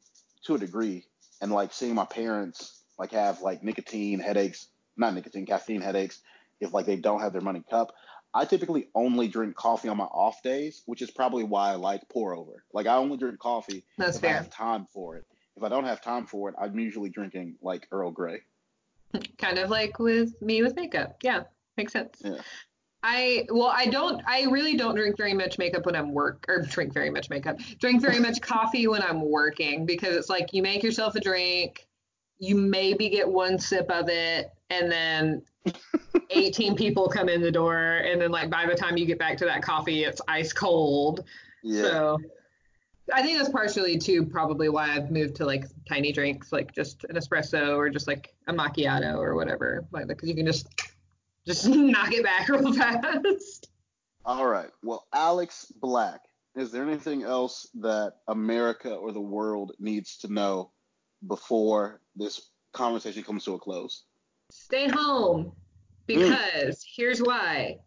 to 0.45 0.55
a 0.55 0.57
degree, 0.57 1.05
and 1.41 1.51
like 1.51 1.73
seeing 1.73 1.95
my 1.95 2.05
parents 2.05 2.81
like 2.97 3.11
have 3.11 3.41
like 3.41 3.61
nicotine 3.61 4.19
headaches, 4.19 4.67
not 4.97 5.13
nicotine, 5.13 5.45
caffeine 5.45 5.81
headaches, 5.81 6.21
if 6.59 6.73
like 6.73 6.85
they 6.85 6.95
don't 6.95 7.21
have 7.21 7.33
their 7.33 7.41
money 7.41 7.63
cup. 7.69 7.93
I 8.35 8.43
typically 8.43 8.89
only 8.93 9.29
drink 9.29 9.55
coffee 9.55 9.87
on 9.87 9.95
my 9.95 10.03
off 10.03 10.43
days, 10.43 10.83
which 10.85 11.01
is 11.01 11.09
probably 11.09 11.45
why 11.45 11.71
I 11.71 11.75
like 11.75 12.07
pour 12.09 12.35
over. 12.35 12.65
Like 12.73 12.85
I 12.85 12.97
only 12.97 13.15
drink 13.15 13.39
coffee 13.39 13.85
That's 13.97 14.17
if 14.17 14.25
I 14.25 14.27
have 14.27 14.49
time 14.49 14.87
for 14.93 15.15
it. 15.15 15.25
If 15.55 15.63
I 15.63 15.69
don't 15.69 15.85
have 15.85 16.01
time 16.01 16.25
for 16.25 16.49
it, 16.49 16.55
I'm 16.59 16.77
usually 16.77 17.09
drinking 17.09 17.55
like 17.61 17.87
Earl 17.91 18.11
Grey. 18.11 18.41
Kind 19.37 19.57
of 19.57 19.69
like 19.69 19.99
with 19.99 20.39
me 20.41 20.61
with 20.61 20.75
makeup. 20.75 21.15
Yeah, 21.23 21.43
makes 21.77 21.93
sense. 21.93 22.21
Yeah. 22.23 22.41
I 23.01 23.45
well, 23.49 23.71
I 23.73 23.85
don't. 23.85 24.21
I 24.27 24.43
really 24.45 24.75
don't 24.75 24.95
drink 24.95 25.15
very 25.15 25.33
much 25.33 25.57
makeup 25.57 25.85
when 25.85 25.95
I'm 25.95 26.11
work 26.11 26.43
or 26.49 26.63
drink 26.63 26.91
very 26.91 27.11
much 27.11 27.29
makeup. 27.29 27.59
Drink 27.79 28.01
very 28.01 28.19
much 28.19 28.41
coffee 28.41 28.87
when 28.87 29.01
I'm 29.01 29.21
working 29.21 29.85
because 29.85 30.15
it's 30.15 30.29
like 30.29 30.51
you 30.51 30.61
make 30.61 30.83
yourself 30.83 31.15
a 31.15 31.21
drink, 31.21 31.87
you 32.39 32.55
maybe 32.55 33.09
get 33.09 33.29
one 33.29 33.59
sip 33.59 33.89
of 33.91 34.09
it, 34.09 34.51
and 34.69 34.91
then 34.91 35.41
18 36.29 36.75
people 36.77 37.07
come 37.07 37.29
in 37.29 37.41
the 37.41 37.51
door, 37.51 37.97
and 37.97 38.21
then 38.21 38.31
like 38.31 38.49
by 38.49 38.65
the 38.65 38.75
time 38.75 38.97
you 38.97 39.05
get 39.05 39.19
back 39.19 39.37
to 39.37 39.45
that 39.45 39.61
coffee, 39.61 40.03
it's 40.03 40.21
ice 40.27 40.53
cold. 40.53 41.23
Yeah. 41.63 41.83
So 41.83 42.17
I 43.13 43.21
think 43.21 43.37
that's 43.37 43.49
partially 43.49 43.97
too 43.97 44.25
probably 44.25 44.69
why 44.69 44.89
I've 44.95 45.11
moved 45.11 45.35
to 45.35 45.45
like 45.45 45.65
tiny 45.87 46.11
drinks, 46.11 46.51
like 46.51 46.73
just 46.73 47.03
an 47.05 47.15
espresso 47.15 47.75
or 47.75 47.89
just 47.89 48.07
like 48.07 48.33
a 48.47 48.53
macchiato 48.53 49.15
or 49.17 49.35
whatever, 49.35 49.85
like 49.91 50.07
because 50.07 50.27
you 50.27 50.35
can 50.35 50.45
just 50.45 50.67
just 51.45 51.67
knock 51.69 52.11
it 52.13 52.23
back 52.23 52.49
real 52.49 52.73
fast. 52.73 53.69
All 54.25 54.47
right. 54.47 54.71
Well, 54.81 55.05
Alex 55.13 55.71
Black, 55.79 56.21
is 56.55 56.71
there 56.71 56.83
anything 56.83 57.23
else 57.23 57.67
that 57.75 58.13
America 58.27 58.93
or 58.95 59.11
the 59.11 59.21
world 59.21 59.73
needs 59.79 60.17
to 60.19 60.33
know 60.33 60.71
before 61.27 62.01
this 62.15 62.49
conversation 62.73 63.23
comes 63.23 63.45
to 63.45 63.53
a 63.53 63.59
close? 63.59 64.03
Stay 64.57 64.87
home 64.87 65.51
because 66.07 66.83
here's 66.95 67.19
why. 67.19 67.77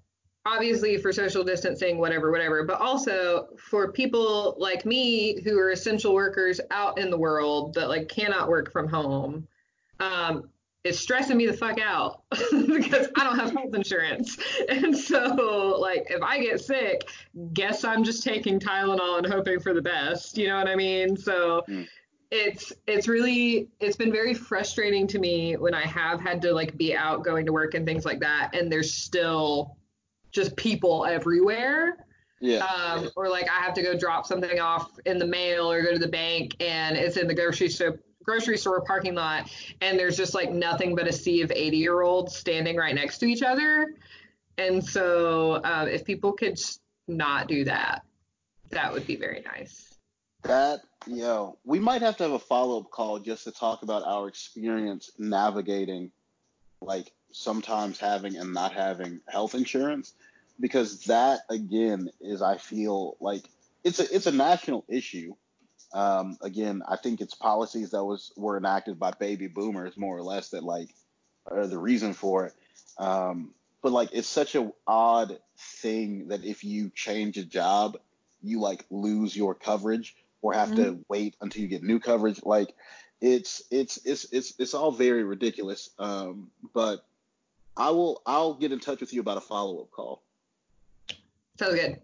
Obviously 0.47 0.97
for 0.97 1.12
social 1.12 1.43
distancing, 1.43 1.99
whatever, 1.99 2.31
whatever, 2.31 2.62
but 2.64 2.81
also 2.81 3.49
for 3.59 3.93
people 3.93 4.55
like 4.59 4.87
me 4.87 5.43
who 5.43 5.59
are 5.59 5.71
essential 5.71 6.14
workers 6.14 6.61
out 6.71 6.99
in 6.99 7.11
the 7.11 7.19
world 7.19 7.75
that 7.75 7.89
like 7.89 8.09
cannot 8.09 8.49
work 8.49 8.71
from 8.71 8.89
home. 8.89 9.47
Um, 10.01 10.49
it's 10.85 10.99
stressing 11.01 11.37
me 11.37 11.47
the 11.47 11.53
fuck 11.53 11.81
out 11.81 12.23
because 12.31 13.09
I 13.16 13.25
don't 13.25 13.39
have 13.39 13.51
health 13.53 13.75
insurance. 13.75 14.39
And 14.69 14.97
so, 14.97 15.77
like, 15.81 16.07
if 16.09 16.23
I 16.23 16.39
get 16.39 16.61
sick, 16.61 17.11
guess 17.53 17.85
I'm 17.85 18.05
just 18.05 18.23
taking 18.23 18.61
Tylenol 18.61 19.19
and 19.19 19.27
hoping 19.27 19.61
for 19.61 19.75
the 19.75 19.83
best. 19.83 20.39
You 20.39 20.49
know 20.49 20.57
what 20.57 20.69
I 20.69 20.77
mean? 20.77 21.16
So 21.16 21.64
Mm. 21.69 21.89
It's 22.31 22.72
it's 22.87 23.09
really 23.09 23.68
it's 23.81 23.97
been 23.97 24.12
very 24.12 24.35
frustrating 24.35 25.07
to 25.09 25.18
me 25.18 25.57
when 25.57 25.74
I 25.74 25.87
have 25.87 26.20
had 26.20 26.43
to 26.43 26.53
like 26.53 26.76
be 26.76 26.95
out 26.95 27.24
going 27.24 27.47
to 27.47 27.53
work 27.53 27.74
and 27.74 27.87
things 27.87 28.05
like 28.05 28.20
that, 28.20 28.51
and 28.55 28.70
there's 28.70 28.93
still 28.93 29.76
just 30.31 30.57
people 30.57 31.05
everywhere. 31.07 32.05
Yeah. 32.41 32.59
um, 32.59 33.11
or 33.16 33.29
like 33.29 33.49
I 33.51 33.61
have 33.64 33.74
to 33.74 33.83
go 33.83 33.99
drop 33.99 34.24
something 34.24 34.61
off 34.61 34.93
in 35.07 35.18
the 35.18 35.26
mail 35.26 35.72
or 35.72 35.83
go 35.83 35.93
to 35.93 35.99
the 35.99 36.07
bank 36.07 36.55
and 36.61 36.97
it's 36.97 37.16
in 37.16 37.26
the 37.26 37.35
grocery 37.35 37.68
store 37.68 37.99
grocery 38.22 38.57
store 38.57 38.81
parking 38.83 39.16
lot 39.16 39.51
and 39.81 39.99
there's 39.99 40.16
just 40.16 40.35
like 40.35 40.53
nothing 40.53 40.95
but 40.95 41.09
a 41.09 41.12
sea 41.12 41.43
of 41.43 41.51
80 41.51 41.79
year 41.79 42.03
olds 42.03 42.37
standing 42.37 42.76
right 42.76 42.95
next 42.95 43.18
to 43.18 43.26
each 43.26 43.43
other. 43.43 43.93
And 44.57 44.85
so 44.85 45.55
uh, 45.64 45.89
if 45.91 46.05
people 46.05 46.33
could 46.33 46.61
not 47.09 47.49
do 47.49 47.64
that 47.64 48.05
that 48.70 48.93
would 48.93 49.07
be 49.07 49.16
very 49.16 49.43
nice. 49.43 49.95
That, 50.43 50.81
yo, 51.09 51.57
we 51.65 51.79
might 51.79 52.03
have 52.03 52.17
to 52.19 52.25
have 52.25 52.33
a 52.33 52.39
follow 52.39 52.81
up 52.81 52.91
call 52.91 53.19
just 53.19 53.45
to 53.45 53.53
talk 53.53 53.83
about 53.83 54.05
our 54.05 54.29
experience 54.29 55.11
navigating, 55.19 56.11
like, 56.81 57.13
sometimes 57.33 57.99
having 57.99 58.37
and 58.37 58.53
not 58.53 58.73
having 58.73 59.21
health 59.29 59.55
insurance, 59.55 60.13
because 60.61 61.05
that, 61.05 61.41
again, 61.51 62.11
is, 62.21 62.43
I 62.43 62.59
feel 62.59 63.17
like, 63.21 63.45
it's 63.85 64.01
a, 64.01 64.15
it's 64.15 64.27
a 64.27 64.33
national 64.33 64.85
issue. 64.89 65.35
Um, 65.93 66.37
again, 66.43 66.83
I 66.87 66.97
think 66.97 67.21
it's 67.21 67.35
policies 67.35 67.91
that 67.91 68.05
was 68.05 68.33
were 68.37 68.59
enacted 68.59 68.99
by 68.99 69.13
baby 69.13 69.47
boomers, 69.47 69.97
more 69.97 70.17
or 70.17 70.23
less, 70.23 70.51
that, 70.51 70.63
like, 70.63 70.91
are 71.47 71.67
the 71.67 71.79
reason 71.79 72.13
for 72.13 72.47
it. 72.47 72.55
Um, 72.99 73.55
but, 73.83 73.93
like, 73.93 74.11
it's 74.13 74.29
such 74.29 74.55
a 74.55 74.71
odd 74.87 75.39
thing 75.57 76.29
that 76.29 76.45
if 76.45 76.65
you 76.65 76.91
change 76.95 77.39
a 77.39 77.45
job, 77.45 77.99
you, 78.43 78.61
like, 78.61 78.85
lose 78.91 79.37
your 79.37 79.55
coverage 79.55 80.15
or 80.43 80.53
have 80.55 80.74
to 80.76 81.05
wait 81.09 81.36
until 81.41 81.62
you 81.62 81.68
get 81.68 81.82
new 81.82 81.99
coverage. 82.01 82.41
Like 82.45 82.74
it's 83.20 83.62
it's 83.70 83.99
it's 84.05 84.26
it's 84.32 84.55
it's 84.59 84.74
all 84.74 84.93
very 84.93 85.24
ridiculous. 85.24 85.91
Um, 85.99 86.51
but 86.74 87.05
I 87.76 87.91
will 87.91 88.22
I'll 88.26 88.55
get 88.55 88.72
in 88.72 88.80
touch 88.80 89.01
with 89.01 89.12
you 89.12 89.20
about 89.20 89.36
a 89.39 89.41
follow 89.43 89.80
up 89.80 89.91
call. 89.91 90.22
sounds 91.59 91.74
good 91.74 92.01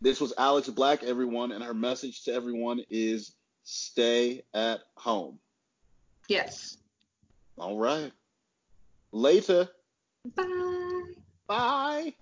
This 0.00 0.20
was 0.20 0.32
Alex 0.38 0.68
Black, 0.68 1.02
everyone, 1.02 1.52
and 1.52 1.62
her 1.64 1.74
message 1.74 2.24
to 2.24 2.32
everyone 2.32 2.80
is 2.90 3.32
stay 3.64 4.42
at 4.54 4.80
home. 4.96 5.38
yes 6.28 6.76
All 7.58 7.78
right. 7.78 8.12
Later. 9.12 9.68
bye 10.34 11.02
Bye. 11.46 12.14